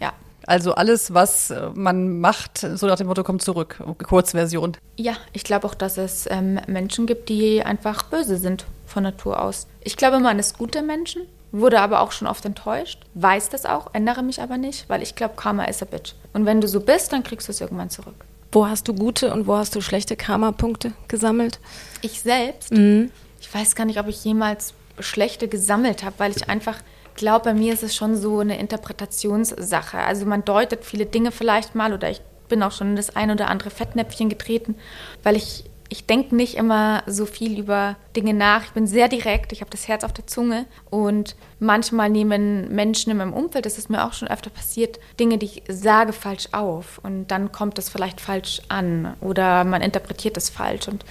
Ja. 0.00 0.12
Also 0.46 0.74
alles, 0.74 1.12
was 1.14 1.50
äh, 1.50 1.70
man 1.74 2.20
macht, 2.20 2.58
so 2.58 2.86
nach 2.86 2.96
dem 2.96 3.06
Motto, 3.06 3.22
kommt 3.22 3.42
zurück. 3.42 3.82
Kurzversion. 4.02 4.76
Ja, 4.96 5.16
ich 5.32 5.44
glaube 5.44 5.66
auch, 5.66 5.74
dass 5.74 5.98
es 5.98 6.26
ähm, 6.30 6.60
Menschen 6.66 7.06
gibt, 7.06 7.28
die 7.28 7.62
einfach 7.62 8.04
böse 8.04 8.36
sind 8.36 8.66
von 8.86 9.02
Natur 9.02 9.42
aus. 9.42 9.66
Ich 9.82 9.96
glaube, 9.96 10.18
man 10.20 10.38
ist 10.38 10.58
gute 10.58 10.82
Menschen, 10.82 11.22
wurde 11.52 11.80
aber 11.80 12.00
auch 12.00 12.12
schon 12.12 12.28
oft 12.28 12.44
enttäuscht, 12.44 13.00
weiß 13.14 13.48
das 13.50 13.66
auch, 13.66 13.88
ändere 13.92 14.22
mich 14.22 14.40
aber 14.40 14.56
nicht, 14.56 14.88
weil 14.88 15.02
ich 15.02 15.14
glaube, 15.14 15.34
Karma 15.36 15.64
is 15.64 15.82
a 15.82 15.86
bitch. 15.86 16.14
Und 16.32 16.46
wenn 16.46 16.60
du 16.60 16.68
so 16.68 16.80
bist, 16.80 17.12
dann 17.12 17.22
kriegst 17.22 17.48
du 17.48 17.52
es 17.52 17.60
irgendwann 17.60 17.90
zurück. 17.90 18.24
Wo 18.52 18.66
hast 18.66 18.88
du 18.88 18.94
gute 18.94 19.32
und 19.32 19.46
wo 19.46 19.56
hast 19.56 19.74
du 19.76 19.80
schlechte 19.80 20.16
Karma-Punkte 20.16 20.92
gesammelt? 21.06 21.60
Ich 22.02 22.20
selbst, 22.20 22.72
ich 22.72 23.54
weiß 23.54 23.76
gar 23.76 23.84
nicht, 23.84 24.00
ob 24.00 24.08
ich 24.08 24.24
jemals 24.24 24.74
schlechte 25.02 25.48
gesammelt 25.48 26.02
habe, 26.02 26.14
weil 26.18 26.32
ich 26.32 26.48
einfach 26.48 26.78
glaube, 27.14 27.44
bei 27.46 27.54
mir 27.54 27.72
ist 27.72 27.82
es 27.82 27.94
schon 27.94 28.16
so 28.16 28.40
eine 28.40 28.58
Interpretationssache. 28.58 29.98
Also 29.98 30.26
man 30.26 30.44
deutet 30.44 30.84
viele 30.84 31.06
Dinge 31.06 31.32
vielleicht 31.32 31.74
mal 31.74 31.92
oder 31.92 32.10
ich 32.10 32.20
bin 32.48 32.62
auch 32.62 32.72
schon 32.72 32.88
in 32.88 32.96
das 32.96 33.14
ein 33.14 33.30
oder 33.30 33.48
andere 33.48 33.70
Fettnäpfchen 33.70 34.28
getreten, 34.28 34.74
weil 35.22 35.36
ich, 35.36 35.64
ich 35.88 36.06
denke 36.06 36.34
nicht 36.34 36.56
immer 36.56 37.02
so 37.06 37.26
viel 37.26 37.58
über 37.58 37.96
Dinge 38.16 38.34
nach. 38.34 38.64
Ich 38.64 38.70
bin 38.70 38.86
sehr 38.86 39.08
direkt, 39.08 39.52
ich 39.52 39.60
habe 39.60 39.70
das 39.70 39.86
Herz 39.86 40.02
auf 40.02 40.12
der 40.12 40.26
Zunge 40.26 40.66
und 40.88 41.36
manchmal 41.58 42.10
nehmen 42.10 42.74
Menschen 42.74 43.10
in 43.10 43.18
meinem 43.18 43.32
Umfeld, 43.32 43.66
das 43.66 43.78
ist 43.78 43.90
mir 43.90 44.04
auch 44.04 44.12
schon 44.12 44.28
öfter 44.28 44.50
passiert, 44.50 44.98
Dinge, 45.20 45.38
die 45.38 45.46
ich 45.46 45.62
sage, 45.68 46.12
falsch 46.12 46.48
auf 46.52 46.98
und 47.02 47.28
dann 47.28 47.52
kommt 47.52 47.78
es 47.78 47.88
vielleicht 47.88 48.20
falsch 48.20 48.62
an 48.68 49.14
oder 49.20 49.64
man 49.64 49.82
interpretiert 49.82 50.36
es 50.36 50.50
falsch 50.50 50.88
und 50.88 51.04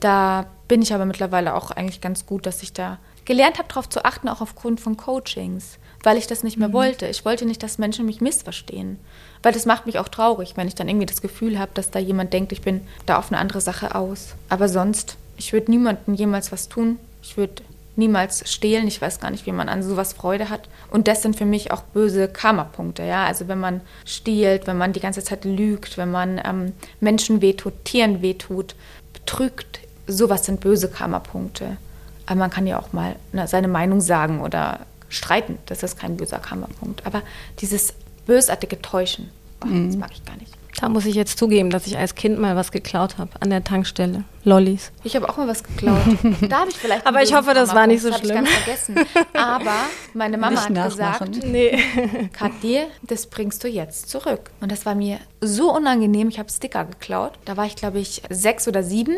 da 0.00 0.46
bin 0.68 0.82
ich 0.82 0.92
aber 0.92 1.06
mittlerweile 1.06 1.54
auch 1.54 1.70
eigentlich 1.70 2.00
ganz 2.00 2.26
gut, 2.26 2.46
dass 2.46 2.62
ich 2.62 2.72
da 2.72 2.98
gelernt 3.26 3.58
habe, 3.58 3.68
darauf 3.68 3.88
zu 3.88 4.04
achten, 4.04 4.28
auch 4.28 4.40
aufgrund 4.40 4.80
von 4.80 4.96
Coachings, 4.96 5.78
weil 6.02 6.16
ich 6.16 6.26
das 6.26 6.42
nicht 6.42 6.56
mehr 6.56 6.72
wollte. 6.72 7.06
Ich 7.06 7.24
wollte 7.24 7.44
nicht, 7.44 7.62
dass 7.62 7.78
Menschen 7.78 8.06
mich 8.06 8.20
missverstehen, 8.20 8.98
weil 9.42 9.52
das 9.52 9.66
macht 9.66 9.84
mich 9.84 9.98
auch 9.98 10.08
traurig, 10.08 10.56
wenn 10.56 10.68
ich 10.68 10.74
dann 10.74 10.88
irgendwie 10.88 11.06
das 11.06 11.20
Gefühl 11.20 11.58
habe, 11.58 11.72
dass 11.74 11.90
da 11.90 11.98
jemand 11.98 12.32
denkt, 12.32 12.52
ich 12.52 12.62
bin 12.62 12.80
da 13.04 13.18
auf 13.18 13.30
eine 13.30 13.40
andere 13.40 13.60
Sache 13.60 13.94
aus. 13.94 14.34
Aber 14.48 14.68
sonst, 14.68 15.16
ich 15.36 15.52
würde 15.52 15.70
niemandem 15.70 16.14
jemals 16.14 16.52
was 16.52 16.68
tun. 16.68 16.98
Ich 17.22 17.36
würde 17.36 17.62
niemals 17.96 18.48
stehlen. 18.50 18.86
Ich 18.86 19.00
weiß 19.00 19.20
gar 19.20 19.30
nicht, 19.30 19.46
wie 19.46 19.52
man 19.52 19.68
an 19.68 19.82
sowas 19.82 20.12
Freude 20.12 20.48
hat. 20.48 20.68
Und 20.90 21.08
das 21.08 21.22
sind 21.22 21.36
für 21.36 21.44
mich 21.44 21.72
auch 21.72 21.82
böse 21.82 22.28
Karma-Punkte. 22.28 23.02
Ja? 23.02 23.26
Also 23.26 23.48
wenn 23.48 23.58
man 23.58 23.80
stiehlt, 24.04 24.66
wenn 24.66 24.78
man 24.78 24.92
die 24.92 25.00
ganze 25.00 25.24
Zeit 25.24 25.44
lügt, 25.44 25.98
wenn 25.98 26.10
man 26.10 26.40
ähm, 26.44 26.72
Menschen 27.00 27.40
wehtut, 27.40 27.84
Tieren 27.84 28.22
wehtut, 28.22 28.74
betrügt, 29.12 29.80
sowas 30.06 30.44
sind 30.44 30.60
böse 30.60 30.88
Karma-Punkte. 30.88 31.78
Aber 32.26 32.36
man 32.36 32.50
kann 32.50 32.66
ja 32.66 32.78
auch 32.78 32.92
mal 32.92 33.16
ne, 33.32 33.46
seine 33.48 33.68
Meinung 33.68 34.00
sagen 34.00 34.40
oder 34.40 34.80
streiten. 35.08 35.58
Das 35.66 35.82
ist 35.82 35.98
kein 35.98 36.16
böser 36.16 36.38
Karma-Punkt. 36.38 37.06
Aber 37.06 37.22
dieses 37.60 37.94
bösartige 38.26 38.82
Täuschen, 38.82 39.30
ach, 39.60 39.68
das 39.86 39.96
mag 39.96 40.10
ich 40.12 40.24
gar 40.24 40.36
nicht. 40.36 40.52
Da 40.78 40.90
muss 40.90 41.06
ich 41.06 41.14
jetzt 41.14 41.38
zugeben, 41.38 41.70
dass 41.70 41.86
ich 41.86 41.96
als 41.96 42.14
Kind 42.14 42.38
mal 42.38 42.54
was 42.54 42.70
geklaut 42.70 43.16
habe 43.16 43.30
an 43.40 43.48
der 43.48 43.64
Tankstelle. 43.64 44.24
Lollis. 44.44 44.92
Ich 45.04 45.16
habe 45.16 45.26
auch 45.26 45.38
mal 45.38 45.48
was 45.48 45.62
geklaut. 45.64 46.02
Da 46.50 46.58
habe 46.60 46.68
ich 46.70 46.76
vielleicht. 46.76 47.06
Aber 47.06 47.22
ich 47.22 47.34
hoffe, 47.34 47.54
das 47.54 47.74
war 47.74 47.86
nicht 47.86 48.02
so 48.02 48.12
schlimm. 48.12 48.44
Das 48.44 48.52
habe 48.52 48.58
ich 48.58 48.66
ganz 48.66 48.82
vergessen. 48.84 49.22
Aber 49.32 49.72
meine 50.12 50.36
Mama 50.36 50.50
Nicht 50.50 50.64
hat 50.64 50.98
nachmachen. 50.98 51.32
gesagt, 51.32 51.46
Nee. 51.50 51.78
Kathi, 52.34 52.80
das 53.02 53.26
bringst 53.26 53.64
du 53.64 53.68
jetzt 53.68 54.10
zurück. 54.10 54.50
Und 54.60 54.70
das 54.70 54.84
war 54.84 54.94
mir 54.94 55.18
so 55.40 55.74
unangenehm. 55.74 56.28
Ich 56.28 56.38
habe 56.38 56.50
Sticker 56.50 56.84
geklaut. 56.84 57.32
Da 57.46 57.56
war 57.56 57.64
ich, 57.64 57.76
glaube 57.76 57.98
ich, 57.98 58.20
sechs 58.28 58.68
oder 58.68 58.82
sieben. 58.82 59.16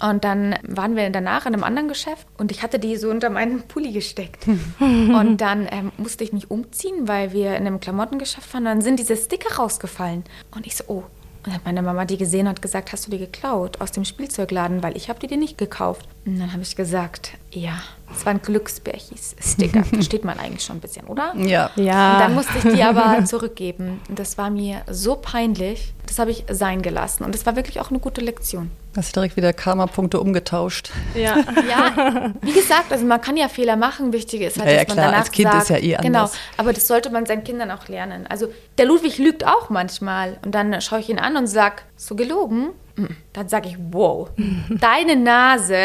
Und 0.00 0.24
dann 0.24 0.56
waren 0.62 0.96
wir 0.96 1.10
danach 1.10 1.46
in 1.46 1.54
einem 1.54 1.64
anderen 1.64 1.88
Geschäft 1.88 2.26
und 2.38 2.52
ich 2.52 2.62
hatte 2.62 2.78
die 2.78 2.96
so 2.96 3.10
unter 3.10 3.30
meinen 3.30 3.62
Pulli 3.62 3.92
gesteckt. 3.92 4.46
und 4.80 5.38
dann 5.38 5.68
ähm, 5.70 5.92
musste 5.96 6.24
ich 6.24 6.32
mich 6.32 6.50
umziehen, 6.50 7.08
weil 7.08 7.32
wir 7.32 7.56
in 7.56 7.66
einem 7.66 7.80
Klamottengeschäft 7.80 8.52
waren. 8.54 8.62
Und 8.62 8.66
dann 8.66 8.80
sind 8.82 8.98
diese 8.98 9.16
Sticker 9.16 9.56
rausgefallen. 9.56 10.24
Und 10.54 10.66
ich 10.66 10.76
so, 10.76 10.84
oh. 10.88 11.04
Und 11.38 11.46
dann 11.46 11.54
hat 11.54 11.64
meine 11.64 11.82
Mama 11.82 12.04
die 12.04 12.18
gesehen 12.18 12.42
und 12.42 12.50
hat 12.50 12.62
gesagt, 12.62 12.92
hast 12.92 13.06
du 13.06 13.10
die 13.10 13.18
geklaut 13.18 13.80
aus 13.80 13.92
dem 13.92 14.04
Spielzeugladen, 14.04 14.82
weil 14.82 14.96
ich 14.96 15.08
habe 15.08 15.20
die 15.20 15.28
dir 15.28 15.36
nicht 15.36 15.56
gekauft. 15.56 16.06
Und 16.26 16.38
dann 16.38 16.52
habe 16.52 16.62
ich 16.62 16.74
gesagt, 16.74 17.32
ja, 17.52 17.80
es 18.14 18.26
waren 18.26 18.42
Glücksbärchis-Sticker. 18.42 19.84
Versteht 19.84 20.24
man 20.24 20.38
eigentlich 20.38 20.64
schon 20.64 20.76
ein 20.76 20.80
bisschen, 20.80 21.06
oder? 21.06 21.34
Ja. 21.36 21.70
Ja. 21.76 22.14
Und 22.14 22.20
dann 22.20 22.34
musste 22.34 22.58
ich 22.58 22.74
die 22.74 22.82
aber 22.82 23.24
zurückgeben. 23.24 24.00
Und 24.08 24.18
das 24.18 24.36
war 24.36 24.50
mir 24.50 24.82
so 24.90 25.16
peinlich. 25.16 25.94
Das 26.06 26.18
habe 26.18 26.30
ich 26.30 26.44
sein 26.50 26.82
gelassen. 26.82 27.24
Und 27.24 27.34
das 27.34 27.46
war 27.46 27.56
wirklich 27.56 27.80
auch 27.80 27.90
eine 27.90 27.98
gute 27.98 28.20
Lektion. 28.20 28.70
Hast 28.98 29.14
du 29.14 29.20
direkt 29.20 29.36
wieder 29.36 29.52
Karma-Punkte 29.52 30.18
umgetauscht. 30.20 30.90
ja. 31.14 31.36
Ja, 31.68 32.32
wie 32.42 32.52
gesagt, 32.52 32.90
also 32.90 33.04
man 33.06 33.20
kann 33.20 33.36
ja 33.36 33.48
Fehler 33.48 33.76
machen. 33.76 34.12
Wichtig 34.12 34.40
ist 34.40 34.58
halt, 34.58 34.68
Ja, 34.68 34.74
ja, 34.74 34.78
dass 34.80 34.88
man 34.88 34.96
klar, 34.96 35.06
danach 35.06 35.18
als 35.20 35.30
Kind 35.30 35.52
sagt, 35.52 35.62
ist 35.62 35.68
ja 35.70 35.76
eh 35.76 36.02
Genau, 36.02 36.18
anders. 36.24 36.32
aber 36.56 36.72
das 36.72 36.88
sollte 36.88 37.10
man 37.10 37.24
seinen 37.24 37.44
Kindern 37.44 37.70
auch 37.70 37.86
lernen. 37.86 38.26
Also 38.28 38.48
der 38.76 38.86
Ludwig 38.86 39.18
lügt 39.18 39.46
auch 39.46 39.70
manchmal. 39.70 40.38
Und 40.44 40.52
dann 40.52 40.80
schaue 40.80 40.98
ich 40.98 41.08
ihn 41.08 41.20
an 41.20 41.36
und 41.36 41.46
sage, 41.46 41.76
so 41.96 42.16
gelogen? 42.16 42.70
Mm. 42.96 43.06
Dann 43.34 43.48
sage 43.48 43.68
ich, 43.68 43.76
wow, 43.92 44.30
deine 44.68 45.14
Nase 45.14 45.78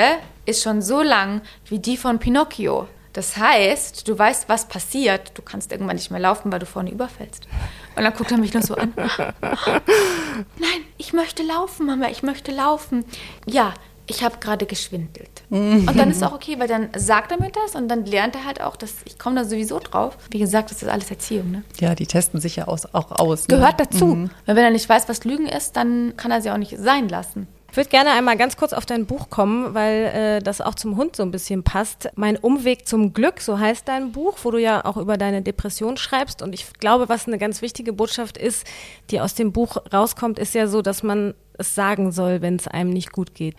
ist 0.48 0.64
schon 0.64 0.82
so 0.82 1.04
lang 1.04 1.42
wie 1.68 1.78
die 1.78 1.98
von 1.98 2.18
Pinocchio. 2.18 2.88
Das 3.14 3.38
heißt, 3.38 4.08
du 4.08 4.18
weißt, 4.18 4.50
was 4.50 4.68
passiert. 4.68 5.32
Du 5.36 5.44
kannst 5.44 5.72
irgendwann 5.72 5.96
nicht 5.96 6.10
mehr 6.10 6.20
laufen, 6.20 6.52
weil 6.52 6.60
du 6.60 6.66
vorne 6.66 6.92
überfällst. 6.92 7.48
Und 7.96 8.04
dann 8.04 8.14
guckt 8.14 8.32
er 8.32 8.38
mich 8.38 8.54
nur 8.54 8.64
so 8.64 8.76
an. 8.76 8.94
Nein, 8.98 10.82
ich 10.98 11.14
möchte 11.14 11.44
laufen, 11.44 11.86
Mama, 11.86 12.10
ich 12.10 12.24
möchte 12.24 12.52
laufen. 12.52 13.06
Ja, 13.46 13.76
ich 14.08 14.24
habe 14.24 14.38
gerade 14.40 14.66
geschwindelt. 14.66 15.44
Und 15.50 15.96
dann 15.96 16.10
ist 16.10 16.18
es 16.18 16.24
auch 16.24 16.34
okay, 16.34 16.60
weil 16.60 16.68
dann 16.68 16.90
sagt 16.96 17.32
er 17.32 17.40
mir 17.40 17.52
das 17.52 17.76
und 17.76 17.88
dann 17.88 18.06
lernt 18.06 18.36
er 18.36 18.46
halt 18.46 18.60
auch, 18.60 18.76
dass 18.76 18.96
ich 19.06 19.18
komme 19.18 19.36
da 19.38 19.46
sowieso 19.46 19.80
drauf. 19.80 20.18
Wie 20.30 20.40
gesagt, 20.40 20.72
das 20.72 20.82
ist 20.82 20.90
alles 20.90 21.10
Erziehung. 21.10 21.52
Ne? 21.52 21.64
Ja, 21.80 21.96
die 21.96 22.06
testen 22.06 22.42
sich 22.42 22.58
ja 22.58 22.68
auch 22.68 23.12
aus. 23.12 23.48
Ne? 23.48 23.56
Gehört 23.56 23.80
dazu. 23.80 24.30
Weil 24.46 24.56
wenn 24.56 24.64
er 24.64 24.72
nicht 24.72 24.90
weiß, 24.90 25.08
was 25.08 25.24
Lügen 25.24 25.48
ist, 25.48 25.78
dann 25.78 26.16
kann 26.18 26.32
er 26.32 26.42
sie 26.42 26.52
auch 26.52 26.58
nicht 26.58 26.78
sein 26.78 27.08
lassen. 27.08 27.48
Ich 27.74 27.78
würde 27.78 27.90
gerne 27.90 28.12
einmal 28.12 28.38
ganz 28.38 28.56
kurz 28.56 28.72
auf 28.72 28.86
dein 28.86 29.08
Buch 29.08 29.32
kommen, 29.32 29.74
weil 29.74 30.04
äh, 30.04 30.44
das 30.44 30.62
auch 30.62 30.76
zum 30.76 30.96
Hund 30.96 31.16
so 31.16 31.24
ein 31.24 31.32
bisschen 31.32 31.64
passt. 31.64 32.08
Mein 32.14 32.38
Umweg 32.38 32.88
zum 32.88 33.14
Glück, 33.14 33.42
so 33.42 33.58
heißt 33.58 33.88
dein 33.88 34.12
Buch, 34.12 34.38
wo 34.44 34.52
du 34.52 34.60
ja 34.60 34.86
auch 34.86 34.96
über 34.96 35.18
deine 35.18 35.42
Depression 35.42 35.98
schreibst. 35.98 36.44
Und 36.44 36.54
ich 36.54 36.72
glaube, 36.74 37.10
was 37.10 37.26
eine 37.26 37.40
ganz 37.40 37.64
wichtige 37.64 37.92
Botschaft 37.92 38.38
ist, 38.38 38.68
die 39.10 39.20
aus 39.20 39.34
dem 39.34 39.52
Buch 39.52 39.78
rauskommt, 39.92 40.38
ist 40.38 40.54
ja 40.54 40.68
so, 40.68 40.84
dass 40.84 41.02
man 41.02 41.34
es 41.58 41.74
sagen 41.74 42.12
soll, 42.12 42.44
wenn 42.44 42.58
es 42.58 42.68
einem 42.68 42.92
nicht 42.92 43.12
gut 43.12 43.34
geht. 43.34 43.56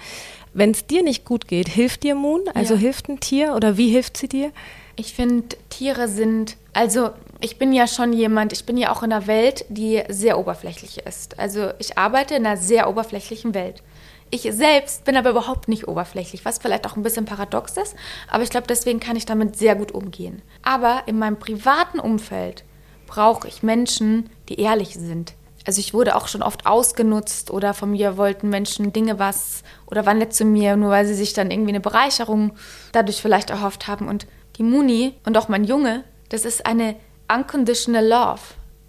Wenn 0.52 0.70
es 0.70 0.86
dir 0.86 1.02
nicht 1.02 1.24
gut 1.24 1.48
geht, 1.48 1.68
hilft 1.68 2.04
dir 2.04 2.14
Moon? 2.14 2.42
Also 2.54 2.74
Ja. 2.74 2.80
hilft 2.80 3.08
ein 3.08 3.18
Tier 3.18 3.56
oder 3.56 3.76
wie 3.78 3.88
hilft 3.88 4.16
sie 4.16 4.28
dir? 4.28 4.52
Ich 4.94 5.12
finde, 5.14 5.56
Tiere 5.70 6.06
sind, 6.06 6.56
also 6.72 7.10
ich 7.40 7.58
bin 7.58 7.72
ja 7.72 7.88
schon 7.88 8.12
jemand, 8.12 8.52
ich 8.52 8.64
bin 8.64 8.76
ja 8.76 8.92
auch 8.92 9.02
in 9.02 9.12
einer 9.12 9.26
Welt, 9.26 9.64
die 9.70 10.04
sehr 10.08 10.38
oberflächlich 10.38 10.98
ist. 10.98 11.36
Also 11.36 11.70
ich 11.80 11.98
arbeite 11.98 12.36
in 12.36 12.46
einer 12.46 12.56
sehr 12.56 12.88
oberflächlichen 12.88 13.54
Welt. 13.54 13.82
Ich 14.30 14.42
selbst 14.42 15.04
bin 15.04 15.16
aber 15.16 15.30
überhaupt 15.30 15.68
nicht 15.68 15.86
oberflächlich, 15.86 16.44
was 16.44 16.58
vielleicht 16.58 16.86
auch 16.86 16.96
ein 16.96 17.02
bisschen 17.02 17.24
paradox 17.24 17.76
ist, 17.76 17.94
aber 18.28 18.42
ich 18.42 18.50
glaube, 18.50 18.66
deswegen 18.66 19.00
kann 19.00 19.16
ich 19.16 19.26
damit 19.26 19.56
sehr 19.56 19.76
gut 19.76 19.92
umgehen. 19.92 20.42
Aber 20.62 21.02
in 21.06 21.18
meinem 21.18 21.38
privaten 21.38 22.00
Umfeld 22.00 22.64
brauche 23.06 23.46
ich 23.46 23.62
Menschen, 23.62 24.30
die 24.48 24.60
ehrlich 24.60 24.94
sind. 24.94 25.34
Also 25.66 25.80
ich 25.80 25.94
wurde 25.94 26.14
auch 26.14 26.28
schon 26.28 26.42
oft 26.42 26.66
ausgenutzt 26.66 27.50
oder 27.50 27.72
von 27.72 27.90
mir 27.90 28.16
wollten 28.16 28.50
Menschen 28.50 28.92
Dinge 28.92 29.18
was 29.18 29.62
oder 29.86 30.04
waren 30.04 30.18
nett 30.18 30.34
zu 30.34 30.44
mir, 30.44 30.76
nur 30.76 30.90
weil 30.90 31.06
sie 31.06 31.14
sich 31.14 31.32
dann 31.32 31.50
irgendwie 31.50 31.70
eine 31.70 31.80
Bereicherung 31.80 32.52
dadurch 32.92 33.22
vielleicht 33.22 33.50
erhofft 33.50 33.86
haben. 33.86 34.08
Und 34.08 34.26
die 34.56 34.62
Muni 34.62 35.14
und 35.24 35.38
auch 35.38 35.48
mein 35.48 35.64
Junge, 35.64 36.04
das 36.28 36.44
ist 36.44 36.66
eine 36.66 36.96
unconditional 37.32 38.06
love. 38.06 38.40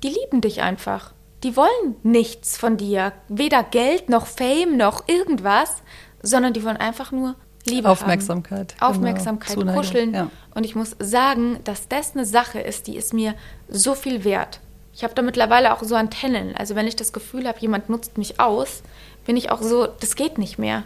Die 0.03 0.09
lieben 0.09 0.41
dich 0.41 0.61
einfach. 0.61 1.14
Die 1.45 1.55
wollen 1.55 1.95
nichts 2.01 2.57
von 2.57 2.75
dir, 2.75 3.13
weder 3.27 3.61
Geld 3.61 4.09
noch 4.09 4.25
Fame 4.25 4.77
noch 4.77 5.07
irgendwas, 5.07 5.75
sondern 6.23 6.53
die 6.53 6.63
wollen 6.63 6.77
einfach 6.77 7.11
nur 7.11 7.35
Liebe 7.67 7.87
Aufmerksamkeit, 7.87 8.73
haben. 8.79 8.79
genau. 8.79 8.89
Aufmerksamkeit, 8.89 9.53
Zuneigung, 9.53 9.83
kuscheln. 9.83 10.13
ja. 10.15 10.31
Und 10.55 10.65
ich 10.65 10.73
muss 10.73 10.95
sagen, 10.97 11.59
dass 11.63 11.87
das 11.87 12.15
eine 12.15 12.25
Sache 12.25 12.59
ist, 12.59 12.87
die 12.87 12.97
ist 12.97 13.13
mir 13.13 13.35
so 13.69 13.93
viel 13.93 14.23
wert. 14.23 14.59
Ich 14.91 15.03
habe 15.03 15.13
da 15.13 15.21
mittlerweile 15.21 15.71
auch 15.71 15.83
so 15.83 15.93
Antennen. 15.93 16.55
Also 16.55 16.73
wenn 16.73 16.87
ich 16.87 16.95
das 16.95 17.13
Gefühl 17.13 17.47
habe, 17.47 17.59
jemand 17.59 17.89
nutzt 17.89 18.17
mich 18.17 18.39
aus, 18.39 18.81
bin 19.27 19.37
ich 19.37 19.51
auch 19.51 19.61
so, 19.61 19.85
das 19.85 20.15
geht 20.15 20.39
nicht 20.39 20.57
mehr. 20.57 20.83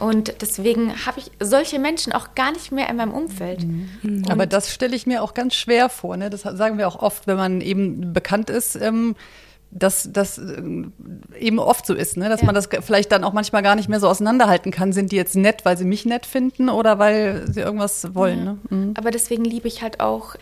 Und 0.00 0.42
deswegen 0.42 1.06
habe 1.06 1.20
ich 1.20 1.30
solche 1.40 1.78
Menschen 1.78 2.12
auch 2.12 2.34
gar 2.34 2.52
nicht 2.52 2.72
mehr 2.72 2.90
in 2.90 2.96
meinem 2.96 3.14
Umfeld. 3.14 3.64
Mhm. 3.64 4.24
Aber 4.28 4.44
das 4.44 4.70
stelle 4.70 4.94
ich 4.94 5.06
mir 5.06 5.22
auch 5.22 5.32
ganz 5.32 5.54
schwer 5.54 5.88
vor. 5.88 6.18
Ne? 6.18 6.28
Das 6.28 6.42
sagen 6.42 6.76
wir 6.76 6.88
auch 6.88 7.00
oft, 7.00 7.26
wenn 7.26 7.38
man 7.38 7.62
eben 7.62 8.12
bekannt 8.12 8.50
ist, 8.50 8.76
ähm, 8.76 9.16
dass 9.76 10.08
das 10.12 10.38
ähm, 10.38 10.92
eben 11.38 11.58
oft 11.58 11.84
so 11.84 11.94
ist, 11.94 12.16
ne? 12.16 12.28
dass 12.28 12.40
Ja. 12.40 12.46
man 12.46 12.54
das 12.54 12.68
vielleicht 12.80 13.10
dann 13.10 13.24
auch 13.24 13.32
manchmal 13.32 13.62
gar 13.62 13.74
nicht 13.74 13.88
mehr 13.88 13.98
so 14.00 14.08
auseinanderhalten 14.08 14.70
kann. 14.70 14.92
Sind 14.92 15.10
die 15.10 15.16
jetzt 15.16 15.34
nett, 15.34 15.64
weil 15.64 15.76
sie 15.76 15.84
mich 15.84 16.04
nett 16.06 16.26
finden 16.26 16.68
oder 16.68 16.98
weil 17.00 17.44
sie 17.52 17.60
irgendwas 17.60 18.14
wollen? 18.14 18.44
Ne? 18.44 18.58
Mhm. 18.70 18.94
Aber 18.96 19.10
deswegen 19.10 19.44
liebe 19.44 19.66
ich 19.68 19.82
halt 19.82 19.98
auch 20.00 20.36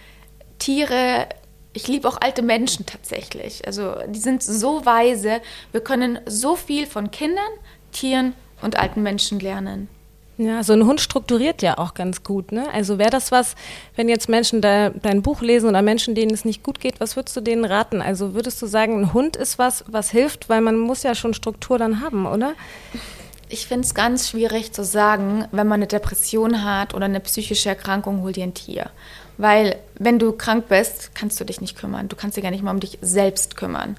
Tiere. 0.59 1.27
Ich 1.73 1.89
liebe 1.89 2.07
auch 2.07 2.19
alte 2.21 2.43
Menschen 2.43 2.85
tatsächlich. 2.85 3.67
Also 3.67 3.95
die 4.07 4.19
sind 4.19 4.43
so 4.43 4.85
weise. 4.85 5.41
Wir 5.73 5.81
können 5.81 6.19
so 6.27 6.55
viel 6.55 6.87
von 6.87 7.11
Kindern, 7.11 7.49
Tieren 7.93 8.35
und 8.61 8.79
alten 8.79 9.03
Menschen 9.03 9.41
lernen. 9.41 9.89
Ja, 10.43 10.65
so 10.65 10.73
ein 10.73 10.85
Hund 10.87 11.01
strukturiert 11.01 11.63
ja 11.63 11.79
auch 11.79 11.95
ganz 11.95 12.25
gut. 12.25 12.51
Ne? 12.51 12.67
Also 12.73 12.99
wäre 12.99 13.11
das 13.11 13.31
was, 13.31 13.55
wenn 13.95 14.09
jetzt 14.09 14.29
Menschen 14.29 14.61
da 14.61 14.91
dein 14.91 15.23
Buch 15.23 15.41
lesen 15.41 15.69
oder 15.69 15.83
Menschen, 15.83 16.17
denen 16.17 16.35
es 16.35 16.45
nicht 16.45 16.65
gut 16.65 16.81
geht, 16.81 16.99
was 16.99 17.15
würdest 17.15 17.37
du 17.37 17.41
denen 17.41 17.65
raten? 17.65 18.03
Also 18.03 18.35
würdest 18.35 18.61
du 18.61 18.67
sagen, 18.67 19.01
ein 19.01 19.13
Hund 19.13 19.37
ist 19.37 19.61
was, 19.61 19.85
was 19.87 20.11
hilft, 20.11 20.49
weil 20.49 20.61
man 20.61 20.79
muss 20.79 21.05
ja 21.05 21.15
schon 21.15 21.33
Struktur 21.33 21.79
dann 21.79 22.01
haben, 22.01 22.27
oder? 22.27 22.55
Ich 23.49 23.69
finde 23.69 23.87
es 23.87 23.95
ganz 23.95 24.31
schwierig 24.31 24.73
zu 24.73 24.83
sagen, 24.83 25.47
wenn 25.53 25.69
man 25.69 25.79
eine 25.79 25.87
Depression 25.87 26.65
hat 26.65 26.93
oder 26.95 27.05
eine 27.05 27.21
psychische 27.21 27.69
Erkrankung, 27.69 28.23
hol 28.23 28.33
dir 28.33 28.45
ein 28.45 28.55
Tier. 28.55 28.91
Weil 29.39 29.77
wenn 29.95 30.19
du 30.19 30.33
krank 30.33 30.67
bist, 30.69 31.15
kannst 31.15 31.39
du 31.39 31.45
dich 31.45 31.61
nicht 31.61 31.79
kümmern. 31.79 32.09
Du 32.09 32.17
kannst 32.17 32.37
dich 32.37 32.43
gar 32.43 32.51
nicht 32.51 32.65
mal 32.65 32.73
um 32.73 32.81
dich 32.81 32.99
selbst 33.01 33.57
kümmern. 33.57 33.97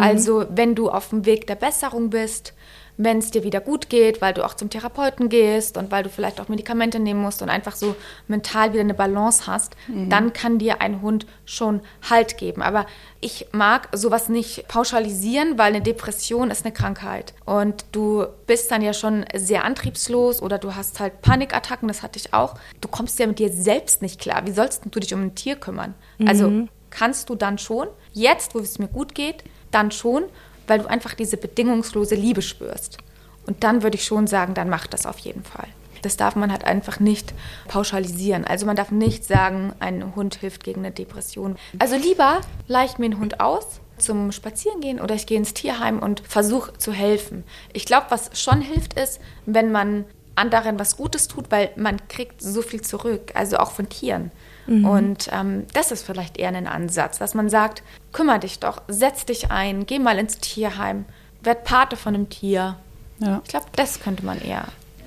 Also 0.00 0.46
wenn 0.48 0.74
du 0.74 0.90
auf 0.90 1.10
dem 1.10 1.26
Weg 1.26 1.46
der 1.46 1.54
Besserung 1.56 2.10
bist, 2.10 2.54
wenn 3.04 3.18
es 3.18 3.30
dir 3.30 3.42
wieder 3.42 3.60
gut 3.60 3.88
geht, 3.88 4.20
weil 4.20 4.34
du 4.34 4.44
auch 4.44 4.54
zum 4.54 4.70
Therapeuten 4.70 5.28
gehst 5.28 5.76
und 5.76 5.90
weil 5.90 6.02
du 6.02 6.10
vielleicht 6.10 6.40
auch 6.40 6.48
Medikamente 6.48 6.98
nehmen 6.98 7.20
musst 7.20 7.42
und 7.42 7.48
einfach 7.48 7.74
so 7.74 7.96
mental 8.28 8.72
wieder 8.72 8.80
eine 8.82 8.94
Balance 8.94 9.46
hast, 9.46 9.76
dann 10.08 10.32
kann 10.32 10.58
dir 10.58 10.80
ein 10.80 11.02
Hund 11.02 11.26
schon 11.44 11.80
Halt 12.08 12.38
geben. 12.38 12.62
Aber 12.62 12.86
ich 13.20 13.46
mag 13.52 13.88
sowas 13.92 14.28
nicht 14.28 14.68
pauschalisieren, 14.68 15.58
weil 15.58 15.74
eine 15.74 15.82
Depression 15.82 16.50
ist 16.50 16.64
eine 16.64 16.72
Krankheit. 16.72 17.34
Und 17.44 17.84
du 17.92 18.26
bist 18.46 18.70
dann 18.70 18.82
ja 18.82 18.92
schon 18.92 19.24
sehr 19.34 19.64
antriebslos 19.64 20.42
oder 20.42 20.58
du 20.58 20.74
hast 20.74 21.00
halt 21.00 21.22
Panikattacken, 21.22 21.88
das 21.88 22.02
hatte 22.02 22.18
ich 22.18 22.34
auch. 22.34 22.54
Du 22.80 22.88
kommst 22.88 23.18
ja 23.18 23.26
mit 23.26 23.38
dir 23.38 23.50
selbst 23.50 24.02
nicht 24.02 24.20
klar. 24.20 24.46
Wie 24.46 24.52
sollst 24.52 24.82
du 24.90 25.00
dich 25.00 25.14
um 25.14 25.22
ein 25.22 25.34
Tier 25.34 25.56
kümmern? 25.56 25.94
Also 26.26 26.66
kannst 26.90 27.30
du 27.30 27.34
dann 27.34 27.58
schon, 27.58 27.88
jetzt, 28.12 28.54
wo 28.54 28.58
es 28.58 28.78
mir 28.78 28.88
gut 28.88 29.14
geht, 29.14 29.44
dann 29.70 29.90
schon, 29.90 30.24
weil 30.66 30.80
du 30.80 30.86
einfach 30.88 31.14
diese 31.14 31.36
bedingungslose 31.36 32.14
Liebe 32.14 32.42
spürst. 32.42 32.98
Und 33.46 33.64
dann 33.64 33.82
würde 33.82 33.96
ich 33.96 34.04
schon 34.04 34.26
sagen, 34.26 34.54
dann 34.54 34.68
mach 34.68 34.86
das 34.86 35.06
auf 35.06 35.18
jeden 35.18 35.42
Fall. 35.44 35.68
Das 36.02 36.16
darf 36.16 36.34
man 36.34 36.50
halt 36.50 36.64
einfach 36.64 37.00
nicht 37.00 37.32
pauschalisieren. 37.68 38.44
Also 38.44 38.66
man 38.66 38.76
darf 38.76 38.90
nicht 38.90 39.24
sagen, 39.24 39.72
ein 39.78 40.14
Hund 40.16 40.36
hilft 40.36 40.64
gegen 40.64 40.80
eine 40.80 40.90
Depression. 40.90 41.56
Also 41.78 41.96
lieber 41.96 42.40
leicht 42.66 42.98
mir 42.98 43.06
einen 43.06 43.20
Hund 43.20 43.40
aus 43.40 43.80
zum 43.98 44.32
Spazierengehen 44.32 45.00
oder 45.00 45.14
ich 45.14 45.26
gehe 45.26 45.38
ins 45.38 45.54
Tierheim 45.54 46.00
und 46.00 46.22
versuche 46.26 46.76
zu 46.76 46.92
helfen. 46.92 47.44
Ich 47.72 47.86
glaube, 47.86 48.06
was 48.10 48.30
schon 48.40 48.60
hilft, 48.60 48.94
ist, 48.94 49.20
wenn 49.46 49.70
man 49.70 50.04
anderen 50.34 50.78
was 50.78 50.96
Gutes 50.96 51.28
tut, 51.28 51.50
weil 51.50 51.70
man 51.76 52.08
kriegt 52.08 52.42
so 52.42 52.62
viel 52.62 52.80
zurück, 52.80 53.32
also 53.34 53.58
auch 53.58 53.70
von 53.70 53.88
Tieren. 53.88 54.32
Und 54.66 55.28
ähm, 55.32 55.66
das 55.74 55.90
ist 55.90 56.06
vielleicht 56.06 56.38
eher 56.38 56.48
ein 56.50 56.68
Ansatz, 56.68 57.18
dass 57.18 57.34
man 57.34 57.48
sagt, 57.48 57.82
kümmere 58.12 58.38
dich 58.38 58.60
doch, 58.60 58.80
setz 58.86 59.26
dich 59.26 59.50
ein, 59.50 59.86
geh 59.86 59.98
mal 59.98 60.18
ins 60.18 60.38
Tierheim, 60.38 61.04
werd 61.42 61.64
Pate 61.64 61.96
von 61.96 62.14
einem 62.14 62.28
Tier. 62.30 62.76
Ja. 63.18 63.40
Ich 63.44 63.50
glaube, 63.50 63.66
das 63.74 64.00
könnte 64.00 64.24
man 64.24 64.40
eher 64.40 64.64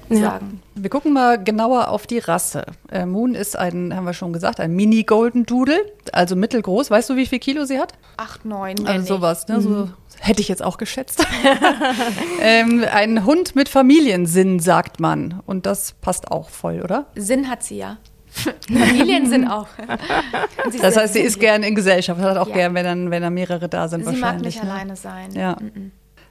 Ja. 0.09 0.19
sagen. 0.31 0.61
Wir 0.75 0.89
gucken 0.89 1.13
mal 1.13 1.41
genauer 1.41 1.87
auf 1.87 2.05
die 2.05 2.19
Rasse. 2.19 2.65
Äh, 2.91 3.05
Moon 3.05 3.33
ist 3.33 3.57
ein, 3.57 3.95
haben 3.95 4.05
wir 4.05 4.13
schon 4.13 4.33
gesagt, 4.33 4.59
ein 4.59 4.75
Mini-Golden 4.75 5.45
Doodle, 5.45 5.79
also 6.11 6.35
mittelgroß. 6.35 6.91
Weißt 6.91 7.09
du, 7.09 7.15
wie 7.15 7.25
viel 7.25 7.39
Kilo 7.39 7.63
sie 7.65 7.79
hat? 7.79 7.93
Acht, 8.17 8.43
neun, 8.45 8.85
Also 8.85 9.15
sowas, 9.15 9.47
ne? 9.47 9.61
So 9.61 9.89
hätte 10.19 10.41
ich 10.41 10.47
jetzt 10.49 10.63
auch 10.63 10.77
geschätzt. 10.77 11.25
ähm, 12.41 12.83
ein 12.91 13.25
Hund 13.25 13.55
mit 13.55 13.69
Familiensinn, 13.69 14.59
sagt 14.59 14.99
man. 14.99 15.41
Und 15.45 15.65
das 15.65 15.93
passt 15.93 16.31
auch 16.31 16.49
voll, 16.49 16.81
oder? 16.81 17.05
Sinn 17.15 17.49
hat 17.49 17.63
sie 17.63 17.77
ja. 17.77 17.97
Familiensinn 18.67 19.47
auch. 19.47 19.67
Und 20.65 20.71
sie 20.73 20.79
Das 20.79 20.95
heißt, 20.97 21.13
sie 21.13 21.21
ist 21.21 21.39
gern 21.39 21.63
in 21.63 21.75
Gesellschaft, 21.75 22.19
hat 22.21 22.37
auch 22.37 22.47
Ja. 22.49 22.53
gern, 22.53 22.73
wenn 22.75 22.83
dann, 22.85 23.11
wenn 23.11 23.21
dann 23.21 23.33
mehrere 23.33 23.67
da 23.69 23.87
sind 23.87 24.05
Sie 24.05 24.11
mag 24.11 24.21
wahrscheinlich. 24.21 24.55
nicht 24.55 24.63
ne? 24.63 24.71
alleine 24.71 24.95
sein. 24.95 25.31
Ja. 25.33 25.57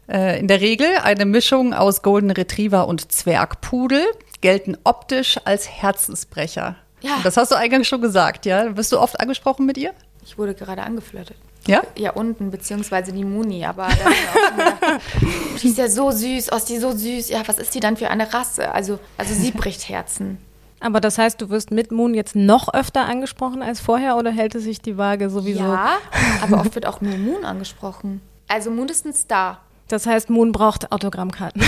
Äh, 0.08 0.38
in 0.40 0.48
der 0.48 0.60
Regel 0.60 0.86
eine 1.02 1.24
Mischung 1.24 1.72
aus 1.72 2.02
Golden 2.02 2.30
Retriever 2.30 2.86
und 2.88 3.10
Zwergpudel, 3.10 4.04
gelten 4.40 4.76
optisch 4.84 5.38
als 5.44 5.68
Herzensbrecher. 5.70 6.76
Ja. 7.00 7.16
Und 7.16 7.24
Das 7.24 7.36
hast 7.36 7.50
du 7.52 7.56
eingangs 7.56 7.86
schon 7.88 8.00
gesagt, 8.02 8.44
ja? 8.46 8.64
Bist 8.70 8.92
du 8.92 8.98
oft 9.00 9.18
angesprochen 9.20 9.64
mit 9.66 9.78
ihr? 9.78 9.92
Ich 10.24 10.36
wurde 10.38 10.54
gerade 10.54 10.82
angeflirtet. 10.82 11.36
Ja? 11.66 11.82
Ja, 11.96 12.12
unten, 12.12 12.50
beziehungsweise 12.50 13.12
die 13.12 13.24
Muni, 13.24 13.64
aber 13.64 13.86
da 13.88 13.94
auch 13.94 14.50
gedacht, 14.56 15.00
die 15.62 15.68
ist 15.68 15.78
ja 15.78 15.88
so 15.88 16.10
süß, 16.10 16.52
oh, 16.52 16.56
ist 16.56 16.68
die 16.68 16.76
so 16.78 16.92
süß. 16.92 17.30
Ja, 17.30 17.40
was 17.46 17.56
ist 17.58 17.74
die 17.74 17.80
dann 17.80 17.96
für 17.96 18.10
eine 18.10 18.32
Rasse? 18.34 18.70
Also, 18.70 18.98
also 19.16 19.32
sie 19.32 19.50
bricht 19.50 19.88
Herzen. 19.88 20.36
Aber 20.84 21.00
das 21.00 21.16
heißt, 21.16 21.40
du 21.40 21.48
wirst 21.48 21.70
mit 21.70 21.92
Moon 21.92 22.12
jetzt 22.12 22.36
noch 22.36 22.72
öfter 22.74 23.06
angesprochen 23.06 23.62
als 23.62 23.80
vorher 23.80 24.18
oder 24.18 24.30
hält 24.30 24.54
es 24.54 24.64
sich 24.64 24.82
die 24.82 24.98
Waage 24.98 25.30
sowieso? 25.30 25.64
Ja, 25.64 25.96
aber 26.42 26.60
oft 26.60 26.74
wird 26.74 26.84
auch 26.84 27.00
nur 27.00 27.16
Moon 27.16 27.42
angesprochen. 27.46 28.20
Also 28.48 28.70
Moon 28.70 28.90
ist 28.90 29.06
ein 29.06 29.14
Star. 29.14 29.62
Das 29.88 30.04
heißt, 30.06 30.28
Moon 30.28 30.52
braucht 30.52 30.92
Autogrammkarten. 30.92 31.62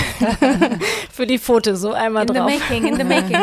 Für 1.11 1.27
die 1.27 1.39
Fotos, 1.39 1.81
so 1.81 1.93
einmal 1.93 2.25
In 2.25 2.35
the 2.35 2.41
drauf. 2.41 2.51
making, 2.51 2.87
in 2.89 2.97
the 2.97 3.05
making. 3.05 3.39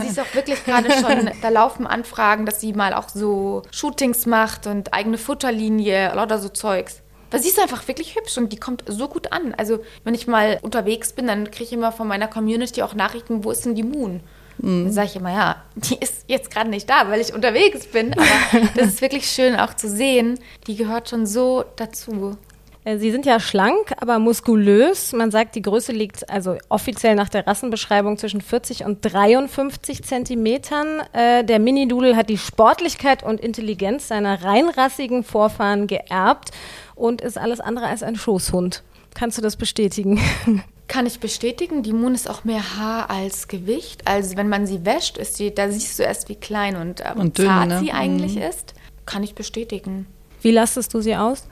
Sie 0.00 0.06
ist 0.08 0.18
auch 0.18 0.34
wirklich 0.34 0.64
gerade 0.64 0.90
schon, 0.92 1.30
da 1.42 1.50
laufen 1.50 1.86
Anfragen, 1.86 2.46
dass 2.46 2.62
sie 2.62 2.72
mal 2.72 2.94
auch 2.94 3.10
so 3.10 3.60
Shootings 3.70 4.24
macht 4.24 4.66
und 4.66 4.94
eigene 4.94 5.18
Futterlinie, 5.18 6.14
lauter 6.14 6.38
so 6.38 6.48
Zeugs. 6.48 7.02
Weil 7.30 7.42
sie 7.42 7.48
ist 7.48 7.60
einfach 7.60 7.86
wirklich 7.88 8.16
hübsch 8.16 8.38
und 8.38 8.54
die 8.54 8.58
kommt 8.58 8.84
so 8.86 9.06
gut 9.06 9.32
an. 9.32 9.54
Also, 9.58 9.80
wenn 10.04 10.14
ich 10.14 10.26
mal 10.26 10.58
unterwegs 10.62 11.12
bin, 11.12 11.26
dann 11.26 11.50
kriege 11.50 11.64
ich 11.64 11.72
immer 11.74 11.92
von 11.92 12.08
meiner 12.08 12.26
Community 12.26 12.82
auch 12.82 12.94
Nachrichten, 12.94 13.44
wo 13.44 13.50
ist 13.50 13.66
denn 13.66 13.74
die 13.74 13.82
Moon? 13.82 14.20
Dann 14.62 14.92
sage 14.92 15.08
ich 15.08 15.16
immer, 15.16 15.32
ja, 15.32 15.62
die 15.74 15.96
ist 15.96 16.24
jetzt 16.26 16.50
gerade 16.50 16.68
nicht 16.68 16.88
da, 16.88 17.08
weil 17.08 17.20
ich 17.20 17.32
unterwegs 17.32 17.86
bin. 17.86 18.12
Aber 18.12 18.66
das 18.76 18.88
ist 18.88 19.02
wirklich 19.02 19.26
schön 19.26 19.56
auch 19.56 19.74
zu 19.74 19.88
sehen. 19.88 20.38
Die 20.66 20.76
gehört 20.76 21.08
schon 21.08 21.26
so 21.26 21.64
dazu. 21.76 22.36
Äh, 22.84 22.98
Sie 22.98 23.10
sind 23.10 23.26
ja 23.26 23.40
schlank, 23.40 23.92
aber 23.98 24.18
muskulös. 24.18 25.12
Man 25.12 25.30
sagt, 25.30 25.54
die 25.54 25.62
Größe 25.62 25.92
liegt 25.92 26.28
also 26.30 26.56
offiziell 26.68 27.14
nach 27.14 27.28
der 27.28 27.46
Rassenbeschreibung 27.46 28.18
zwischen 28.18 28.40
40 28.40 28.84
und 28.84 29.00
53 29.00 30.02
Zentimetern. 30.02 31.00
Äh, 31.12 31.44
der 31.44 31.58
Mini-Doodle 31.58 32.16
hat 32.16 32.28
die 32.28 32.38
Sportlichkeit 32.38 33.22
und 33.22 33.40
Intelligenz 33.40 34.08
seiner 34.08 34.42
reinrassigen 34.42 35.24
Vorfahren 35.24 35.86
geerbt 35.86 36.50
und 36.94 37.20
ist 37.20 37.38
alles 37.38 37.60
andere 37.60 37.86
als 37.86 38.02
ein 38.02 38.16
Schoßhund. 38.16 38.82
Kannst 39.14 39.38
du 39.38 39.42
das 39.42 39.56
bestätigen? 39.56 40.20
Kann 40.90 41.06
ich 41.06 41.20
bestätigen. 41.20 41.84
Die 41.84 41.92
Moon 41.92 42.16
ist 42.16 42.28
auch 42.28 42.42
mehr 42.42 42.76
Haar 42.76 43.10
als 43.10 43.46
Gewicht. 43.46 44.02
Also 44.08 44.36
wenn 44.36 44.48
man 44.48 44.66
sie 44.66 44.84
wäscht, 44.84 45.18
ist 45.18 45.36
sie, 45.36 45.54
da 45.54 45.70
siehst 45.70 46.00
du 46.00 46.02
erst, 46.02 46.28
wie 46.28 46.34
klein 46.34 46.74
und, 46.74 46.98
äh, 46.98 47.12
Und 47.14 47.38
dünn, 47.38 47.46
zart 47.46 47.68
ne? 47.68 47.78
sie 47.78 47.92
eigentlich 47.92 48.34
Mhm. 48.34 48.42
ist. 48.42 48.74
Kann 49.06 49.22
ich 49.22 49.36
bestätigen. 49.36 50.06
Wie 50.42 50.50
lastest 50.50 50.92
du 50.92 51.00
sie 51.00 51.14
aus? 51.14 51.44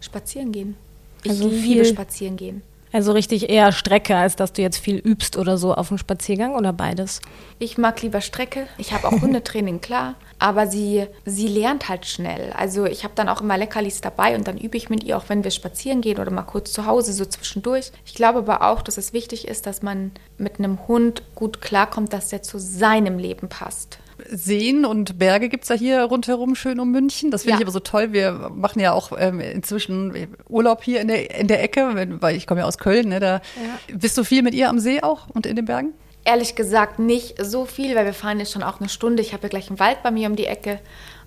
Spazieren 0.00 0.52
gehen. 0.52 0.76
Ich 1.24 1.30
Also 1.30 1.48
liebe 1.48 1.60
viel- 1.60 1.84
spazieren 1.86 2.36
gehen. 2.36 2.62
Also 2.92 3.10
richtig 3.10 3.50
eher 3.50 3.72
Strecke, 3.72 4.14
als 4.16 4.36
dass 4.36 4.52
du 4.52 4.62
jetzt 4.62 4.76
viel 4.76 4.98
übst 4.98 5.36
oder 5.36 5.58
so 5.58 5.74
auf 5.74 5.88
dem 5.88 5.98
Spaziergang 5.98 6.54
oder 6.54 6.72
beides? 6.72 7.20
Ich 7.58 7.76
mag 7.78 8.00
lieber 8.02 8.20
Strecke. 8.20 8.68
Ich 8.78 8.92
habe 8.92 9.08
auch 9.08 9.10
Hundetraining, 9.20 9.80
klar. 9.80 10.14
Aber 10.44 10.66
sie, 10.66 11.06
sie 11.24 11.48
lernt 11.48 11.88
halt 11.88 12.04
schnell. 12.04 12.52
Also 12.54 12.84
ich 12.84 13.02
habe 13.02 13.14
dann 13.16 13.30
auch 13.30 13.40
immer 13.40 13.56
Leckerlis 13.56 14.02
dabei 14.02 14.36
und 14.36 14.46
dann 14.46 14.58
übe 14.58 14.76
ich 14.76 14.90
mit 14.90 15.02
ihr, 15.02 15.16
auch 15.16 15.24
wenn 15.28 15.42
wir 15.42 15.50
spazieren 15.50 16.02
gehen 16.02 16.18
oder 16.18 16.30
mal 16.30 16.42
kurz 16.42 16.70
zu 16.70 16.84
Hause, 16.84 17.14
so 17.14 17.24
zwischendurch. 17.24 17.92
Ich 18.04 18.14
glaube 18.14 18.40
aber 18.40 18.60
auch, 18.68 18.82
dass 18.82 18.98
es 18.98 19.14
wichtig 19.14 19.48
ist, 19.48 19.64
dass 19.64 19.80
man 19.80 20.12
mit 20.36 20.58
einem 20.58 20.86
Hund 20.86 21.22
gut 21.34 21.62
klarkommt, 21.62 22.12
dass 22.12 22.28
der 22.28 22.42
zu 22.42 22.58
seinem 22.58 23.16
Leben 23.18 23.48
passt. 23.48 24.00
Seen 24.30 24.84
und 24.84 25.18
Berge 25.18 25.48
gibt 25.48 25.62
es 25.64 25.70
ja 25.70 25.76
hier 25.76 26.02
rundherum 26.02 26.54
schön 26.56 26.78
um 26.78 26.90
München. 26.90 27.30
Das 27.30 27.44
finde 27.44 27.52
Ja. 27.52 27.58
ich 27.60 27.64
aber 27.64 27.72
so 27.72 27.80
toll. 27.80 28.12
Wir 28.12 28.50
machen 28.54 28.80
ja 28.80 28.92
auch 28.92 29.12
ähm, 29.18 29.40
inzwischen 29.40 30.28
Urlaub 30.46 30.84
hier 30.84 31.00
in 31.00 31.08
der, 31.08 31.40
in 31.40 31.46
der 31.48 31.62
Ecke, 31.62 32.18
weil 32.20 32.36
ich 32.36 32.46
komme 32.46 32.60
ja 32.60 32.66
aus 32.66 32.76
Köln. 32.76 33.08
Ne, 33.08 33.18
da 33.18 33.40
Bist 33.94 34.18
du 34.18 34.24
viel 34.24 34.42
mit 34.42 34.52
ihr 34.52 34.68
am 34.68 34.78
See 34.78 35.00
auch 35.02 35.30
und 35.30 35.46
in 35.46 35.56
den 35.56 35.64
Bergen? 35.64 35.94
Ehrlich 36.24 36.54
gesagt 36.54 36.98
nicht 36.98 37.34
so 37.42 37.66
viel, 37.66 37.94
weil 37.94 38.06
wir 38.06 38.14
fahren 38.14 38.38
jetzt 38.38 38.52
schon 38.52 38.62
auch 38.62 38.80
eine 38.80 38.88
Stunde. 38.88 39.22
Ich 39.22 39.32
habe 39.32 39.44
ja 39.44 39.48
gleich 39.48 39.68
einen 39.68 39.78
Wald 39.78 40.02
bei 40.02 40.10
mir 40.10 40.28
um 40.28 40.36
die 40.36 40.46
Ecke 40.46 40.80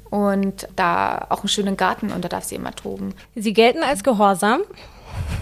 und 0.09 0.67
da 0.75 1.27
auch 1.29 1.39
einen 1.39 1.49
schönen 1.49 1.77
Garten 1.77 2.11
und 2.11 2.23
da 2.23 2.29
darf 2.29 2.43
sie 2.43 2.55
immer 2.55 2.73
toben. 2.75 3.13
Sie 3.35 3.53
gelten 3.53 3.83
als 3.83 4.03
gehorsam. 4.03 4.61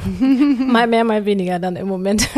mal 0.19 0.87
mehr, 0.87 1.03
mal 1.03 1.25
weniger 1.25 1.59
dann 1.59 1.75
im 1.75 1.87
Moment. 1.87 2.29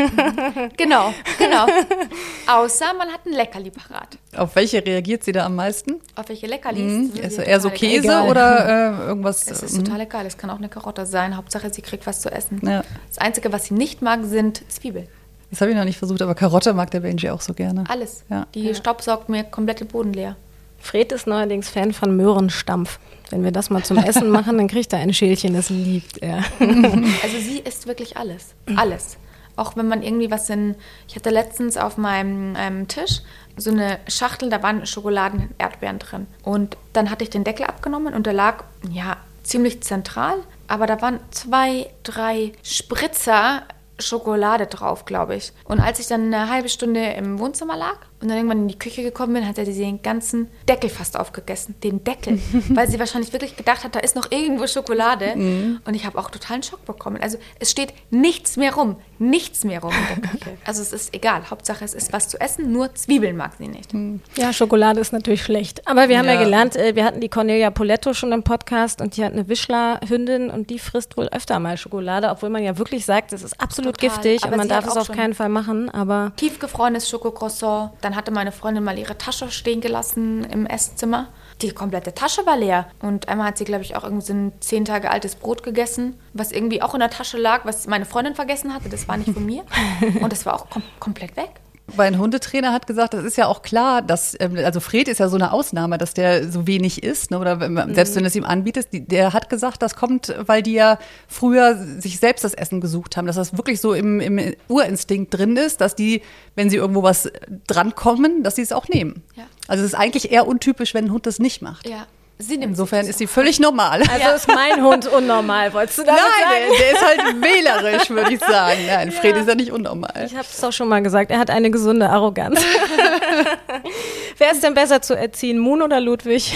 Genau, 0.77 1.13
genau. 1.37 1.65
Außer 2.47 2.93
man 2.97 3.09
hat 3.09 3.25
ein 3.25 3.33
Leckerli 3.33 3.71
parat. 3.71 4.17
Auf 4.35 4.55
welche 4.55 4.85
reagiert 4.85 5.23
sie 5.23 5.33
da 5.33 5.45
am 5.45 5.55
meisten? 5.55 5.95
Auf 6.15 6.29
welche 6.29 6.47
Leckerlis? 6.47 6.91
Hm? 6.91 7.11
Das 7.15 7.33
Ist 7.33 7.37
ihr 7.39 7.45
eher 7.45 7.59
so 7.59 7.69
Käse 7.69 8.07
egal. 8.07 8.29
oder 8.29 8.65
äh, 8.67 9.05
irgendwas? 9.07 9.49
Es 9.49 9.63
ist 9.63 9.77
mhm. 9.77 9.85
total 9.85 10.01
egal. 10.01 10.25
Es 10.25 10.37
kann 10.37 10.49
auch 10.49 10.57
eine 10.57 10.69
Karotte 10.69 11.05
sein. 11.05 11.35
Hauptsache, 11.35 11.71
sie 11.73 11.81
kriegt 11.81 12.07
was 12.07 12.21
zu 12.21 12.31
essen. 12.31 12.61
Ja. 12.63 12.83
Das 13.09 13.17
Einzige, 13.17 13.51
was 13.51 13.65
sie 13.65 13.73
nicht 13.73 14.01
mag, 14.01 14.21
sind 14.23 14.63
Zwiebeln. 14.71 15.07
Das 15.49 15.61
habe 15.61 15.71
ich 15.71 15.77
noch 15.77 15.85
nicht 15.85 15.97
versucht, 15.97 16.21
aber 16.21 16.35
Karotte 16.35 16.73
mag 16.73 16.91
der 16.91 16.99
Benji 16.99 17.29
auch 17.29 17.41
so 17.41 17.53
gerne. 17.53 17.85
Alles. 17.87 18.23
Ja. 18.29 18.47
Die 18.53 18.73
staubsaugt 18.75 19.29
mir 19.29 19.43
komplett 19.43 19.79
den 19.79 19.87
Boden 19.87 20.13
leer. 20.13 20.35
Fred 20.79 21.11
ist 21.11 21.27
neuerdings 21.27 21.69
Fan 21.69 21.93
von 21.93 22.15
Möhrenstampf. 22.15 22.99
Wenn 23.29 23.43
wir 23.43 23.51
das 23.51 23.69
mal 23.69 23.83
zum 23.83 23.97
Essen 23.97 24.29
machen, 24.29 24.57
dann 24.57 24.67
kriegt 24.67 24.93
er 24.93 24.99
ein 24.99 25.13
Schälchen, 25.13 25.53
das 25.53 25.69
liebt 25.69 26.19
er. 26.19 26.43
Also 26.59 27.39
sie 27.39 27.59
isst 27.59 27.87
wirklich 27.87 28.17
alles. 28.17 28.53
Alles. 28.75 29.17
Auch 29.55 29.75
wenn 29.75 29.87
man 29.87 30.03
irgendwie 30.03 30.29
was 30.29 30.49
in. 30.49 30.75
Ich 31.07 31.15
hatte 31.15 31.29
letztens 31.29 31.77
auf 31.77 31.97
meinem 31.97 32.55
ähm, 32.57 32.87
Tisch 32.87 33.21
so 33.57 33.71
eine 33.71 33.97
Schachtel, 34.07 34.49
da 34.49 34.61
waren 34.61 34.85
Schokoladen 34.85 35.39
und 35.39 35.49
Erdbeeren 35.57 35.99
drin. 35.99 36.27
Und 36.43 36.77
dann 36.93 37.09
hatte 37.09 37.23
ich 37.23 37.31
den 37.31 37.43
Deckel 37.43 37.65
abgenommen 37.65 38.13
und 38.13 38.27
der 38.27 38.33
lag, 38.33 38.63
ja, 38.91 39.17
ziemlich 39.43 39.81
zentral. 39.81 40.35
Aber 40.67 40.85
da 40.85 41.01
waren 41.01 41.19
zwei, 41.31 41.89
drei 42.03 42.51
Spritzer 42.61 43.63
Schokolade 43.99 44.67
drauf, 44.67 45.05
glaube 45.05 45.35
ich. 45.35 45.53
Und 45.65 45.79
als 45.79 45.99
ich 45.99 46.07
dann 46.07 46.33
eine 46.33 46.49
halbe 46.49 46.69
Stunde 46.69 47.03
im 47.13 47.39
Wohnzimmer 47.39 47.75
lag 47.75 47.97
und 48.19 48.29
dann 48.29 48.37
irgendwann 48.37 48.59
in 48.63 48.67
die 48.67 48.79
Küche 48.79 49.03
gekommen 49.03 49.33
bin, 49.33 49.47
hat 49.47 49.57
er 49.57 49.65
den 49.65 50.01
ganzen 50.01 50.47
Deckel 50.67 50.89
fast 50.89 51.19
aufgegessen. 51.19 51.75
Den 51.83 52.03
Deckel. 52.03 52.39
weil 52.69 52.89
sie 52.89 52.99
wahrscheinlich 52.99 53.31
wirklich 53.33 53.55
gedacht 53.55 53.83
hat, 53.83 53.95
da 53.95 53.99
ist 53.99 54.15
noch 54.15 54.31
irgendwo 54.31 54.65
Schokolade. 54.67 55.33
Und 55.33 55.93
ich 55.93 56.05
habe 56.05 56.17
auch 56.17 56.29
totalen 56.31 56.63
Schock 56.63 56.83
bekommen. 56.85 57.17
Also 57.21 57.37
es 57.59 57.69
steht 57.71 57.93
nichts 58.09 58.57
mehr 58.57 58.73
rum. 58.73 58.95
Nichts 59.19 59.63
mehr 59.63 59.81
rum 59.81 59.91
in 60.15 60.21
der 60.21 60.31
Küche. 60.39 60.57
Also 60.65 60.81
es 60.81 60.93
ist 60.93 61.13
egal. 61.13 61.49
Hauptsache 61.49 61.83
es 61.85 61.93
ist 61.93 62.11
was 62.13 62.27
zu 62.27 62.39
essen, 62.41 62.71
nur 62.71 62.93
Zwiebeln 62.95 63.37
mag 63.37 63.51
sie 63.57 63.67
nicht. 63.67 63.91
Ja, 64.35 64.51
Schokolade 64.53 64.99
ist 64.99 65.13
natürlich 65.13 65.43
schlecht. 65.43 65.87
Aber 65.87 66.09
wir 66.09 66.17
haben 66.17 66.25
ja, 66.27 66.33
Ja. 66.33 66.43
gelernt, 66.43 66.75
äh, 66.75 66.95
wir 66.95 67.05
hatten 67.05 67.21
die 67.21 67.29
Cornelia 67.29 67.69
Poletto 67.71 68.13
schon 68.13 68.31
im 68.31 68.43
Podcast 68.43 69.01
und 69.01 69.15
die 69.17 69.23
hat 69.23 69.33
eine 69.33 69.47
Wischler-Hündin 69.47 70.49
und 70.49 70.69
die 70.69 70.79
frisst 70.79 71.17
wohl 71.17 71.27
öfter 71.29 71.59
mal 71.59 71.77
Schokolade, 71.77 72.29
obwohl 72.29 72.49
man 72.49 72.63
ja 72.63 72.77
wirklich 72.77 73.05
sagt, 73.05 73.33
es 73.33 73.43
ist 73.43 73.59
absolut 73.61 73.95
Total. 73.99 74.09
giftig 74.09 74.43
Aber 74.43 74.53
und 74.53 74.57
man 74.57 74.67
darf 74.69 74.85
es 74.87 74.97
auf 74.97 75.11
keinen 75.11 75.33
Fall 75.33 75.49
machen. 75.49 75.89
Aber 75.89 76.31
Tiefgefrorenes 76.35 77.09
Schokocroissant. 77.09 77.91
Dann 78.07 78.15
hatte 78.15 78.31
meine 78.31 78.53
Freundin 78.53 78.85
mal 78.85 78.97
ihre 78.97 79.17
Tasche 79.17 79.51
stehen 79.51 79.81
gelassen 79.81 80.45
im 80.45 80.65
Esszimmer. 80.65 81.27
Die 81.61 81.71
komplette 81.71 82.13
Tasche 82.13 82.45
war 82.45 82.55
leer. 82.55 82.87
Und 83.01 83.27
einmal 83.27 83.47
hat 83.47 83.57
sie, 83.57 83.65
glaube 83.65 83.83
ich, 83.83 83.97
auch 83.97 84.05
irgendwie 84.05 84.25
so 84.25 84.31
ein 84.31 84.53
zehn 84.61 84.85
Tage 84.85 85.11
altes 85.11 85.35
Brot 85.35 85.61
gegessen, 85.61 86.17
was 86.31 86.53
irgendwie 86.53 86.81
auch 86.81 86.93
in 86.93 87.01
der 87.01 87.09
Tasche 87.09 87.37
lag, 87.37 87.65
was 87.65 87.85
meine 87.85 88.05
Freundin 88.05 88.33
vergessen 88.33 88.73
hatte. 88.73 88.87
Das 88.87 89.09
war 89.09 89.17
nicht 89.17 89.33
von 89.33 89.45
mir. 89.45 89.65
Und 90.21 90.31
das 90.31 90.45
war 90.45 90.53
auch 90.53 90.69
kom 90.69 90.83
komplett 91.01 91.35
weg. 91.35 91.49
Mein 91.95 92.17
Hundetrainer 92.17 92.73
hat 92.73 92.85
gesagt, 92.85 93.13
das 93.13 93.23
ist 93.23 93.37
ja 93.37 93.47
auch 93.47 93.61
klar, 93.61 94.01
dass, 94.01 94.35
ähm, 94.39 94.57
also 94.57 94.79
Fred 94.79 95.07
ist 95.07 95.19
ja 95.19 95.29
so 95.29 95.35
eine 95.37 95.53
Ausnahme, 95.53 95.97
dass 95.97 96.13
der 96.13 96.51
so 96.51 96.67
wenig 96.67 97.03
isst, 97.03 97.31
ne, 97.31 97.39
oder 97.39 97.59
selbst 97.93 98.15
wenn 98.15 98.23
du 98.23 98.27
es 98.27 98.35
ihm 98.35 98.43
anbietest, 98.43 98.89
der 98.91 99.33
hat 99.33 99.49
gesagt, 99.49 99.81
das 99.81 99.95
kommt, 99.95 100.35
weil 100.45 100.61
die 100.61 100.73
ja 100.73 100.99
früher 101.27 101.75
sich 101.99 102.19
selbst 102.19 102.43
das 102.43 102.53
Essen 102.53 102.81
gesucht 102.81 103.15
haben, 103.15 103.25
dass 103.25 103.37
das 103.37 103.55
wirklich 103.55 103.79
so 103.79 103.93
im, 103.93 104.19
im 104.19 104.53
Urinstinkt 104.67 105.33
drin 105.33 105.55
ist, 105.55 105.79
dass 105.79 105.95
die, 105.95 106.21
wenn 106.55 106.69
sie 106.69 106.75
irgendwo 106.75 107.03
was 107.03 107.31
drankommen, 107.67 108.43
dass 108.43 108.55
sie 108.55 108.63
es 108.63 108.73
auch 108.73 108.89
nehmen. 108.89 109.23
Ja. 109.35 109.45
Also 109.67 109.83
es 109.83 109.93
ist 109.93 109.97
eigentlich 109.97 110.31
eher 110.31 110.45
untypisch, 110.45 110.93
wenn 110.93 111.05
ein 111.05 111.11
Hund 111.11 111.25
das 111.25 111.39
nicht 111.39 111.61
macht. 111.61 111.87
Ja. 111.87 112.05
Sie 112.39 112.57
nimmt 112.57 112.71
Insofern 112.71 113.07
ist 113.07 113.17
sie 113.17 113.25
völlig 113.25 113.59
normal. 113.59 114.03
also 114.03 114.35
ist 114.35 114.47
mein 114.47 114.83
Hund 114.83 115.07
unnormal, 115.07 115.73
wolltest 115.73 115.97
du 115.99 116.03
damit 116.03 116.21
Nein, 116.21 116.43
sagen? 116.43 116.65
der, 116.69 116.77
der 116.79 116.91
ist 116.91 117.05
halt 117.05 117.41
wählerisch, 117.91 118.09
würde 118.11 118.33
ich 118.33 118.39
sagen. 118.39 118.79
Nein, 118.85 119.11
Fred 119.11 119.37
ist 119.37 119.47
ja 119.49 119.55
nicht 119.55 119.71
unnormal. 119.71 120.23
Ich 120.25 120.33
habe 120.33 120.45
es 120.47 120.59
doch 120.61 120.71
schon 120.71 120.87
mal 120.87 121.01
gesagt, 121.01 121.31
er 121.31 121.39
hat 121.39 121.49
eine 121.49 121.71
gesunde 121.71 122.09
Arroganz. 122.09 122.61
Wer 124.37 124.51
ist 124.51 124.61
denn 124.63 124.75
besser 124.75 125.01
zu 125.01 125.15
erziehen, 125.17 125.57
Moon 125.57 125.81
oder 125.81 125.99
Ludwig? 125.99 126.53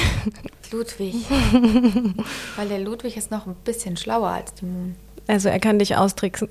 Ludwig. 0.71 1.15
Weil 2.55 2.67
der 2.69 2.79
Ludwig 2.79 3.17
ist 3.17 3.32
noch 3.32 3.47
ein 3.47 3.55
bisschen 3.65 3.97
schlauer 3.97 4.29
als 4.29 4.53
die 4.53 4.65
Moon. 4.65 4.95
Also 5.27 5.49
er 5.49 5.59
kann 5.59 5.79
dich 5.79 5.95
austricksen. 5.95 6.47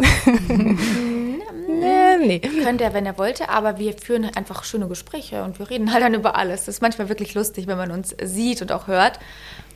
Nee, 1.78 2.26
nee. 2.26 2.38
Könnte 2.40 2.84
er, 2.84 2.94
wenn 2.94 3.06
er 3.06 3.18
wollte, 3.18 3.48
aber 3.48 3.78
wir 3.78 3.94
führen 3.94 4.24
einfach 4.36 4.64
schöne 4.64 4.88
Gespräche 4.88 5.44
und 5.44 5.58
wir 5.58 5.70
reden 5.70 5.92
halt 5.92 6.02
dann 6.02 6.14
über 6.14 6.36
alles. 6.36 6.66
Das 6.66 6.76
ist 6.76 6.82
manchmal 6.82 7.08
wirklich 7.08 7.34
lustig, 7.34 7.66
wenn 7.66 7.78
man 7.78 7.90
uns 7.90 8.14
sieht 8.22 8.62
und 8.62 8.72
auch 8.72 8.86
hört, 8.86 9.18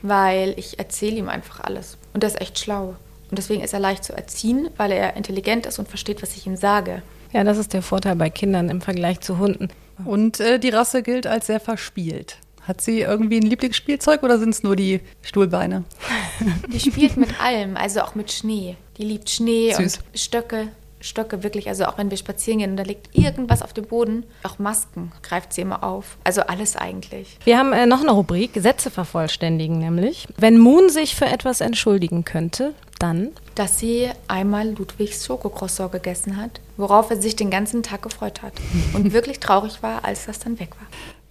weil 0.02 0.54
ich 0.56 0.78
erzähle 0.78 1.16
ihm 1.16 1.28
einfach 1.28 1.60
alles. 1.60 1.96
Und 2.12 2.24
er 2.24 2.28
ist 2.28 2.40
echt 2.40 2.58
schlau. 2.58 2.96
Und 3.30 3.38
deswegen 3.38 3.62
ist 3.62 3.72
er 3.72 3.80
leicht 3.80 4.04
zu 4.04 4.12
erziehen, 4.12 4.68
weil 4.76 4.92
er 4.92 5.16
intelligent 5.16 5.66
ist 5.66 5.78
und 5.78 5.88
versteht, 5.88 6.22
was 6.22 6.36
ich 6.36 6.46
ihm 6.46 6.56
sage. 6.56 7.02
Ja, 7.32 7.42
das 7.42 7.58
ist 7.58 7.72
der 7.72 7.82
Vorteil 7.82 8.14
bei 8.14 8.30
Kindern 8.30 8.68
im 8.68 8.80
Vergleich 8.80 9.20
zu 9.20 9.38
Hunden. 9.38 9.68
Und 10.04 10.40
äh, 10.40 10.58
die 10.58 10.68
Rasse 10.70 11.02
gilt 11.02 11.26
als 11.26 11.46
sehr 11.46 11.60
verspielt. 11.60 12.38
Hat 12.66 12.80
sie 12.80 13.00
irgendwie 13.00 13.38
ein 13.38 13.42
Lieblingsspielzeug 13.42 14.22
oder 14.22 14.38
sind 14.38 14.50
es 14.50 14.62
nur 14.62 14.74
die 14.76 15.00
Stuhlbeine? 15.20 15.84
Die 16.72 16.80
spielt 16.80 17.16
mit 17.18 17.40
allem, 17.40 17.76
also 17.76 18.00
auch 18.00 18.14
mit 18.14 18.32
Schnee. 18.32 18.76
Die 18.96 19.04
liebt 19.04 19.28
Schnee 19.28 19.74
Süß. 19.74 19.98
und 19.98 20.18
Stöcke. 20.18 20.68
Stöcke 21.04 21.42
wirklich, 21.42 21.68
also 21.68 21.84
auch 21.84 21.98
wenn 21.98 22.10
wir 22.10 22.16
spazieren 22.16 22.60
gehen 22.60 22.70
und 22.70 22.76
da 22.76 22.82
liegt 22.82 23.16
irgendwas 23.16 23.62
auf 23.62 23.72
dem 23.72 23.84
Boden, 23.84 24.24
auch 24.42 24.58
Masken 24.58 25.12
greift 25.22 25.52
sie 25.52 25.60
immer 25.60 25.84
auf. 25.84 26.16
Also 26.24 26.40
alles 26.42 26.76
eigentlich. 26.76 27.38
Wir 27.44 27.58
haben 27.58 27.72
äh, 27.72 27.86
noch 27.86 28.00
eine 28.00 28.12
Rubrik, 28.12 28.52
Sätze 28.54 28.90
vervollständigen 28.90 29.78
nämlich. 29.78 30.26
Wenn 30.38 30.58
Moon 30.58 30.88
sich 30.88 31.14
für 31.14 31.26
etwas 31.26 31.60
entschuldigen 31.60 32.24
könnte, 32.24 32.72
dann 32.98 33.30
dass 33.54 33.78
sie 33.78 34.08
einmal 34.28 34.70
Ludwigs 34.70 35.26
Schokocroissant 35.26 35.92
gegessen 35.92 36.36
hat, 36.36 36.60
worauf 36.76 37.10
er 37.10 37.20
sich 37.20 37.36
den 37.36 37.50
ganzen 37.50 37.82
Tag 37.82 38.02
gefreut 38.02 38.42
hat 38.42 38.54
und 38.94 39.12
wirklich 39.12 39.40
traurig 39.40 39.82
war, 39.82 40.04
als 40.04 40.26
das 40.26 40.38
dann 40.38 40.58
weg 40.58 40.70
war. 40.80 40.86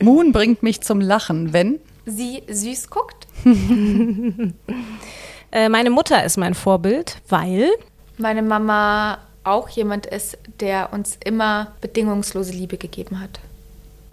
Moon 0.06 0.32
bringt 0.32 0.64
mich 0.64 0.82
zum 0.82 1.02
Lachen, 1.02 1.52
wenn 1.52 1.80
Sie 2.06 2.44
süß 2.50 2.90
guckt. 2.90 3.28
äh, 5.52 5.70
meine 5.70 5.90
Mutter 5.90 6.24
ist 6.24 6.38
mein 6.38 6.54
Vorbild, 6.54 7.18
weil 7.30 7.70
Meine 8.18 8.42
Mama 8.42 9.20
auch 9.44 9.70
jemand 9.70 10.06
ist, 10.06 10.38
der 10.60 10.94
uns 10.94 11.18
immer 11.24 11.74
bedingungslose 11.82 12.52
Liebe 12.54 12.78
gegeben 12.78 13.20
hat. 13.20 13.40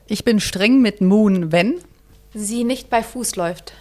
ich 0.08 0.24
bin 0.24 0.40
streng 0.40 0.80
mit 0.82 1.00
Moon, 1.00 1.52
wenn 1.52 1.80
Sie 2.34 2.64
nicht 2.64 2.90
bei 2.90 3.02
Fuß 3.02 3.36
läuft. 3.36 3.72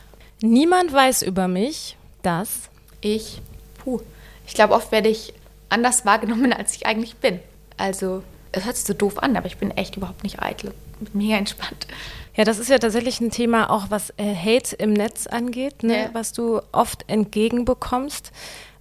niemand 0.42 0.92
weiß 0.94 1.22
über 1.24 1.48
mich, 1.48 1.98
dass 2.24 2.70
Ich, 3.02 3.42
puh, 3.78 4.02
ich 4.48 4.54
glaube, 4.54 4.74
oft 4.74 4.92
werde 4.92 5.10
ich 5.10 5.34
anders 5.70 6.06
wahrgenommen, 6.06 6.52
als 6.54 6.76
ich 6.76 6.86
eigentlich 6.86 7.16
bin. 7.18 7.40
Also, 7.78 8.24
es 8.52 8.66
hört 8.66 8.76
sich 8.76 8.86
so 8.86 8.94
doof 8.94 9.20
an, 9.20 9.38
aber 9.38 9.46
ich 9.48 9.58
bin 9.58 9.72
echt 9.72 9.96
überhaupt 9.98 10.24
nicht 10.24 10.42
eitel. 10.42 10.74
Bin 11.00 11.10
mega 11.28 11.38
entspannt. 11.38 11.88
Ja, 12.36 12.44
das 12.44 12.58
ist 12.60 12.70
ja 12.70 12.78
tatsächlich 12.80 13.22
ein 13.22 13.32
Thema, 13.32 13.70
auch 13.70 13.86
was 13.90 14.12
äh, 14.18 14.34
Hate 14.36 14.76
im 14.78 14.94
Netz 14.94 15.28
angeht, 15.28 15.84
ne, 15.84 16.04
Ja. 16.06 16.10
was 16.14 16.34
du 16.34 16.60
oft 16.72 17.06
entgegenbekommst. 17.08 18.32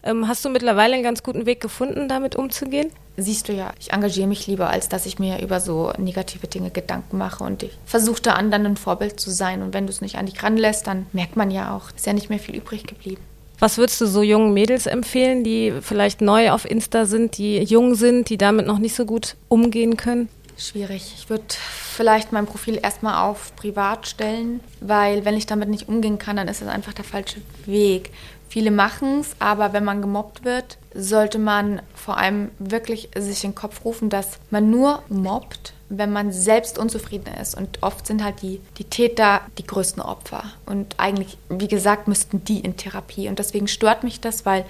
Ähm, 0.03 0.29
hast 0.29 0.45
du 0.45 0.49
mittlerweile 0.49 0.95
einen 0.95 1.03
ganz 1.03 1.23
guten 1.23 1.47
Weg 1.47 1.61
gefunden, 1.61 2.09
damit 2.09 2.37
umzugehen? 2.37 2.91
Siehst 3.17 3.49
du 3.49 3.53
ja, 3.53 3.73
ich 3.81 3.93
engagiere 3.93 4.29
mich 4.29 4.47
lieber, 4.47 4.71
als 4.71 4.89
dass 4.89 5.07
ich 5.07 5.19
mir 5.19 5.43
über 5.43 5.61
so 5.61 5.93
negative 5.99 6.47
Dinge 6.47 6.71
Gedanken 6.71 7.19
mache 7.19 7.43
und 7.43 7.65
ich 7.65 7.77
versuche 7.85 8.23
da 8.23 8.35
anderen 8.35 8.65
ein 8.65 8.77
Vorbild 8.77 9.19
zu 9.19 9.31
sein. 9.31 9.63
Und 9.63 9.75
wenn 9.75 9.87
du 9.87 9.93
es 9.93 10.01
nicht 10.01 10.17
an 10.17 10.27
dich 10.27 10.43
ranlässt, 10.43 10.87
dann 10.87 11.07
merkt 11.13 11.37
man 11.37 11.51
ja 11.51 11.77
auch, 11.77 11.91
ist 11.97 12.07
ja 12.07 12.13
nicht 12.13 12.31
mehr 12.31 12.39
viel 12.39 12.55
übrig 12.55 12.87
geblieben. 12.87 13.21
Was 13.59 13.77
würdest 13.77 14.01
du 14.01 14.07
so 14.07 14.23
jungen 14.23 14.55
Mädels 14.55 14.87
empfehlen, 14.87 15.43
die 15.43 15.73
vielleicht 15.81 16.21
neu 16.21 16.53
auf 16.53 16.65
Insta 16.65 17.07
sind, 17.07 17.39
die 17.39 17.59
jung 17.59 17.97
sind, 17.97 18.31
die 18.31 18.39
damit 18.39 18.67
noch 18.67 18.79
nicht 18.79 18.95
so 18.95 19.05
gut 19.05 19.35
umgehen 19.49 19.97
können? 19.97 20.29
Schwierig. 20.57 21.13
Ich 21.17 21.29
würde 21.31 21.45
vielleicht 21.93 22.33
mein 22.33 22.47
Profil 22.47 22.79
erstmal 22.83 23.29
auf 23.29 23.55
privat 23.57 24.07
stellen, 24.07 24.61
weil 24.81 25.25
wenn 25.25 25.37
ich 25.37 25.47
damit 25.47 25.69
nicht 25.69 25.89
umgehen 25.89 26.19
kann, 26.19 26.37
dann 26.37 26.49
ist 26.49 26.63
es 26.63 26.69
einfach 26.69 26.93
der 26.93 27.05
falsche 27.05 27.41
Weg. 27.67 28.11
Viele 28.49 28.71
machen 28.71 29.21
es, 29.21 29.37
aber 29.39 29.73
wenn 29.75 29.85
man 29.85 30.01
gemobbt 30.01 30.45
wird, 30.45 30.79
sollte 30.95 31.39
man 31.39 31.83
vor 31.95 32.17
allem 32.17 32.51
wirklich 32.59 33.11
sich 33.17 33.45
in 33.45 33.51
den 33.51 33.57
Kopf 33.57 33.85
rufen, 33.85 34.09
dass 34.09 34.39
man 34.51 34.71
nur 34.71 35.03
mobbt, 35.09 35.75
wenn 35.91 36.13
man 36.13 36.33
selbst 36.33 36.79
unzufrieden 36.79 37.33
ist. 37.41 37.55
Und 37.55 37.83
oft 37.83 38.07
sind 38.07 38.25
halt 38.25 38.41
die, 38.41 38.61
die 38.79 38.85
Täter 38.85 39.43
die 39.59 39.67
größten 39.67 40.03
Opfer. 40.03 40.45
Und 40.65 40.95
eigentlich, 40.99 41.37
wie 41.51 41.69
gesagt, 41.69 42.09
müssten 42.09 42.43
die 42.45 42.61
in 42.61 42.77
Therapie. 42.77 43.29
Und 43.29 43.39
deswegen 43.39 43.69
stört 43.69 44.03
mich 44.03 44.21
das, 44.21 44.47
weil 44.47 44.65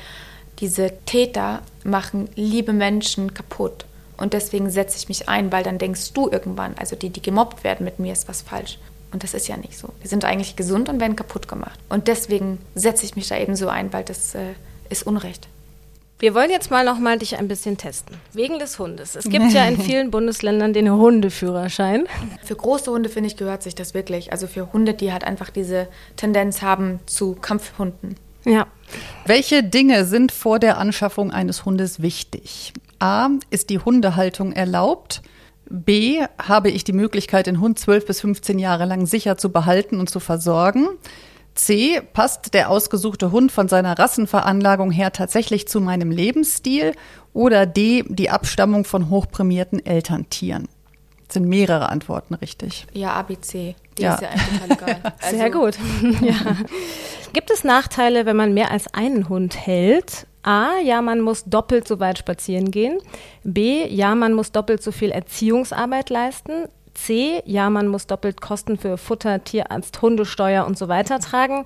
diese 0.59 0.93
Täter 1.07 1.63
machen 1.85 2.29
liebe 2.35 2.73
Menschen 2.73 3.33
kaputt. 3.33 3.85
Und 4.17 4.33
deswegen 4.33 4.71
setze 4.71 4.97
ich 4.97 5.09
mich 5.09 5.29
ein, 5.29 5.53
weil 5.53 5.63
dann 5.63 5.79
denkst 5.79 6.13
du 6.13 6.29
irgendwann, 6.29 6.75
also 6.77 6.97
die, 6.97 7.11
die 7.11 7.23
gemobbt 7.23 7.63
werden, 7.63 7.85
mit 7.85 8.01
mir 8.01 8.13
ist 8.13 8.29
was 8.29 8.43
falsch. 8.43 8.79
Und 9.13 9.23
das 9.23 9.35
ist 9.35 9.49
ja 9.49 9.57
nicht 9.57 9.77
so. 9.77 9.89
Wir 10.01 10.09
sind 10.09 10.25
eigentlich 10.25 10.57
gesund 10.57 10.89
und 10.89 11.01
werden 11.01 11.17
kaputt 11.17 11.49
gemacht. 11.49 11.79
Und 11.89 12.09
deswegen 12.09 12.59
setze 12.75 13.05
ich 13.05 13.17
mich 13.17 13.29
da 13.29 13.39
eben 13.39 13.57
so 13.57 13.69
ein, 13.69 13.93
weil 13.93 14.05
das 14.05 14.35
äh, 14.35 14.55
ist 14.91 15.07
Unrecht. 15.07 15.49
Wir 16.21 16.35
wollen 16.35 16.51
jetzt 16.51 16.73
mal 16.73 16.85
noch 16.85 16.99
mal 16.99 17.17
dich 17.17 17.39
ein 17.39 17.47
bisschen 17.47 17.77
testen. 17.77 18.17
Wegen 18.33 18.59
des 18.59 18.79
Hundes. 18.81 19.15
Es 19.15 19.29
gibt 19.29 19.53
ja 19.53 19.65
in 19.67 19.81
vielen 19.81 20.11
Bundesländern 20.11 20.73
den 20.73 20.91
Hundeführerschein. 20.91 22.07
Für 22.45 22.57
große 22.57 22.91
Hunde, 22.91 23.09
finde 23.09 23.29
ich, 23.29 23.37
gehört 23.37 23.63
sich 23.63 23.77
das 23.77 23.95
wirklich. 23.95 24.33
Also 24.33 24.49
für 24.49 24.73
Hunde, 24.73 24.95
die 24.95 25.13
halt 25.13 25.23
einfach 25.23 25.51
diese 25.51 25.87
Tendenz 26.17 26.61
haben 26.61 26.99
zu 27.07 27.35
Kampfhunden. 27.35 28.17
Ja. 28.45 28.67
Welche 29.27 29.63
Dinge 29.63 30.05
sind 30.07 30.33
vor 30.33 30.59
der 30.59 30.79
Anschaffung 30.79 31.31
eines 31.31 31.65
Hundes 31.65 32.03
wichtig? 32.03 32.73
A. 32.99 33.29
Ist 33.51 33.71
die 33.71 33.79
Hundehaltung 33.79 34.53
erlaubt? 34.53 35.23
B. 35.71 36.23
Habe 36.43 36.71
ich 36.71 36.85
die 36.85 36.93
Möglichkeit, 36.93 37.47
den 37.47 37.61
Hund 37.61 37.79
12 37.79 38.07
bis 38.07 38.21
15 38.21 38.59
Jahre 38.59 38.85
lang 38.85 39.07
sicher 39.07 39.37
zu 39.37 39.51
behalten 39.51 40.01
und 40.01 40.09
zu 40.11 40.21
versorgen? 40.21 40.89
C. 41.55 42.01
Passt 42.13 42.55
der 42.55 42.71
ausgesuchte 42.71 43.33
Hund 43.33 43.51
von 43.51 43.69
seiner 43.69 43.99
Rassenveranlagung 43.99 44.91
her 44.91 45.13
tatsächlich 45.13 45.67
zu 45.69 45.81
meinem 45.81 46.11
Lebensstil? 46.11 46.93
Oder 47.33 47.67
D. 47.67 48.05
Die 48.09 48.31
Abstammung 48.31 48.85
von 48.85 49.11
hochprämierten 49.11 49.85
Elterntieren? 49.85 50.69
Das 51.27 51.35
sind 51.35 51.47
mehrere 51.49 51.91
Antworten 51.91 52.35
richtig. 52.35 52.87
Ja, 52.95 53.13
ABC. 53.13 53.75
Die 53.99 54.03
Ja. 54.03 54.15
ist 54.15 54.23
ja 54.23 54.29
eigentlich 54.31 54.61
total 54.61 54.95
egal. 54.97 55.13
Also, 55.21 55.37
Sehr 55.37 55.51
gut. 55.51 55.79
ja. 56.23 56.35
Gibt 57.35 57.51
es 57.51 57.65
Nachteile, 57.65 58.25
wenn 58.25 58.37
man 58.37 58.55
mehr 58.55 58.71
als 58.71 58.95
einen 58.95 59.29
Hund 59.29 59.55
hält? 59.55 60.27
A, 60.49 60.79
ja, 60.83 61.03
man 61.03 61.21
muss 61.21 61.45
doppelt 61.45 61.87
so 61.87 62.01
weit 62.01 62.17
spazieren 62.17 62.71
gehen. 62.71 63.01
B, 63.45 63.87
ja, 63.87 64.15
man 64.15 64.33
muss 64.33 64.51
doppelt 64.51 64.83
so 64.83 64.93
viel 64.93 65.11
Erziehungsarbeit 65.11 66.09
leisten. 66.09 66.69
C, 66.95 67.43
ja, 67.45 67.69
man 67.69 67.87
muss 67.89 68.07
doppelt 68.07 68.41
Kosten 68.41 68.79
für 68.79 68.97
Futter, 68.97 69.45
Tierarzt, 69.45 70.01
Hundesteuer 70.01 70.67
und 70.67 70.79
so 70.79 70.89
weiter 70.89 71.21
tragen. 71.21 71.65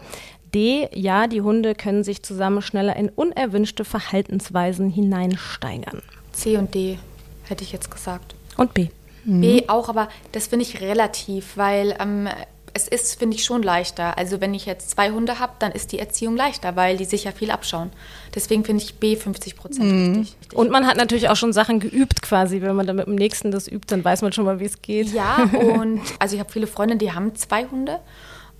D, 0.52 0.88
ja, 0.92 1.28
die 1.28 1.42
Hunde 1.42 1.76
können 1.76 2.02
sich 2.02 2.24
zusammen 2.24 2.60
schneller 2.60 2.96
in 2.96 3.08
unerwünschte 3.08 3.84
Verhaltensweisen 3.84 4.90
hineinsteigern. 4.90 6.02
C 6.32 6.56
und 6.56 6.74
D 6.74 6.98
hätte 7.44 7.62
ich 7.62 7.70
jetzt 7.70 7.88
gesagt. 7.88 8.34
Und 8.56 8.74
B. 8.74 8.88
B 9.24 9.68
auch, 9.68 9.88
aber 9.88 10.08
das 10.32 10.48
finde 10.48 10.64
ich 10.64 10.80
relativ, 10.80 11.56
weil 11.56 11.94
ähm, 12.00 12.28
es 12.74 12.88
ist, 12.88 13.18
finde 13.18 13.36
ich, 13.36 13.44
schon 13.44 13.62
leichter. 13.62 14.16
Also 14.18 14.40
wenn 14.40 14.54
ich 14.54 14.66
jetzt 14.66 14.90
zwei 14.90 15.10
Hunde 15.10 15.38
habe, 15.38 15.52
dann 15.58 15.72
ist 15.72 15.92
die 15.92 15.98
Erziehung 15.98 16.36
leichter, 16.36 16.76
weil 16.76 16.96
die 16.96 17.04
sich 17.04 17.24
ja 17.24 17.32
viel 17.32 17.50
abschauen. 17.50 17.90
Deswegen 18.34 18.64
finde 18.64 18.82
ich 18.82 18.94
B 18.96 19.16
50 19.16 19.56
Prozent 19.56 20.18
richtig. 20.18 20.36
Und 20.54 20.70
man 20.70 20.86
hat 20.86 20.96
natürlich 20.96 21.28
auch 21.28 21.36
schon 21.36 21.52
Sachen 21.52 21.80
geübt 21.80 22.22
quasi. 22.22 22.62
Wenn 22.62 22.74
man 22.74 22.86
dann 22.86 22.96
mit 22.96 23.06
dem 23.06 23.14
nächsten 23.14 23.50
das 23.50 23.68
übt, 23.68 23.86
dann 23.88 24.04
weiß 24.04 24.22
man 24.22 24.32
schon 24.32 24.44
mal, 24.44 24.60
wie 24.60 24.64
es 24.64 24.80
geht. 24.82 25.12
Ja, 25.12 25.48
und 25.52 26.00
also 26.18 26.34
ich 26.34 26.40
habe 26.40 26.50
viele 26.50 26.66
Freunde, 26.66 26.96
die 26.96 27.12
haben 27.12 27.34
zwei 27.34 27.66
Hunde 27.66 28.00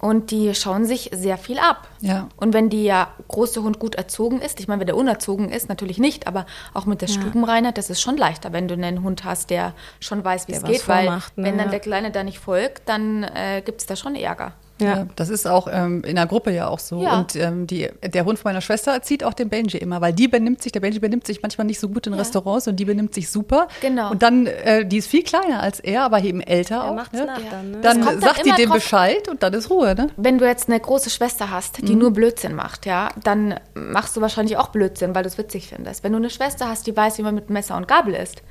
und 0.03 0.33
die 0.33 0.53
schauen 0.55 0.85
sich 0.85 1.11
sehr 1.15 1.39
viel 1.39 1.59
ab. 1.61 1.87
Ja. 2.01 2.29
Und 2.37 2.53
wenn 2.55 2.69
die 2.69 2.83
ja 2.83 3.09
große 3.29 3.63
Hund 3.63 3.79
gut 3.79 3.95
erzogen 3.95 4.41
ist, 4.41 4.59
ich 4.59 4.67
meine, 4.67 4.81
wenn 4.81 4.89
der 4.89 4.97
unerzogen 4.97 5.49
ist, 5.49 5.69
natürlich 5.69 5.99
nicht, 5.99 6.27
aber 6.27 6.45
auch 6.75 6.87
mit 6.87 7.03
der 7.03 7.07
Stubenreinheit, 7.07 7.79
das 7.79 7.89
ist 7.89 8.01
schon 8.01 8.17
leichter, 8.17 8.53
wenn 8.53 8.67
du 8.67 8.75
einen 8.75 9.05
Hund 9.05 9.23
hast, 9.25 9.51
der 9.51 9.75
schon 10.01 10.25
weiß, 10.25 10.49
wie 10.49 10.53
Der 10.53 10.63
es 10.65 10.69
geht, 10.69 10.89
weil 10.89 11.09
ne? 11.09 11.23
wenn 11.37 11.57
dann 11.57 11.67
Ja. 11.67 11.71
der 11.71 11.81
Kleine 11.81 12.11
da 12.11 12.25
nicht 12.25 12.41
folgt, 12.41 12.89
dann 12.89 13.23
äh, 13.23 13.63
gibt 13.65 13.81
es 13.81 13.87
da 13.87 13.95
schon 13.95 14.17
Ärger. 14.17 14.55
Ja. 14.81 15.07
das 15.15 15.29
ist 15.29 15.47
auch 15.47 15.69
ähm, 15.71 16.03
in 16.03 16.17
der 16.17 16.27
Gruppe 16.27 16.51
ja 16.51 16.67
auch 16.67 16.81
so. 16.81 17.03
Ja. 17.03 17.19
Und 17.21 17.37
ähm, 17.37 17.67
die, 17.69 17.89
der 18.03 18.25
Hund 18.25 18.39
von 18.39 18.51
meiner 18.51 18.61
Schwester 18.61 18.93
erzieht 18.93 19.23
auch 19.23 19.35
den 19.35 19.49
Benji 19.49 19.79
immer, 19.79 20.01
weil 20.01 20.13
die 20.13 20.27
benimmt 20.27 20.61
sich, 20.63 20.73
der 20.73 20.81
Benji 20.81 20.99
benimmt 20.99 21.25
sich 21.27 21.41
manchmal 21.43 21.67
nicht 21.67 21.79
so 21.79 21.89
gut 21.89 22.07
in 22.09 22.15
Restaurants 22.15 22.67
und 22.67 22.77
die 22.77 22.85
benimmt 22.85 23.15
sich 23.15 23.31
super. 23.31 23.69
Genau. 23.81 24.11
Und 24.11 24.23
dann, 24.23 24.47
äh, 24.47 24.85
die 24.85 24.97
ist 24.97 25.07
viel 25.09 25.23
kleiner 25.23 25.61
als 25.63 25.79
er, 25.79 26.03
aber 26.05 26.21
eben 26.23 26.41
älter 26.41 26.77
Er 26.77 26.85
auch. 26.85 26.95
macht's 26.97 27.13
ne? 27.19 27.27
nach 27.27 27.41
dann, 27.51 27.71
ne? 27.71 27.79
Dann 27.81 28.01
Es 28.01 28.07
kommt 28.07 28.23
dann 28.25 28.35
sagt 28.35 28.47
die 28.47 28.51
dem 28.53 28.69
drauf- 28.71 28.77
Bescheid 28.79 29.29
und 29.29 29.43
dann 29.43 29.53
ist 29.55 29.71
Ruhe, 29.71 29.95
ne? 29.95 30.09
Wenn 30.17 30.39
du 30.39 30.47
jetzt 30.47 30.69
eine 30.69 30.81
große 30.81 31.11
Schwester 31.11 31.51
hast, 31.51 31.87
die 31.87 31.95
nur 31.95 32.11
Blödsinn 32.13 32.55
macht, 32.57 32.87
ja, 32.87 33.11
dann 33.23 33.61
machst 33.75 34.17
du 34.17 34.21
wahrscheinlich 34.21 34.57
auch 34.57 34.69
Blödsinn, 34.69 35.15
weil 35.15 35.23
du 35.23 35.29
es 35.29 35.39
witzig 35.39 35.69
findest. 35.69 36.03
Wenn 36.03 36.13
du 36.13 36.19
eine 36.19 36.31
Schwester 36.31 36.69
hast, 36.69 36.87
die 36.89 36.97
weiß, 36.97 37.19
wie 37.19 37.23
man 37.23 37.35
mit 37.37 37.51
Messer 37.51 37.77
und 37.77 37.87
Gabel 37.87 38.15
isst, 38.15 38.43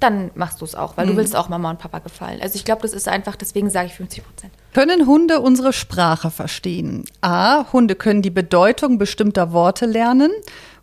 dann 0.00 0.30
machst 0.34 0.60
du 0.60 0.64
es 0.64 0.74
auch, 0.74 0.96
weil 0.96 1.06
du 1.06 1.16
willst 1.16 1.36
auch 1.36 1.48
Mama 1.48 1.70
und 1.70 1.78
Papa 1.78 1.98
gefallen. 1.98 2.40
Also 2.42 2.56
ich 2.56 2.64
glaube, 2.64 2.82
das 2.82 2.92
ist 2.92 3.06
einfach, 3.06 3.36
deswegen 3.36 3.68
sage 3.70 3.86
ich 3.86 3.94
50 3.94 4.24
Prozent. 4.24 4.52
Können 4.72 5.06
Hunde 5.06 5.40
unsere 5.40 5.72
Sprache 5.72 6.30
verstehen? 6.30 7.04
A. 7.20 7.70
Hunde 7.72 7.94
können 7.94 8.22
die 8.22 8.30
Bedeutung 8.30 8.98
bestimmter 8.98 9.52
Worte 9.52 9.86
lernen. 9.86 10.30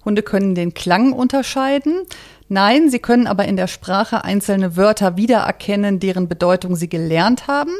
Hunde 0.06 0.22
können 0.22 0.56
den 0.56 0.74
Klang 0.74 1.14
unterscheiden. 1.14 2.04
Nein, 2.48 2.90
sie 2.90 3.00
können 3.00 3.28
aber 3.28 3.46
in 3.46 3.58
der 3.58 3.68
Sprache 3.68 4.24
einzelne 4.24 4.78
Wörter 4.78 5.18
wiedererkennen, 5.18 6.00
deren 6.00 6.28
Bedeutung 6.28 6.76
sie 6.76 6.88
gelernt 6.88 7.48
haben. 7.48 7.74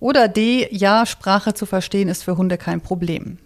Oder 0.00 0.28
D. 0.28 0.68
Ja, 0.70 1.06
Sprache 1.06 1.54
zu 1.54 1.66
verstehen 1.66 2.08
ist 2.08 2.24
für 2.24 2.36
Hunde 2.36 2.58
kein 2.58 2.80
Problem. 2.80 3.38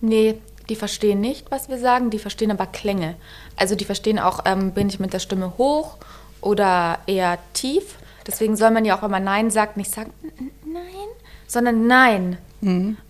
Nee, 0.00 0.36
die 0.68 0.76
verstehen 0.76 1.20
nicht, 1.20 1.50
was 1.50 1.68
wir 1.68 1.78
sagen, 1.78 2.10
die 2.10 2.18
verstehen 2.18 2.50
aber 2.50 2.66
Klänge. 2.66 3.16
Also 3.56 3.74
die 3.74 3.84
verstehen 3.84 4.18
auch, 4.18 4.44
ähm, 4.46 4.72
bin 4.72 4.88
ich 4.88 4.98
mit 4.98 5.12
der 5.12 5.18
Stimme 5.18 5.58
hoch 5.58 5.98
oder 6.40 6.98
eher 7.06 7.38
tief. 7.52 7.96
Deswegen 8.26 8.56
soll 8.56 8.70
man 8.70 8.84
ja 8.84 8.96
auch, 8.96 9.02
wenn 9.02 9.10
man 9.10 9.24
Nein 9.24 9.50
sagt, 9.50 9.76
nicht 9.76 9.90
sagen 9.90 10.12
"N- 10.22 10.32
n- 10.38 10.72
Nein, 10.72 11.08
sondern 11.46 11.86
Nein. 11.86 12.38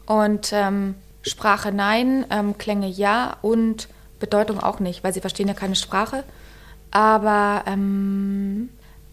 Und 0.06 0.50
ähm, 0.52 0.94
Sprache 1.22 1.72
Nein, 1.72 2.24
ähm, 2.30 2.56
Klänge 2.58 2.86
Ja 2.88 3.36
und 3.42 3.88
Bedeutung 4.20 4.60
auch 4.60 4.80
nicht, 4.80 5.02
weil 5.04 5.12
sie 5.12 5.20
verstehen 5.20 5.48
ja 5.48 5.54
keine 5.54 5.76
Sprache. 5.76 6.24
Aber 6.90 7.62
ähm, 7.66 8.70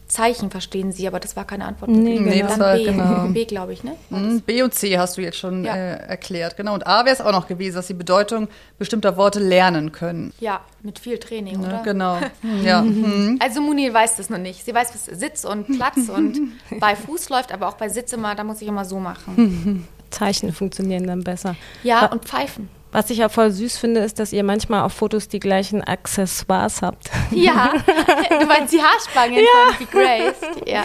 Zeichen 0.07 0.49
verstehen 0.51 0.91
sie, 0.91 1.07
aber 1.07 1.19
das 1.19 1.35
war 1.35 1.45
keine 1.45 1.65
Antwort. 1.65 1.91
Nee, 1.91 2.19
Nee, 2.19 2.39
Dann 2.39 2.47
das 2.47 2.59
war- 2.59 2.73
B, 2.77 2.83
genau. 2.85 3.27
B 3.27 3.45
glaube 3.45 3.73
ich, 3.73 3.83
ne? 3.83 3.93
Hm, 4.09 4.41
B 4.41 4.61
und 4.63 4.73
C 4.73 4.97
hast 4.97 5.17
du 5.17 5.21
jetzt 5.21 5.37
schon 5.37 5.65
Ja. 5.65 5.75
äh, 5.75 6.07
erklärt. 6.07 6.55
Genau. 6.57 6.73
Und 6.73 6.87
A 6.87 7.03
wäre 7.05 7.13
es 7.13 7.21
auch 7.21 7.31
noch 7.31 7.47
gewesen, 7.47 7.75
dass 7.75 7.87
sie 7.87 7.93
Bedeutung 7.93 8.47
bestimmter 8.79 9.17
Worte 9.17 9.39
lernen 9.39 9.91
können. 9.91 10.33
Ja, 10.39 10.61
mit 10.81 10.99
viel 10.99 11.17
Training, 11.17 11.59
Ne? 11.59 11.67
oder? 11.67 11.81
Genau. 11.83 12.17
Ja. 12.63 12.81
Hm. 12.81 13.37
Also 13.41 13.61
Muni 13.61 13.93
weiß 13.93 14.15
das 14.15 14.29
noch 14.29 14.37
nicht. 14.37 14.63
Sie 14.63 14.73
weiß, 14.73 14.91
was 14.93 15.05
Sitz 15.19 15.43
und 15.45 15.65
Platz 15.77 15.97
und 16.15 16.39
bei 16.79 16.95
Fuß 16.95 17.29
läuft, 17.29 17.51
aber 17.51 17.67
auch 17.67 17.75
bei 17.75 17.89
Sitz 17.89 18.13
immer, 18.13 18.33
da 18.35 18.43
muss 18.43 18.61
ich 18.61 18.67
immer 18.67 18.85
so 18.85 18.99
machen. 18.99 19.85
Zeichen 20.09 20.53
funktionieren 20.53 21.05
dann 21.05 21.23
besser. 21.23 21.55
Ja, 21.83 22.05
und 22.07 22.23
Pfeifen. 22.23 22.69
Was 22.97 23.11
ich 23.11 23.19
ja 23.19 23.29
voll 23.29 23.51
süß 23.51 23.77
finde, 23.77 23.99
ist, 23.99 24.17
dass 24.17 24.33
ihr 24.33 24.43
manchmal 24.43 24.81
auf 24.81 24.91
Fotos 24.91 25.27
die 25.27 25.37
gleichen 25.37 25.83
Accessoires 25.83 26.81
habt. 26.81 27.11
Ja, 27.29 27.71
du 28.39 28.45
meinst 28.47 28.73
die 28.73 28.81
Haarspangen 28.81 29.37
von 29.37 29.77
Be 29.77 29.85
Grace. 29.85 30.41
Ja. 30.65 30.83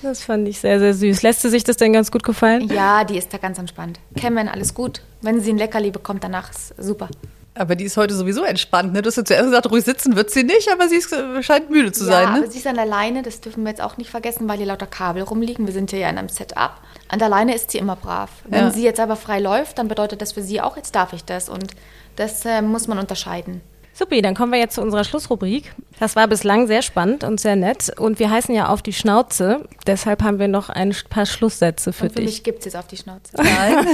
Das 0.00 0.22
fand 0.22 0.46
ich 0.46 0.60
sehr, 0.60 0.78
sehr 0.78 0.94
süß. 0.94 1.22
Lässt 1.22 1.42
sie 1.42 1.48
sich 1.48 1.64
das 1.64 1.76
denn 1.76 1.92
ganz 1.92 2.12
gut 2.12 2.22
gefallen? 2.22 2.68
ja, 2.68 3.02
die 3.02 3.18
ist 3.18 3.34
da 3.34 3.38
ganz 3.38 3.58
entspannt. 3.58 3.98
Kennen 4.14 4.46
alles 4.46 4.72
gut. 4.72 5.02
Wenn 5.22 5.40
sie 5.40 5.52
ein 5.52 5.58
Leckerli 5.58 5.90
bekommt, 5.90 6.22
danach 6.22 6.50
ist 6.50 6.72
super. 6.78 7.08
Aber 7.54 7.74
die 7.74 7.84
ist 7.84 7.96
heute 7.96 8.14
sowieso 8.14 8.44
entspannt. 8.44 8.92
Ne? 8.92 9.02
Du 9.02 9.08
hast 9.08 9.16
ja 9.16 9.24
zuerst 9.24 9.44
gesagt, 9.46 9.70
ruhig 9.70 9.84
sitzen 9.84 10.14
wird 10.14 10.30
sie 10.30 10.44
nicht, 10.44 10.70
aber 10.72 10.88
sie 10.88 10.96
ist, 10.96 11.12
äh, 11.12 11.42
scheint 11.42 11.68
müde 11.68 11.90
zu 11.90 12.04
ja, 12.04 12.10
sein. 12.12 12.28
aber 12.28 12.38
Ne? 12.40 12.50
sie 12.50 12.58
ist 12.58 12.66
an 12.66 12.76
der 12.76 12.86
Leine, 12.86 13.22
das 13.22 13.40
dürfen 13.40 13.64
wir 13.64 13.70
jetzt 13.70 13.82
auch 13.82 13.96
nicht 13.96 14.08
vergessen, 14.08 14.48
weil 14.48 14.58
hier 14.58 14.66
lauter 14.66 14.86
Kabel 14.86 15.22
rumliegen. 15.24 15.66
Wir 15.66 15.74
sind 15.74 15.90
hier 15.90 15.98
ja 15.98 16.10
in 16.10 16.16
einem 16.18 16.28
Setup. 16.28 16.72
An 17.08 17.18
der 17.18 17.28
Leine 17.28 17.54
ist 17.54 17.72
sie 17.72 17.78
immer 17.78 17.96
brav. 17.96 18.30
Wenn 18.44 18.66
Ja. 18.66 18.70
sie 18.70 18.84
jetzt 18.84 19.00
aber 19.00 19.16
frei 19.16 19.40
läuft, 19.40 19.78
dann 19.78 19.88
bedeutet 19.88 20.22
das 20.22 20.32
für 20.32 20.42
sie 20.42 20.60
auch, 20.60 20.76
jetzt 20.76 20.94
darf 20.94 21.12
ich 21.12 21.24
das. 21.24 21.48
Und 21.48 21.72
das 22.16 22.44
äh, 22.44 22.62
muss 22.62 22.86
man 22.86 22.98
unterscheiden. 22.98 23.62
Supi, 23.92 24.22
dann 24.22 24.34
kommen 24.34 24.52
wir 24.52 24.58
jetzt 24.58 24.76
zu 24.76 24.82
unserer 24.82 25.04
Schlussrubrik. 25.04 25.74
Das 25.98 26.16
war 26.16 26.26
bislang 26.26 26.66
sehr 26.66 26.82
spannend 26.82 27.24
und 27.24 27.38
sehr 27.40 27.56
nett. 27.56 27.92
Und 27.98 28.18
wir 28.18 28.30
heißen 28.30 28.54
ja 28.54 28.68
auf 28.68 28.82
die 28.82 28.92
Schnauze. 28.92 29.68
Deshalb 29.86 30.22
haben 30.22 30.38
wir 30.38 30.48
noch 30.48 30.70
ein 30.70 30.94
paar 31.10 31.26
Schlusssätze 31.26 31.92
für 31.92 32.04
Und 32.04 32.12
für 32.12 32.20
dich. 32.20 32.26
mich 32.26 32.44
gibt 32.44 32.60
es 32.60 32.66
jetzt 32.66 32.76
auf 32.76 32.86
die 32.86 32.96
Schnauze. 32.96 33.32
Nein. 33.36 33.86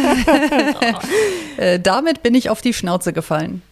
äh, 1.57 1.81
damit 1.81 2.23
bin 2.23 2.35
ich 2.35 2.51
auf 2.51 2.61
die 2.61 2.73
Schnauze 2.73 3.13
gefallen. 3.13 3.63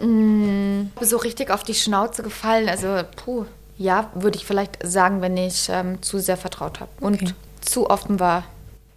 Mm, 0.00 0.90
so 1.00 1.16
richtig 1.16 1.50
auf 1.50 1.62
die 1.62 1.74
Schnauze 1.74 2.22
gefallen. 2.22 2.68
Also, 2.68 3.00
puh, 3.16 3.46
ja, 3.76 4.10
würde 4.14 4.36
ich 4.36 4.44
vielleicht 4.44 4.78
sagen, 4.86 5.20
wenn 5.22 5.36
ich 5.36 5.68
ähm, 5.70 6.02
zu 6.02 6.18
sehr 6.18 6.36
vertraut 6.36 6.80
habe 6.80 6.90
und 7.00 7.22
okay. 7.22 7.32
zu 7.60 7.90
offen 7.90 8.20
war. 8.20 8.44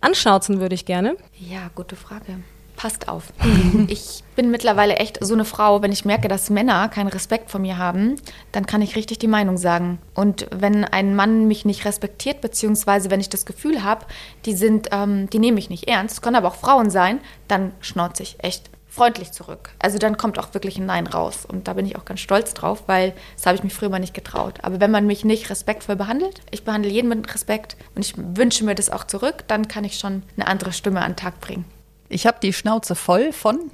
Anschnauzen 0.01 0.59
würde 0.59 0.75
ich 0.75 0.85
gerne. 0.85 1.17
Ja, 1.39 1.71
gute 1.73 1.95
Frage. 1.95 2.43
Passt 2.77 3.09
auf. 3.09 3.33
ich 3.87 4.23
bin 4.35 4.51
mittlerweile 4.51 4.97
echt 4.97 5.17
so 5.19 5.33
eine 5.33 5.45
Frau, 5.45 5.81
wenn 5.81 5.91
ich 5.91 6.05
merke, 6.05 6.27
dass 6.27 6.51
Männer 6.51 6.87
keinen 6.89 7.07
Respekt 7.07 7.49
vor 7.49 7.59
mir 7.59 7.79
haben, 7.79 8.15
dann 8.51 8.67
kann 8.67 8.83
ich 8.83 8.95
richtig 8.95 9.17
die 9.17 9.27
Meinung 9.27 9.57
sagen. 9.57 9.97
Und 10.13 10.47
wenn 10.51 10.85
ein 10.85 11.15
Mann 11.15 11.47
mich 11.47 11.65
nicht 11.65 11.85
respektiert, 11.85 12.39
beziehungsweise 12.39 13.09
wenn 13.09 13.19
ich 13.19 13.29
das 13.29 13.47
Gefühl 13.47 13.83
habe, 13.83 14.05
die 14.45 14.53
sind, 14.53 14.89
ähm, 14.91 15.27
die 15.31 15.39
nehmen 15.39 15.55
mich 15.55 15.71
nicht 15.71 15.89
ernst, 15.89 16.21
können 16.21 16.35
aber 16.35 16.49
auch 16.49 16.55
Frauen 16.55 16.91
sein, 16.91 17.19
dann 17.47 17.73
schnauze 17.81 18.21
ich 18.21 18.37
echt 18.43 18.69
freundlich 18.87 19.31
zurück. 19.31 19.71
Also 19.79 19.97
dann 19.97 20.17
kommt 20.17 20.37
auch 20.37 20.53
wirklich 20.53 20.77
ein 20.77 20.85
Nein 20.85 21.07
raus. 21.07 21.45
Und 21.47 21.67
da 21.67 21.73
bin 21.73 21.85
ich 21.87 21.95
auch 21.95 22.05
ganz 22.05 22.19
stolz 22.19 22.53
drauf, 22.53 22.83
weil 22.85 23.13
das 23.35 23.47
habe 23.47 23.55
ich 23.55 23.63
mich 23.63 23.73
früher 23.73 23.89
mal 23.89 23.99
nicht 23.99 24.13
getraut. 24.13 24.59
Aber 24.61 24.79
wenn 24.79 24.91
man 24.91 25.07
mich 25.07 25.25
nicht 25.25 25.49
respektvoll 25.49 25.95
behandelt, 25.95 26.41
ich 26.51 26.63
behandle 26.63 26.91
jeden 26.91 27.09
mit 27.09 27.33
Respekt 27.33 27.75
und 27.95 28.05
ich 28.05 28.13
wünsche 28.17 28.65
mir 28.65 28.75
das 28.75 28.91
auch 28.91 29.05
zurück, 29.05 29.45
dann 29.47 29.67
kann 29.67 29.83
ich 29.83 29.97
schon 29.97 30.21
eine 30.35 30.47
andere 30.47 30.73
Stimme 30.73 31.01
an 31.01 31.11
den 31.13 31.17
Tag 31.17 31.39
bringen. 31.39 31.65
Ich 32.09 32.25
habe 32.25 32.37
die 32.41 32.53
Schnauze 32.53 32.95
voll 32.95 33.33
von 33.33 33.71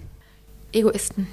Egoisten, 0.72 1.28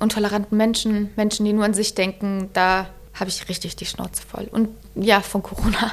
untoleranten 0.00 0.56
Menschen, 0.56 1.10
Menschen, 1.16 1.46
die 1.46 1.52
nur 1.52 1.64
an 1.64 1.72
sich 1.74 1.94
denken, 1.94 2.50
da 2.52 2.88
habe 3.14 3.30
ich 3.30 3.48
richtig 3.48 3.76
die 3.76 3.86
Schnauze 3.86 4.22
voll. 4.22 4.48
Und 4.50 4.68
ja, 4.94 5.20
von 5.20 5.42
Corona. 5.42 5.92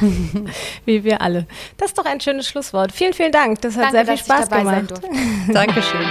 Wie 0.84 1.04
wir 1.04 1.20
alle. 1.20 1.46
Das 1.76 1.88
ist 1.88 1.98
doch 1.98 2.04
ein 2.04 2.20
schönes 2.20 2.48
Schlusswort. 2.48 2.92
Vielen, 2.92 3.12
vielen 3.14 3.32
Dank. 3.32 3.60
Das 3.62 3.76
hat 3.76 3.94
Danke, 3.94 4.06
sehr 4.06 4.16
viel 4.16 4.24
Spaß 4.24 4.50
gemacht. 4.50 4.92
Dankeschön. 5.48 6.06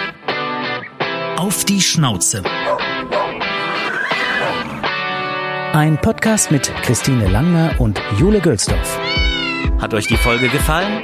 Auf 1.38 1.66
die 1.66 1.82
Schnauze. 1.82 2.44
Ein 5.74 6.00
Podcast 6.02 6.52
mit 6.52 6.72
Christine 6.84 7.28
Langner 7.28 7.76
und 7.80 8.00
Jule 8.20 8.40
Gülsdorf. 8.40 9.00
Hat 9.82 9.94
euch 9.94 10.08
die 10.08 10.18
Folge 10.18 10.48
gefallen? 10.50 11.04